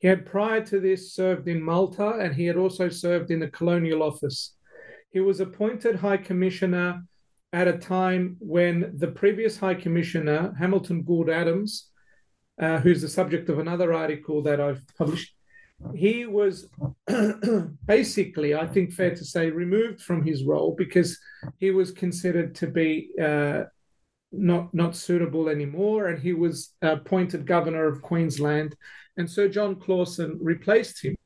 He 0.00 0.08
had 0.08 0.26
prior 0.26 0.64
to 0.64 0.80
this 0.80 1.12
served 1.12 1.46
in 1.46 1.62
Malta 1.62 2.18
and 2.18 2.34
he 2.34 2.46
had 2.46 2.56
also 2.56 2.88
served 2.88 3.30
in 3.30 3.38
the 3.38 3.50
colonial 3.50 4.02
office. 4.02 4.56
He 5.10 5.20
was 5.20 5.40
appointed 5.40 5.96
High 5.96 6.18
Commissioner 6.18 7.02
at 7.52 7.68
a 7.68 7.78
time 7.78 8.36
when 8.38 8.92
the 8.96 9.08
previous 9.08 9.58
High 9.58 9.74
Commissioner, 9.74 10.54
Hamilton 10.58 11.02
Goold 11.02 11.28
Adams, 11.28 11.88
uh, 12.60 12.78
who's 12.78 13.02
the 13.02 13.08
subject 13.08 13.48
of 13.48 13.58
another 13.58 13.92
article 13.92 14.42
that 14.42 14.60
I've 14.60 14.84
published, 14.96 15.34
he 15.94 16.26
was 16.26 16.68
basically, 17.86 18.54
I 18.54 18.66
think, 18.66 18.92
fair 18.92 19.14
to 19.14 19.24
say, 19.24 19.50
removed 19.50 20.00
from 20.00 20.24
his 20.24 20.44
role 20.44 20.74
because 20.76 21.18
he 21.58 21.70
was 21.70 21.90
considered 21.90 22.54
to 22.56 22.66
be 22.66 23.10
uh, 23.20 23.64
not 24.32 24.72
not 24.72 24.94
suitable 24.94 25.48
anymore, 25.48 26.08
and 26.08 26.22
he 26.22 26.34
was 26.34 26.74
appointed 26.82 27.46
governor 27.46 27.86
of 27.86 28.02
Queensland, 28.02 28.76
and 29.16 29.28
Sir 29.28 29.48
John 29.48 29.76
Clauson 29.76 30.38
replaced 30.40 31.02
him. 31.02 31.16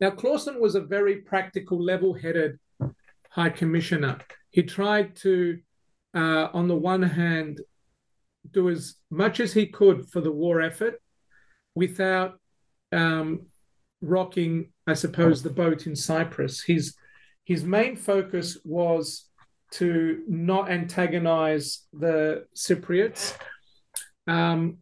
Now, 0.00 0.10
Clauson 0.10 0.60
was 0.60 0.74
a 0.74 0.80
very 0.80 1.16
practical, 1.16 1.82
level-headed 1.82 2.58
High 3.30 3.50
Commissioner. 3.50 4.18
He 4.50 4.62
tried 4.62 5.16
to, 5.16 5.58
uh, 6.14 6.48
on 6.52 6.68
the 6.68 6.76
one 6.76 7.02
hand, 7.02 7.60
do 8.50 8.68
as 8.68 8.96
much 9.10 9.40
as 9.40 9.52
he 9.52 9.66
could 9.66 10.08
for 10.08 10.20
the 10.20 10.32
war 10.32 10.60
effort 10.60 11.00
without 11.74 12.38
um, 12.92 13.46
rocking, 14.00 14.72
I 14.86 14.94
suppose, 14.94 15.42
the 15.42 15.50
boat 15.50 15.86
in 15.86 15.96
Cyprus. 15.96 16.62
His 16.62 16.94
his 17.44 17.62
main 17.62 17.94
focus 17.96 18.58
was 18.64 19.28
to 19.72 20.22
not 20.28 20.70
antagonize 20.70 21.86
the 21.92 22.46
Cypriots. 22.56 23.36
Um, 24.26 24.78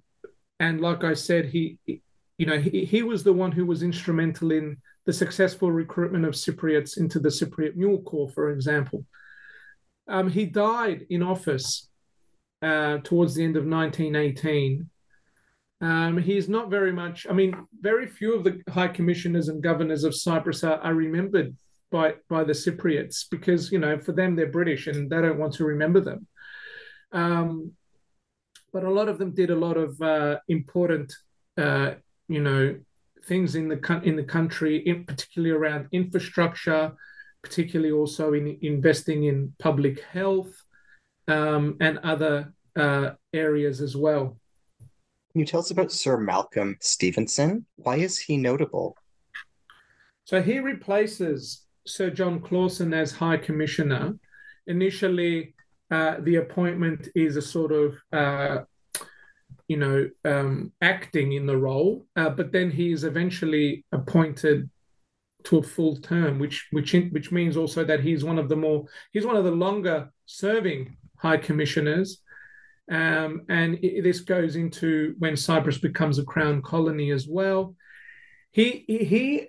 and 0.59 0.81
like 0.81 1.05
I 1.05 1.13
said, 1.15 1.47
he, 1.47 1.79
you 1.87 2.47
know, 2.47 2.59
he, 2.59 2.87
he 2.87 3.03
was 3.03 3.23
the 3.23 3.33
one 3.33 3.53
who 3.53 3.67
was 3.67 3.83
instrumental 3.83 4.51
in 4.51 4.79
the 5.07 5.13
successful 5.13 5.71
recruitment 5.71 6.25
of 6.25 6.35
Cypriots 6.35 6.99
into 6.99 7.19
the 7.19 7.29
Cypriot 7.29 7.77
Mule 7.77 8.03
Corps, 8.03 8.31
for 8.31 8.51
example. 8.51 9.05
Um, 10.09 10.31
he 10.31 10.47
died 10.47 11.07
in 11.11 11.23
office 11.23 11.89
uh, 12.63 12.99
towards 12.99 13.35
the 13.35 13.45
end 13.45 13.57
of 13.57 13.67
1918. 13.67 14.89
Um, 15.81 16.17
he's 16.19 16.49
not 16.49 16.71
very 16.71 16.93
much, 16.93 17.27
I 17.29 17.35
mean, 17.35 17.55
very 17.81 18.07
few 18.07 18.35
of 18.35 18.45
the 18.45 18.63
high 18.71 18.89
commissioners 18.89 19.49
and 19.49 19.63
governors 19.63 20.05
of 20.05 20.15
Cyprus 20.15 20.65
are, 20.65 20.79
are 20.79 20.95
remembered 20.95 21.55
by, 21.91 22.15
by 22.29 22.45
the 22.45 22.53
Cypriots 22.53 23.25
because, 23.31 23.71
you 23.71 23.79
know, 23.79 23.99
for 23.99 24.13
them, 24.13 24.35
they're 24.35 24.47
British 24.47 24.87
and 24.87 25.11
they 25.11 25.21
don't 25.21 25.39
want 25.39 25.53
to 25.55 25.65
remember 25.65 26.01
them. 26.01 26.27
Um, 27.13 27.73
but 28.73 28.85
a 28.85 28.91
lot 28.91 29.09
of 29.09 29.19
them 29.19 29.33
did 29.33 29.51
a 29.51 29.57
lot 29.57 29.77
of 29.77 30.01
uh, 30.01 30.39
important, 30.49 31.13
uh, 31.59 31.93
you 32.29 32.41
know, 32.41 32.77
things 33.27 33.55
in 33.55 33.69
the 33.69 34.01
in 34.05 34.17
the 34.17 34.25
country, 34.25 34.79
in 34.87 35.05
particularly 35.05 35.55
around 35.55 35.89
infrastructure, 35.93 36.93
particularly 37.43 37.93
also 37.93 38.33
in 38.33 38.59
investing 38.63 39.25
in 39.25 39.55
public 39.59 40.03
health 40.03 40.55
um, 41.29 41.77
and 41.81 41.99
other 41.99 42.53
uh, 42.77 43.11
areas 43.33 43.81
as 43.81 43.97
well. 43.97 44.37
Can 45.33 45.41
you 45.41 45.47
tell 45.47 45.61
us 45.61 45.71
about 45.71 45.91
Sir 45.91 46.17
Malcolm 46.17 46.77
Stevenson? 46.81 47.67
Why 47.77 47.97
is 47.97 48.19
he 48.19 48.37
notable? 48.37 48.97
So 50.25 50.41
he 50.41 50.59
replaces 50.61 51.65
Sir 51.87 52.11
John 52.11 52.41
Clauson 52.41 52.95
as 52.95 53.13
High 53.13 53.37
Commissioner. 53.37 54.15
Initially, 54.67 55.55
uh, 55.91 56.17
the 56.21 56.37
appointment 56.37 57.09
is 57.15 57.37
a 57.37 57.43
sort 57.43 57.73
of, 57.73 57.97
uh, 58.13 58.65
you 59.69 59.77
know, 59.77 60.09
um, 60.25 60.73
acting 60.83 61.33
in 61.33 61.47
the 61.47 61.57
role, 61.57 62.07
uh, 62.17 62.31
but 62.31 62.53
then 62.53 62.71
he 62.71 62.93
is 62.93 63.05
eventually 63.05 63.85
appointed 63.93 64.69
to 65.45 65.59
a 65.59 65.63
full 65.63 65.97
term, 65.97 66.39
which 66.39 66.67
which 66.71 66.93
which 67.11 67.31
means 67.31 67.57
also 67.57 67.85
that 67.85 68.01
he's 68.01 68.25
one 68.25 68.39
of 68.39 68.49
the 68.49 68.57
more 68.57 68.85
he's 69.13 69.27
one 69.27 69.37
of 69.37 69.45
the 69.45 69.51
longer 69.51 70.11
serving 70.27 70.97
high 71.17 71.37
commissioners. 71.37 72.21
Um, 72.91 73.43
and 73.49 73.83
it, 73.83 74.03
this 74.03 74.21
goes 74.21 74.57
into 74.57 75.15
when 75.19 75.37
Cyprus 75.37 75.79
becomes 75.79 76.19
a 76.19 76.25
crown 76.25 76.61
colony 76.61 77.11
as 77.11 77.27
well. 77.27 77.75
He 78.51 78.85
he 78.89 79.49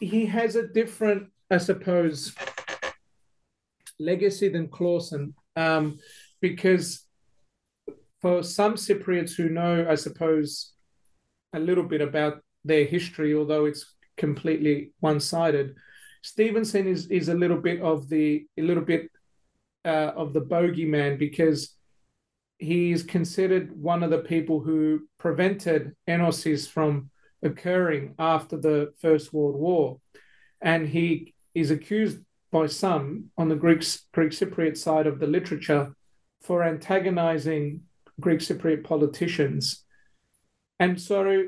he 0.00 0.26
has 0.26 0.56
a 0.56 0.68
different, 0.68 1.28
I 1.50 1.58
suppose, 1.58 2.34
legacy 3.98 4.48
than 4.48 4.68
Clauson, 4.68 5.32
um, 5.56 5.98
because 6.40 7.05
for 8.20 8.42
some 8.42 8.74
Cypriots 8.74 9.34
who 9.34 9.48
know, 9.48 9.86
I 9.88 9.94
suppose, 9.94 10.72
a 11.52 11.58
little 11.58 11.84
bit 11.84 12.00
about 12.00 12.42
their 12.64 12.84
history, 12.84 13.34
although 13.34 13.66
it's 13.66 13.94
completely 14.16 14.92
one-sided, 15.00 15.74
Stevenson 16.22 16.88
is 16.88 17.06
is 17.06 17.28
a 17.28 17.34
little 17.34 17.58
bit 17.58 17.80
of 17.80 18.08
the 18.08 18.46
a 18.58 18.62
little 18.62 18.82
bit 18.82 19.10
uh, 19.84 20.12
of 20.16 20.32
the 20.32 20.40
bogeyman 20.40 21.18
because 21.18 21.76
he 22.58 22.90
is 22.90 23.02
considered 23.02 23.70
one 23.80 24.02
of 24.02 24.10
the 24.10 24.18
people 24.18 24.60
who 24.60 25.06
prevented 25.18 25.94
enosis 26.08 26.68
from 26.68 27.10
occurring 27.42 28.14
after 28.18 28.56
the 28.56 28.92
First 29.00 29.32
World 29.32 29.56
War. 29.56 30.00
And 30.60 30.88
he 30.88 31.34
is 31.54 31.70
accused 31.70 32.18
by 32.50 32.66
some 32.66 33.26
on 33.36 33.48
the 33.48 33.54
Greek, 33.54 33.84
Greek 34.12 34.32
Cypriot 34.32 34.76
side 34.76 35.06
of 35.06 35.20
the 35.20 35.26
literature 35.26 35.94
for 36.42 36.64
antagonizing 36.64 37.82
Greek 38.20 38.40
Cypriot 38.40 38.84
politicians. 38.84 39.84
And 40.78 41.00
so 41.00 41.44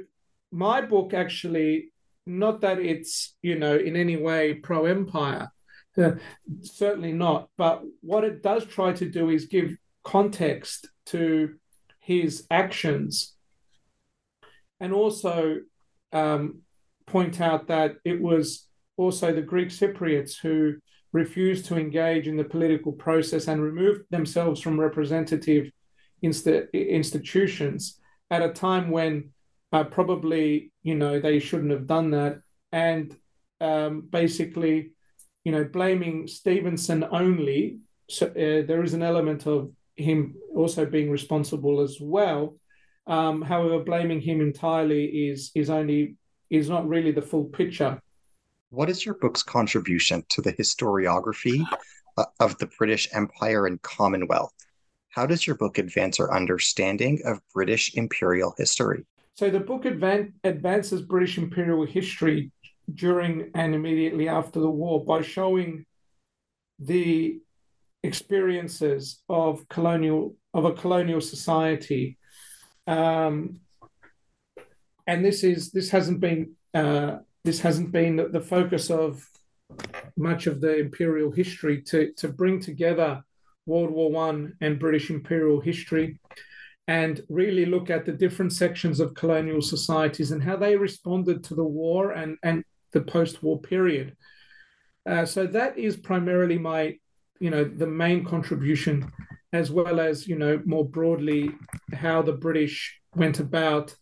my 0.51 0.81
book 0.81 1.15
actually, 1.15 1.93
not 2.27 2.61
that 2.61 2.79
it's, 2.79 3.35
you 3.43 3.59
know, 3.59 3.77
in 3.77 3.97
any 3.97 4.17
way 4.17 4.55
pro 4.55 4.87
empire, 4.87 5.51
uh, 5.97 6.13
certainly 6.63 7.13
not. 7.13 7.49
But 7.57 7.83
what 8.01 8.25
it 8.25 8.43
does 8.43 8.65
try 8.65 8.93
to 8.93 9.09
do 9.09 9.31
is 9.31 9.47
give 9.47 9.77
context 10.05 10.89
to 11.07 11.55
his 12.01 12.47
actions 12.51 13.35
and 14.81 14.93
also 14.93 15.57
um, 16.13 16.61
point 17.07 17.41
out 17.41 17.69
that 17.69 17.97
it 18.05 18.21
was 18.21 18.67
also 18.97 19.33
the 19.33 19.43
Greek 19.43 19.69
Cypriots 19.69 20.39
who 20.41 20.77
refused 21.13 21.67
to 21.67 21.77
engage 21.77 22.29
in 22.29 22.37
the 22.37 22.45
political 22.45 22.93
process 22.93 23.49
and 23.49 23.63
removed 23.63 24.03
themselves 24.11 24.61
from 24.61 24.79
representative 24.79 25.71
inst- 26.23 26.47
institutions 26.73 27.99
at 28.31 28.43
a 28.43 28.53
time 28.53 28.91
when 28.91 29.31
uh, 29.73 29.85
probably 29.85 30.73
you 30.83 30.95
know 30.95 31.21
they 31.21 31.39
shouldn't 31.39 31.71
have 31.71 31.87
done 31.87 32.11
that. 32.13 32.41
And 32.73 33.17
um, 33.61 34.03
basically 34.09 34.93
you 35.45 35.53
know 35.53 35.65
blaming 35.65 36.27
Stevenson 36.27 37.05
only 37.11 37.79
so 38.09 38.27
uh, 38.27 38.67
there 38.67 38.83
is 38.83 38.95
an 38.95 39.03
element 39.03 39.47
of 39.47 39.71
him 39.97 40.35
also 40.55 40.87
being 40.87 41.11
responsible 41.11 41.81
as 41.81 41.99
well. 42.01 42.57
Um, 43.07 43.43
however 43.43 43.81
blaming 43.81 44.21
him 44.21 44.41
entirely 44.41 45.05
is 45.31 45.51
is 45.55 45.71
only 45.71 46.17
is 46.51 46.69
not 46.69 46.89
really 46.89 47.13
the 47.13 47.23
full 47.23 47.45
picture. 47.45 48.01
What 48.71 48.91
is 48.91 49.05
your 49.05 49.15
book's 49.15 49.43
contribution 49.43 50.25
to 50.31 50.43
the 50.43 50.53
historiography 50.53 51.65
uh, 52.17 52.25
of 52.41 52.59
the 52.59 52.67
British 52.79 53.09
Empire 53.13 53.67
and 53.67 53.81
Commonwealth? 53.81 54.53
How 55.19 55.27
does 55.27 55.49
your 55.49 55.57
book 55.57 55.79
advance 55.79 56.21
our 56.21 56.33
understanding 56.33 57.21
of 57.25 57.41
British 57.53 57.93
imperial 57.97 58.55
history? 58.57 59.05
So, 59.35 59.51
the 59.51 59.59
book 59.59 59.83
advan- 59.83 60.35
advances 60.45 61.03
British 61.03 61.39
imperial 61.39 61.85
history 61.85 62.53
during 62.95 63.51
and 63.53 63.75
immediately 63.75 64.29
after 64.29 64.61
the 64.61 64.71
war 64.71 65.05
by 65.05 65.23
showing 65.23 65.87
the 66.79 67.41
experiences 68.05 69.21
of 69.29 69.69
colonial 69.69 70.37
of 70.55 70.65
a 70.65 70.73
colonial 70.73 71.21
society 71.21 72.17
um, 72.87 73.59
and 75.09 75.25
this 75.25 75.43
is 75.43 75.73
this 75.73 75.91
hasn't 75.91 76.21
been 76.21 76.55
uh, 76.75 77.17
this 77.45 77.59
hasn't 77.59 77.91
been 77.91 78.31
the 78.31 78.41
focus 78.41 78.89
of 78.89 79.29
much 80.17 80.47
of 80.47 80.61
the 80.61 80.79
imperial 80.79 81.33
history 81.33 81.83
to, 81.83 82.13
to 82.13 82.29
bring 82.29 82.61
together 82.61 83.25
World 83.69 83.91
War 83.91 84.11
One 84.11 84.55
and 84.61 84.79
British 84.79 85.11
imperial 85.11 85.61
history 85.61 86.19
and 86.89 87.21
really 87.29 87.67
look 87.67 87.91
at 87.91 88.07
the 88.07 88.13
different 88.13 88.53
sections 88.53 88.99
of 88.99 89.15
colonial 89.15 89.61
societies 89.61 90.31
and 90.33 90.43
how 90.43 90.57
they 90.57 90.75
responded 90.75 91.45
to 91.45 91.55
the 91.55 91.71
war 91.83 92.13
and, 92.13 92.39
and 92.43 92.65
the 92.93 93.03
post-war 93.03 93.61
period. 93.61 94.17
Uh, 95.07 95.27
so 95.27 95.47
that 95.47 95.79
is 95.79 95.97
primarily 95.97 96.59
my, 96.59 96.97
you 97.41 97.51
know, 97.51 97.65
the 97.65 97.87
main 97.87 98.25
contribution, 98.25 99.13
as 99.53 99.71
well 99.71 100.01
as 100.01 100.27
you 100.27 100.37
know 100.37 100.61
more 100.65 100.89
broadly 100.89 101.51
how 101.93 102.23
the 102.23 102.33
British 102.33 103.01
went 103.15 103.39
about 103.39 103.95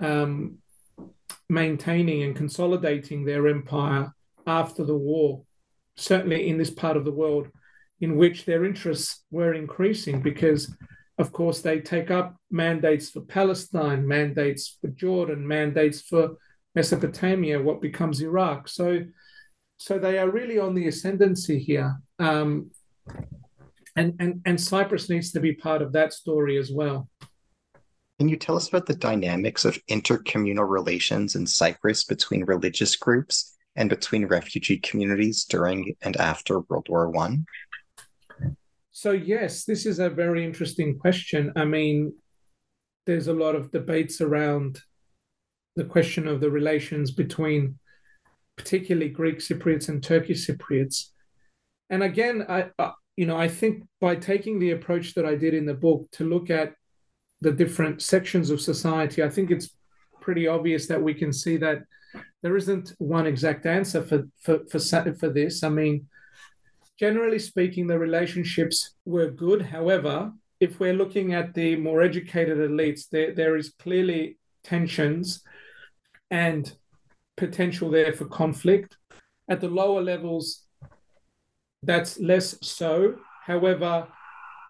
um, 0.00 0.58
maintaining 1.48 2.22
and 2.24 2.36
consolidating 2.36 3.24
their 3.24 3.46
empire 3.46 4.12
after 4.46 4.84
the 4.84 4.96
war, 4.96 5.42
certainly 5.96 6.48
in 6.48 6.58
this 6.58 6.70
part 6.70 6.96
of 6.96 7.04
the 7.04 7.12
world, 7.12 7.48
in 8.00 8.16
which 8.16 8.44
their 8.44 8.64
interests 8.64 9.24
were 9.30 9.54
increasing 9.54 10.20
because, 10.20 10.74
of 11.18 11.32
course, 11.32 11.60
they 11.60 11.80
take 11.80 12.10
up 12.10 12.36
mandates 12.50 13.10
for 13.10 13.22
Palestine, 13.22 14.06
mandates 14.06 14.76
for 14.80 14.88
Jordan, 14.88 15.46
mandates 15.46 16.02
for 16.02 16.36
Mesopotamia, 16.74 17.60
what 17.60 17.80
becomes 17.80 18.20
Iraq. 18.20 18.68
So, 18.68 19.00
so 19.78 19.98
they 19.98 20.18
are 20.18 20.30
really 20.30 20.58
on 20.58 20.74
the 20.74 20.88
ascendancy 20.88 21.58
here. 21.58 21.96
Um, 22.18 22.70
and, 23.96 24.14
and, 24.20 24.42
and 24.44 24.60
Cyprus 24.60 25.08
needs 25.08 25.32
to 25.32 25.40
be 25.40 25.54
part 25.54 25.80
of 25.80 25.92
that 25.92 26.12
story 26.12 26.58
as 26.58 26.70
well. 26.70 27.08
Can 28.18 28.28
you 28.28 28.36
tell 28.36 28.56
us 28.56 28.68
about 28.68 28.86
the 28.86 28.94
dynamics 28.94 29.64
of 29.64 29.78
intercommunal 29.86 30.68
relations 30.68 31.34
in 31.34 31.46
Cyprus 31.46 32.04
between 32.04 32.44
religious 32.44 32.96
groups 32.96 33.56
and 33.74 33.90
between 33.90 34.26
refugee 34.26 34.78
communities 34.78 35.44
during 35.44 35.94
and 36.00 36.16
after 36.16 36.60
World 36.60 36.86
War 36.88 37.10
One? 37.10 37.44
So 38.96 39.10
yes, 39.10 39.64
this 39.64 39.84
is 39.84 39.98
a 39.98 40.08
very 40.08 40.42
interesting 40.42 40.98
question. 40.98 41.52
I 41.54 41.66
mean, 41.66 42.14
there's 43.04 43.28
a 43.28 43.34
lot 43.34 43.54
of 43.54 43.70
debates 43.70 44.22
around 44.22 44.80
the 45.74 45.84
question 45.84 46.26
of 46.26 46.40
the 46.40 46.50
relations 46.50 47.10
between 47.10 47.78
particularly 48.56 49.10
Greek 49.10 49.40
Cypriots 49.40 49.90
and 49.90 50.02
Turkish 50.02 50.46
Cypriots. 50.46 51.10
And 51.90 52.02
again, 52.02 52.46
I, 52.48 52.70
I 52.78 52.92
you 53.18 53.26
know, 53.26 53.36
I 53.36 53.48
think 53.48 53.84
by 54.00 54.16
taking 54.16 54.58
the 54.58 54.70
approach 54.70 55.12
that 55.12 55.26
I 55.26 55.34
did 55.34 55.52
in 55.52 55.66
the 55.66 55.74
book 55.74 56.08
to 56.12 56.24
look 56.24 56.48
at 56.48 56.72
the 57.42 57.52
different 57.52 58.00
sections 58.00 58.48
of 58.48 58.62
society, 58.62 59.22
I 59.22 59.28
think 59.28 59.50
it's 59.50 59.76
pretty 60.22 60.48
obvious 60.48 60.86
that 60.86 61.02
we 61.02 61.12
can 61.12 61.34
see 61.34 61.58
that 61.58 61.82
there 62.42 62.56
isn't 62.56 62.94
one 62.96 63.26
exact 63.26 63.66
answer 63.66 64.02
for 64.02 64.24
for 64.40 64.60
for, 64.70 64.78
for 64.78 65.28
this. 65.28 65.62
I 65.62 65.68
mean, 65.68 66.06
generally 66.98 67.38
speaking, 67.38 67.86
the 67.86 67.98
relationships 67.98 68.94
were 69.04 69.30
good. 69.30 69.62
However, 69.62 70.32
if 70.60 70.80
we're 70.80 70.94
looking 70.94 71.34
at 71.34 71.54
the 71.54 71.76
more 71.76 72.02
educated 72.02 72.58
elites, 72.58 73.08
there 73.10 73.34
there 73.34 73.56
is 73.56 73.74
clearly 73.78 74.38
tensions 74.64 75.42
and 76.30 76.72
potential 77.36 77.90
there 77.90 78.12
for 78.12 78.26
conflict. 78.26 78.96
At 79.48 79.60
the 79.60 79.68
lower 79.68 80.02
levels, 80.02 80.64
that's 81.82 82.18
less 82.18 82.56
so. 82.62 83.16
However, 83.44 84.08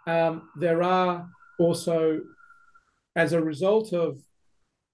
um, 0.07 0.51
there 0.57 0.83
are 0.83 1.29
also 1.59 2.21
as 3.17 3.33
a 3.33 3.43
result 3.43 3.93
of 3.93 4.21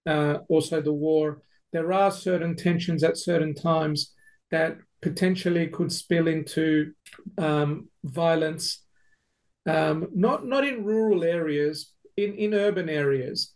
uh, 0.06 0.38
also 0.48 0.80
the 0.80 0.92
war, 0.92 1.42
there 1.72 1.92
are 1.92 2.10
certain 2.10 2.56
tensions 2.56 3.02
at 3.02 3.16
certain 3.16 3.54
times 3.54 4.14
that 4.50 4.78
potentially 5.02 5.66
could 5.66 5.92
spill 5.92 6.28
into 6.28 6.92
um, 7.36 7.88
violence, 8.04 8.84
um, 9.66 10.08
not 10.14 10.46
not 10.46 10.64
in 10.64 10.84
rural 10.84 11.24
areas, 11.24 11.92
in 12.16 12.34
in 12.34 12.54
urban 12.54 12.88
areas. 12.88 13.52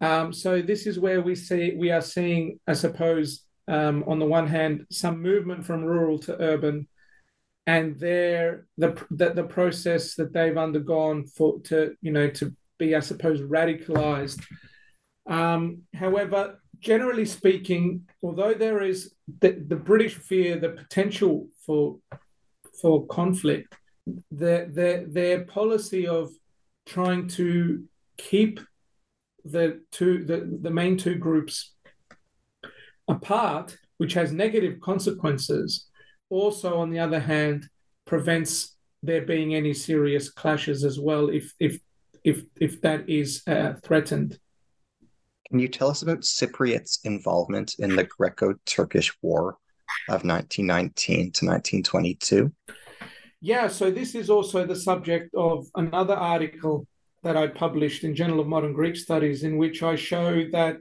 Um, 0.00 0.32
so 0.32 0.62
this 0.62 0.86
is 0.86 0.98
where 0.98 1.20
we 1.20 1.34
see 1.34 1.74
we 1.76 1.90
are 1.90 2.02
seeing, 2.02 2.60
I 2.66 2.74
suppose, 2.74 3.44
um, 3.68 4.04
on 4.06 4.18
the 4.18 4.26
one 4.26 4.46
hand, 4.46 4.86
some 4.90 5.20
movement 5.20 5.64
from 5.64 5.84
rural 5.84 6.18
to 6.20 6.40
urban, 6.40 6.86
and 7.66 7.98
there 7.98 8.66
the, 8.78 9.02
the 9.10 9.30
the 9.30 9.44
process 9.44 10.14
that 10.14 10.32
they've 10.32 10.56
undergone 10.56 11.26
for 11.26 11.60
to 11.64 11.94
you 12.00 12.12
know 12.12 12.28
to 12.30 12.54
be, 12.78 12.94
I 12.94 13.00
suppose, 13.00 13.40
radicalized. 13.40 14.42
Um, 15.28 15.82
however, 15.94 16.59
generally 16.80 17.24
speaking, 17.24 18.08
although 18.22 18.54
there 18.54 18.82
is 18.82 19.14
the, 19.40 19.52
the 19.52 19.76
British 19.76 20.14
fear 20.14 20.58
the 20.58 20.70
potential 20.70 21.48
for 21.64 21.98
for 22.80 23.06
conflict, 23.06 23.74
their 24.30 24.66
their 24.66 25.06
their 25.06 25.44
policy 25.44 26.06
of 26.06 26.30
trying 26.86 27.28
to 27.28 27.84
keep 28.16 28.60
the 29.44 29.80
two 29.90 30.24
the, 30.24 30.58
the 30.62 30.70
main 30.70 30.96
two 30.96 31.14
groups 31.14 31.74
apart, 33.08 33.76
which 33.98 34.14
has 34.14 34.32
negative 34.32 34.80
consequences, 34.80 35.88
also 36.30 36.78
on 36.78 36.90
the 36.90 36.98
other 36.98 37.20
hand 37.20 37.68
prevents 38.06 38.76
there 39.02 39.22
being 39.22 39.54
any 39.54 39.72
serious 39.72 40.30
clashes 40.30 40.84
as 40.84 40.98
well 40.98 41.28
if 41.28 41.52
if 41.58 41.78
if 42.24 42.44
if 42.60 42.80
that 42.80 43.08
is 43.08 43.42
uh, 43.46 43.74
threatened. 43.82 44.38
Can 45.50 45.58
you 45.58 45.68
tell 45.68 45.90
us 45.90 46.02
about 46.02 46.20
Cypriot's 46.20 47.00
involvement 47.02 47.74
in 47.80 47.96
the 47.96 48.04
Greco-Turkish 48.04 49.12
War 49.20 49.58
of 50.08 50.24
1919 50.24 51.32
to 51.32 51.46
1922? 51.46 52.52
Yeah, 53.40 53.66
so 53.66 53.90
this 53.90 54.14
is 54.14 54.30
also 54.30 54.64
the 54.64 54.76
subject 54.76 55.34
of 55.34 55.66
another 55.74 56.14
article 56.14 56.86
that 57.24 57.36
I 57.36 57.48
published 57.48 58.04
in 58.04 58.14
Journal 58.14 58.38
of 58.38 58.46
Modern 58.46 58.72
Greek 58.72 58.94
Studies, 58.94 59.42
in 59.42 59.58
which 59.58 59.82
I 59.82 59.96
show 59.96 60.44
that 60.52 60.76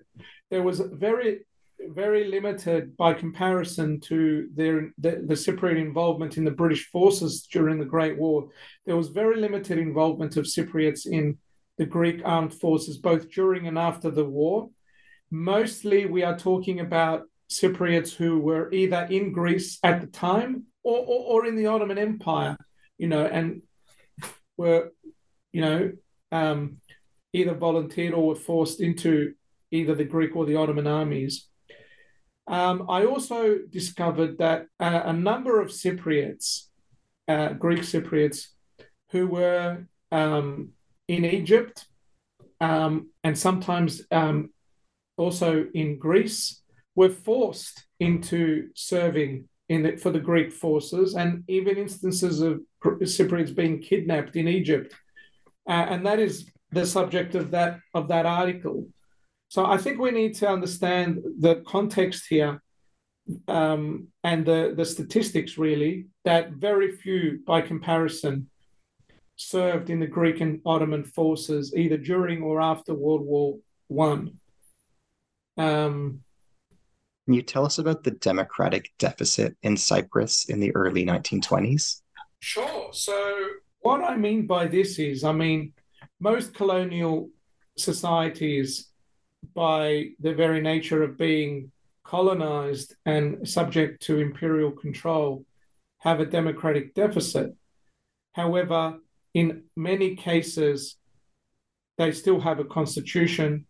there 0.51 0.63
was 0.63 0.79
very 0.79 1.39
very 1.87 2.27
limited 2.27 2.95
by 2.97 3.13
comparison 3.13 3.99
to 4.01 4.49
their 4.53 4.91
the, 4.97 5.23
the 5.25 5.33
Cypriot 5.33 5.77
involvement 5.77 6.37
in 6.37 6.43
the 6.43 6.51
British 6.51 6.89
forces 6.89 7.47
during 7.51 7.79
the 7.79 7.85
Great 7.85 8.17
War. 8.17 8.49
There 8.85 8.97
was 8.97 9.07
very 9.07 9.39
limited 9.39 9.77
involvement 9.77 10.35
of 10.37 10.45
Cypriots 10.45 11.07
in 11.07 11.37
the 11.79 11.85
Greek 11.85 12.21
armed 12.25 12.53
forces, 12.53 12.97
both 12.97 13.31
during 13.31 13.65
and 13.65 13.77
after 13.77 14.11
the 14.11 14.25
war. 14.25 14.69
Mostly, 15.31 16.05
we 16.05 16.23
are 16.23 16.37
talking 16.37 16.81
about 16.81 17.23
Cypriots 17.49 18.13
who 18.13 18.37
were 18.39 18.69
either 18.71 19.07
in 19.09 19.31
Greece 19.31 19.79
at 19.81 20.01
the 20.01 20.07
time 20.07 20.65
or, 20.83 20.97
or, 20.97 21.43
or 21.43 21.45
in 21.45 21.55
the 21.55 21.67
Ottoman 21.67 21.97
Empire, 21.97 22.57
you 22.97 23.07
know, 23.07 23.25
and 23.25 23.61
were, 24.57 24.91
you 25.53 25.61
know, 25.61 25.93
um, 26.33 26.77
either 27.31 27.53
volunteered 27.53 28.13
or 28.13 28.27
were 28.27 28.35
forced 28.35 28.81
into 28.81 29.33
either 29.71 29.95
the 29.95 30.03
Greek 30.03 30.35
or 30.35 30.45
the 30.45 30.57
Ottoman 30.57 30.85
armies. 30.85 31.47
Um, 32.45 32.89
I 32.89 33.05
also 33.05 33.59
discovered 33.69 34.39
that 34.39 34.65
uh, 34.81 35.03
a 35.05 35.13
number 35.13 35.61
of 35.61 35.69
Cypriots, 35.69 36.65
uh, 37.29 37.53
Greek 37.53 37.81
Cypriots, 37.81 38.47
who 39.11 39.27
were 39.27 39.85
um, 40.11 40.73
in 41.09 41.25
Egypt 41.25 41.85
um, 42.61 43.09
and 43.23 43.37
sometimes 43.37 44.01
um, 44.11 44.51
also 45.17 45.65
in 45.73 45.97
Greece, 45.97 46.61
were 46.95 47.09
forced 47.09 47.85
into 47.99 48.69
serving 48.75 49.47
in 49.69 49.83
the, 49.83 49.97
for 49.97 50.11
the 50.11 50.19
Greek 50.19 50.51
forces, 50.51 51.15
and 51.15 51.43
even 51.47 51.77
instances 51.77 52.41
of 52.41 52.61
Cypriots 52.83 53.55
being 53.55 53.79
kidnapped 53.79 54.35
in 54.35 54.47
Egypt, 54.47 54.93
uh, 55.67 55.85
and 55.89 56.05
that 56.05 56.19
is 56.19 56.49
the 56.71 56.85
subject 56.85 57.35
of 57.35 57.51
that 57.51 57.79
of 57.93 58.07
that 58.07 58.25
article. 58.25 58.87
So 59.49 59.65
I 59.65 59.77
think 59.77 59.99
we 59.99 60.11
need 60.11 60.35
to 60.35 60.49
understand 60.49 61.19
the 61.39 61.63
context 61.67 62.25
here 62.29 62.61
um, 63.47 64.07
and 64.23 64.45
the 64.45 64.73
the 64.75 64.85
statistics 64.85 65.57
really 65.57 66.07
that 66.25 66.51
very 66.51 66.91
few, 66.91 67.39
by 67.45 67.61
comparison, 67.61 68.48
served 69.39 69.89
in 69.89 70.01
the 70.01 70.07
Greek 70.07 70.41
and 70.41 70.59
Ottoman 70.65 71.05
forces 71.05 71.73
either 71.75 71.97
during 71.97 72.43
or 72.43 72.61
after 72.61 72.93
World 72.93 73.21
War 73.21 73.57
One. 73.87 74.37
Um, 75.57 76.21
Can 77.25 77.35
you 77.35 77.41
tell 77.41 77.65
us 77.65 77.79
about 77.79 78.03
the 78.03 78.11
democratic 78.11 78.91
deficit 78.99 79.55
in 79.63 79.77
Cyprus 79.77 80.45
in 80.49 80.59
the 80.59 80.75
early 80.75 81.05
1920s? 81.05 82.01
Sure. 82.41 82.89
So, 82.91 83.47
what 83.79 84.03
I 84.03 84.17
mean 84.17 84.45
by 84.45 84.67
this 84.67 84.99
is, 84.99 85.23
I 85.23 85.31
mean, 85.31 85.73
most 86.19 86.53
colonial 86.53 87.29
societies, 87.77 88.89
by 89.55 90.09
the 90.19 90.33
very 90.33 90.59
nature 90.59 91.01
of 91.01 91.17
being 91.17 91.71
colonized 92.03 92.95
and 93.05 93.47
subject 93.47 94.01
to 94.03 94.19
imperial 94.19 94.71
control, 94.71 95.45
have 95.99 96.19
a 96.19 96.25
democratic 96.25 96.93
deficit. 96.93 97.55
However, 98.33 98.99
in 99.33 99.63
many 99.75 100.15
cases, 100.15 100.95
they 101.97 102.11
still 102.11 102.39
have 102.39 102.59
a 102.59 102.65
constitution, 102.65 103.65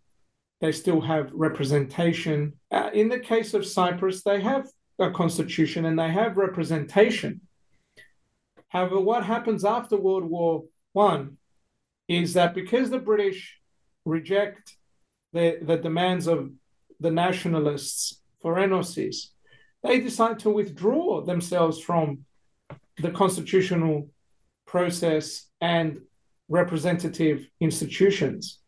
they 0.62 0.72
still 0.72 1.02
have 1.02 1.32
representation. 1.34 2.54
Uh, 2.72 2.90
in 2.94 3.10
the 3.10 3.20
case 3.20 3.54
of 3.54 3.66
Cyprus, 3.66 4.24
they 4.24 4.42
have 4.42 4.68
a 5.00 5.10
constitution 5.12 5.86
and 5.86 5.98
they 5.98 6.10
have 6.10 6.38
representation. 6.38 7.42
However, 8.68 9.00
what 9.00 9.26
happens 9.26 9.66
after 9.66 9.98
World 9.98 10.26
War 10.26 10.66
One 10.94 11.38
is 12.08 12.34
that 12.34 12.54
because 12.54 12.90
the 12.90 13.00
British 13.00 13.60
reject 14.06 14.76
the, 15.34 15.60
the 15.62 15.78
demands 15.78 16.28
of 16.28 16.52
the 17.00 17.12
nationalists 17.12 18.22
for 18.42 18.56
Enosis, 18.56 19.28
they 19.84 20.00
decide 20.00 20.40
to 20.40 20.50
withdraw 20.50 21.22
themselves 21.22 21.80
from 21.80 22.26
the 22.98 23.12
constitutional 23.12 24.10
process 24.70 25.48
and 25.62 26.00
representative 26.48 27.48
institutions. 27.60 28.60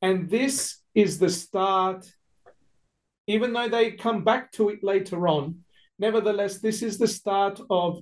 And 0.00 0.28
this 0.28 0.78
is 0.96 1.18
the 1.18 1.30
start, 1.30 2.10
even 3.28 3.52
though 3.52 3.68
they 3.68 3.92
come 3.92 4.24
back 4.24 4.50
to 4.52 4.70
it 4.70 4.82
later 4.82 5.28
on, 5.28 5.60
nevertheless, 5.98 6.58
this 6.58 6.82
is 6.82 6.98
the 6.98 7.06
start 7.06 7.60
of 7.70 8.00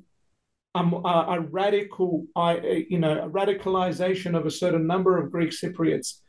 a, 0.75 0.81
a, 0.81 1.41
radical, 1.41 2.27
you 2.89 2.99
know, 2.99 3.17
a 3.27 3.29
radicalization 3.29 4.35
of 4.35 4.47
a 4.47 4.51
certain 4.63 4.87
number 4.87 5.19
of 5.19 5.31
Greek 5.31 5.51
Cypriots 5.51 6.21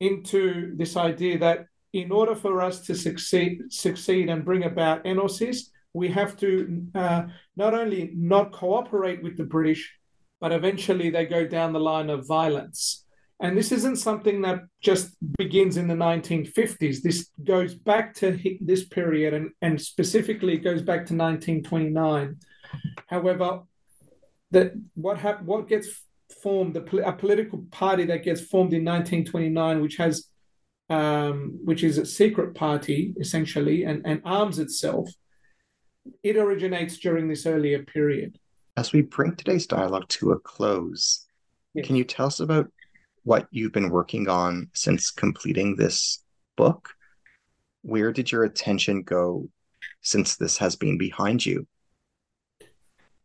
into 0.00 0.74
this 0.76 0.96
idea 0.96 1.38
that 1.38 1.66
in 1.92 2.10
order 2.10 2.34
for 2.34 2.62
us 2.62 2.80
to 2.86 2.94
succeed, 2.94 3.60
succeed 3.68 4.30
and 4.30 4.46
bring 4.46 4.64
about 4.64 5.04
enosis, 5.04 5.68
we 5.92 6.08
have 6.08 6.36
to 6.38 6.86
uh, 6.94 7.22
not 7.56 7.74
only 7.74 8.12
not 8.14 8.52
cooperate 8.52 9.22
with 9.22 9.36
the 9.36 9.44
British, 9.44 9.92
but 10.40 10.52
eventually 10.52 11.10
they 11.10 11.26
go 11.26 11.46
down 11.46 11.72
the 11.72 11.80
line 11.80 12.10
of 12.10 12.26
violence. 12.26 13.04
And 13.42 13.56
this 13.56 13.72
isn't 13.72 13.96
something 13.96 14.42
that 14.42 14.60
just 14.82 15.16
begins 15.38 15.78
in 15.78 15.88
the 15.88 15.94
1950s. 15.94 17.00
This 17.00 17.30
goes 17.42 17.74
back 17.74 18.14
to 18.16 18.38
this 18.60 18.84
period 18.84 19.32
and, 19.32 19.50
and 19.62 19.80
specifically 19.80 20.54
it 20.54 20.64
goes 20.64 20.82
back 20.82 21.06
to 21.06 21.14
1929. 21.14 22.36
However, 23.08 23.62
that 24.50 24.72
what 24.94 25.18
hap- 25.18 25.42
what 25.42 25.68
gets 25.68 25.88
formed, 26.42 26.76
a, 26.76 27.08
a, 27.08 27.12
political 27.12 27.64
party 27.70 28.04
that 28.04 28.24
gets 28.24 28.40
formed 28.40 28.72
in 28.72 28.84
1929, 28.84 29.80
which 29.80 29.96
has 29.96 30.28
um, 30.90 31.58
which 31.64 31.84
is 31.84 31.98
a 31.98 32.04
secret 32.04 32.54
party 32.54 33.14
essentially 33.20 33.84
and, 33.84 34.02
and 34.04 34.20
arms 34.24 34.58
itself, 34.58 35.08
it 36.22 36.36
originates 36.36 36.98
during 36.98 37.28
this 37.28 37.46
earlier 37.46 37.82
period. 37.82 38.38
As 38.76 38.92
we 38.92 39.02
bring 39.02 39.34
today's 39.34 39.66
dialogue 39.66 40.08
to 40.08 40.32
a 40.32 40.38
close, 40.38 41.26
yes. 41.74 41.86
can 41.86 41.96
you 41.96 42.04
tell 42.04 42.26
us 42.26 42.40
about 42.40 42.70
what 43.24 43.46
you've 43.50 43.72
been 43.72 43.90
working 43.90 44.28
on 44.28 44.70
since 44.74 45.10
completing 45.10 45.76
this 45.76 46.22
book? 46.56 46.90
Where 47.82 48.12
did 48.12 48.30
your 48.30 48.44
attention 48.44 49.02
go 49.02 49.48
since 50.02 50.36
this 50.36 50.56
has 50.58 50.76
been 50.76 50.98
behind 50.98 51.44
you? 51.44 51.66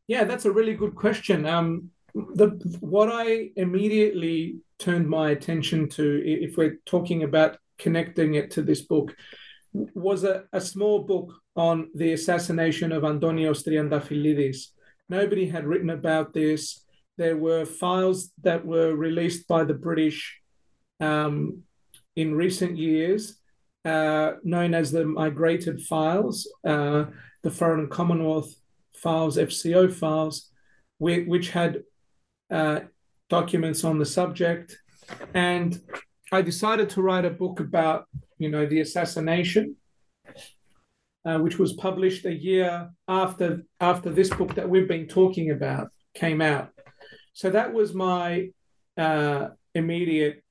Yeah, 0.08 0.24
that's 0.24 0.46
a 0.46 0.52
really 0.52 0.74
good 0.74 0.96
question. 0.96 1.46
Um, 1.46 1.90
the 2.14 2.50
what 2.80 3.10
I 3.12 3.50
immediately 3.56 4.60
turned 4.80 5.10
my 5.10 5.32
attention 5.32 5.90
to, 5.90 6.22
if 6.24 6.58
we're 6.58 6.80
talking 6.86 7.24
about 7.24 7.58
connecting 7.78 8.36
it 8.36 8.52
to 8.52 8.62
this 8.62 8.82
book, 8.82 9.16
was 9.94 10.24
a, 10.24 10.44
a 10.54 10.62
small 10.62 11.04
book 11.04 11.34
on 11.56 11.90
the 11.96 12.14
assassination 12.14 12.92
of 12.92 13.04
Antonios 13.04 13.64
Triantafillidis. 13.64 14.68
Nobody 15.10 15.48
had 15.48 15.66
written 15.66 15.90
about 15.90 16.34
this. 16.34 16.86
There 17.18 17.38
were 17.38 17.66
files 17.66 18.32
that 18.44 18.66
were 18.66 18.96
released 18.96 19.48
by 19.48 19.64
the 19.64 19.74
British 19.74 20.42
um, 21.00 21.64
in 22.16 22.36
recent 22.36 22.78
years, 22.78 23.40
uh, 23.84 24.34
known 24.44 24.74
as 24.74 24.92
the 24.92 25.06
migrated 25.06 25.82
files, 25.82 26.50
uh, 26.66 27.06
the 27.44 27.52
Foreign 27.52 27.88
Commonwealth 27.88 28.54
files, 28.94 29.38
FCO 29.38 29.92
files, 29.92 30.50
which, 30.98 31.28
which 31.28 31.50
had 31.50 31.84
uh, 32.52 32.80
documents 33.30 33.84
on 33.84 34.00
the 34.00 34.06
subject. 34.06 34.78
And 35.34 35.80
I 36.32 36.42
decided 36.42 36.90
to 36.92 37.02
write 37.02 37.26
a 37.26 37.30
book 37.30 37.60
about, 37.60 38.08
you 38.38 38.50
know, 38.50 38.66
the 38.66 38.82
assassination, 38.82 39.76
uh, 41.26 41.40
which 41.40 41.58
was 41.58 41.74
published 41.74 42.26
a 42.26 42.34
year 42.34 42.90
after 43.08 43.64
after 43.80 44.10
this 44.12 44.30
book 44.30 44.56
that 44.56 44.70
we've 44.70 44.88
been 44.88 45.08
talking 45.08 45.52
about 45.52 45.90
came 46.14 46.42
out. 46.42 46.70
So 47.34 47.50
that 47.50 47.74
was 47.74 47.94
my 47.94 48.50
uh, 48.98 49.50
immediate 49.74 50.44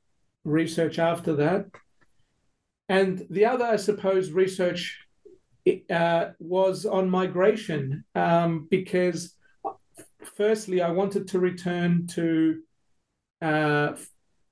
research 0.44 0.98
after 0.98 1.34
that. 1.36 1.66
And 2.88 3.26
the 3.30 3.46
other, 3.46 3.64
I 3.64 3.76
suppose, 3.76 4.30
research 4.30 4.98
uh, 5.88 6.26
was 6.38 6.84
on 6.84 7.08
migration 7.08 8.04
um, 8.14 8.66
because, 8.70 9.34
firstly, 10.36 10.82
I 10.82 10.90
wanted 10.90 11.28
to 11.28 11.38
return 11.38 12.06
to 12.08 12.60
uh, 13.40 13.92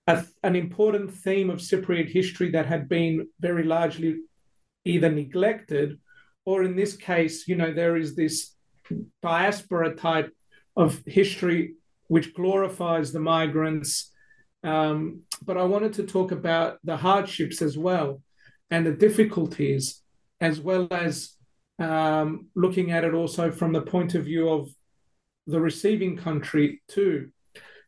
a, 0.06 0.24
an 0.42 0.56
important 0.56 1.12
theme 1.12 1.50
of 1.50 1.60
Cypriot 1.60 2.10
history 2.10 2.50
that 2.50 2.66
had 2.66 2.88
been 2.88 3.28
very 3.40 3.64
largely 3.64 4.20
either 4.84 5.10
neglected 5.10 5.98
or, 6.44 6.64
in 6.64 6.74
this 6.74 6.96
case, 6.96 7.46
you 7.46 7.54
know, 7.54 7.72
there 7.72 7.96
is 7.96 8.16
this 8.16 8.54
diaspora 9.22 9.94
type 9.94 10.32
of 10.76 11.00
history 11.06 11.74
which 12.08 12.34
glorifies 12.34 13.12
the 13.12 13.20
migrants. 13.20 14.10
Um, 14.64 15.22
but 15.44 15.56
I 15.56 15.64
wanted 15.64 15.92
to 15.94 16.06
talk 16.06 16.32
about 16.32 16.78
the 16.84 16.96
hardships 16.96 17.62
as 17.62 17.78
well 17.78 18.22
and 18.70 18.84
the 18.84 18.92
difficulties 18.92 20.02
as 20.40 20.60
well 20.60 20.88
as 20.90 21.36
um, 21.78 22.48
looking 22.54 22.90
at 22.90 23.04
it 23.04 23.14
also 23.14 23.50
from 23.50 23.72
the 23.72 23.82
point 23.82 24.14
of 24.14 24.24
view 24.24 24.48
of 24.48 24.68
the 25.46 25.60
receiving 25.60 26.16
country 26.16 26.82
too. 26.88 27.30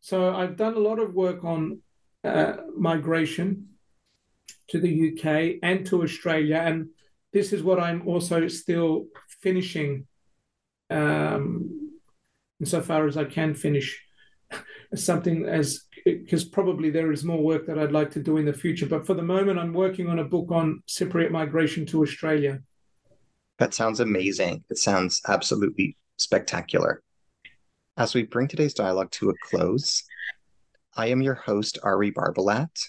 So 0.00 0.34
I've 0.34 0.56
done 0.56 0.74
a 0.74 0.80
lot 0.80 0.98
of 0.98 1.14
work 1.14 1.44
on 1.44 1.80
uh, 2.24 2.56
migration 2.76 3.68
to 4.68 4.80
the 4.80 5.12
UK 5.12 5.58
and 5.62 5.86
to 5.86 6.02
Australia, 6.02 6.56
and 6.56 6.88
this 7.32 7.52
is 7.52 7.62
what 7.62 7.80
I'm 7.80 8.06
also 8.08 8.48
still 8.48 9.06
finishing, 9.42 10.06
um, 10.90 11.92
insofar 12.60 13.06
as 13.06 13.16
I 13.16 13.24
can 13.24 13.54
finish 13.54 14.02
something 14.94 15.44
as 15.44 15.84
because 16.04 16.44
probably 16.44 16.90
there 16.90 17.12
is 17.12 17.24
more 17.24 17.42
work 17.42 17.66
that 17.66 17.78
I'd 17.78 17.92
like 17.92 18.10
to 18.12 18.20
do 18.20 18.36
in 18.36 18.44
the 18.44 18.52
future. 18.52 18.86
But 18.86 19.06
for 19.06 19.14
the 19.14 19.22
moment, 19.22 19.58
I'm 19.58 19.72
working 19.72 20.08
on 20.08 20.18
a 20.18 20.24
book 20.24 20.50
on 20.50 20.82
Cypriot 20.86 21.30
migration 21.30 21.86
to 21.86 22.02
Australia. 22.02 22.60
That 23.58 23.72
sounds 23.72 24.00
amazing. 24.00 24.64
It 24.68 24.78
sounds 24.78 25.22
absolutely 25.26 25.96
spectacular. 26.18 27.02
As 27.96 28.14
we 28.14 28.24
bring 28.24 28.48
today's 28.48 28.74
dialogue 28.74 29.10
to 29.12 29.30
a 29.30 29.34
close, 29.44 30.02
I 30.96 31.08
am 31.08 31.22
your 31.22 31.34
host, 31.34 31.78
Ari 31.82 32.12
Barbalat, 32.12 32.88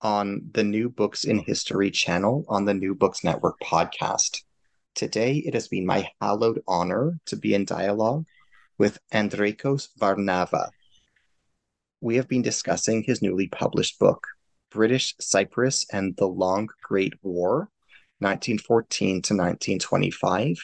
on 0.00 0.50
the 0.52 0.64
New 0.64 0.88
Books 0.88 1.24
in 1.24 1.38
History 1.38 1.90
channel 1.90 2.44
on 2.48 2.64
the 2.64 2.74
New 2.74 2.94
Books 2.94 3.24
Network 3.24 3.58
podcast. 3.60 4.42
Today, 4.94 5.36
it 5.36 5.54
has 5.54 5.68
been 5.68 5.86
my 5.86 6.08
hallowed 6.20 6.62
honor 6.68 7.18
to 7.26 7.36
be 7.36 7.54
in 7.54 7.64
dialogue 7.64 8.26
with 8.78 8.98
Andrekos 9.12 9.88
Varnava, 9.98 10.70
we 12.00 12.16
have 12.16 12.28
been 12.28 12.42
discussing 12.42 13.02
his 13.02 13.22
newly 13.22 13.48
published 13.48 13.98
book, 13.98 14.26
British 14.70 15.14
Cyprus 15.18 15.86
and 15.92 16.14
the 16.16 16.28
Long 16.28 16.68
Great 16.82 17.14
War, 17.22 17.70
1914 18.18 19.08
to 19.22 19.34
1925, 19.34 20.56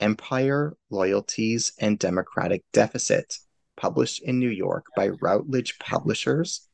Empire, 0.00 0.76
Loyalties, 0.90 1.72
and 1.80 1.98
Democratic 1.98 2.64
Deficit, 2.72 3.38
published 3.76 4.22
in 4.22 4.38
New 4.38 4.50
York 4.50 4.86
by 4.96 5.08
Routledge 5.08 5.78
Publishers. 5.78 6.68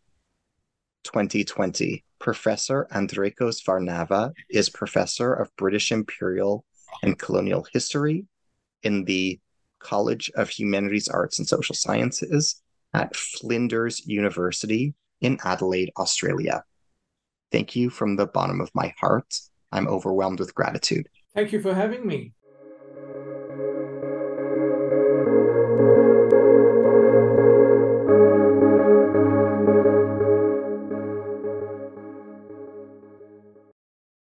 2020. 1.05 2.05
Professor 2.19 2.87
Andrekos 2.93 3.65
Varnava 3.65 4.33
is 4.49 4.70
professor 4.70 5.35
of 5.35 5.55
British 5.57 5.91
Imperial 5.91 6.65
and 7.03 7.19
Colonial 7.19 7.66
History 7.73 8.27
in 8.85 9.05
the 9.05 9.41
College 9.81 10.31
of 10.37 10.49
Humanities, 10.49 11.09
Arts, 11.09 11.41
and 11.41 11.49
Social 11.49 11.74
Sciences 11.74 12.62
at 12.95 13.16
Flinders 13.16 14.07
University 14.07 14.95
in 15.20 15.39
Adelaide, 15.45 15.91
Australia. 15.97 16.62
Thank 17.51 17.74
you 17.74 17.91
from 17.91 18.16
the 18.16 18.27
bottom 18.27 18.61
of 18.61 18.70
my 18.74 18.95
heart. 19.01 19.35
I'm 19.73 19.89
overwhelmed 19.89 20.39
with 20.39 20.55
gratitude. 20.55 21.09
Thank 21.35 21.53
you 21.53 21.61
for 21.61 21.74
having 21.74 22.07
me. 22.07 22.35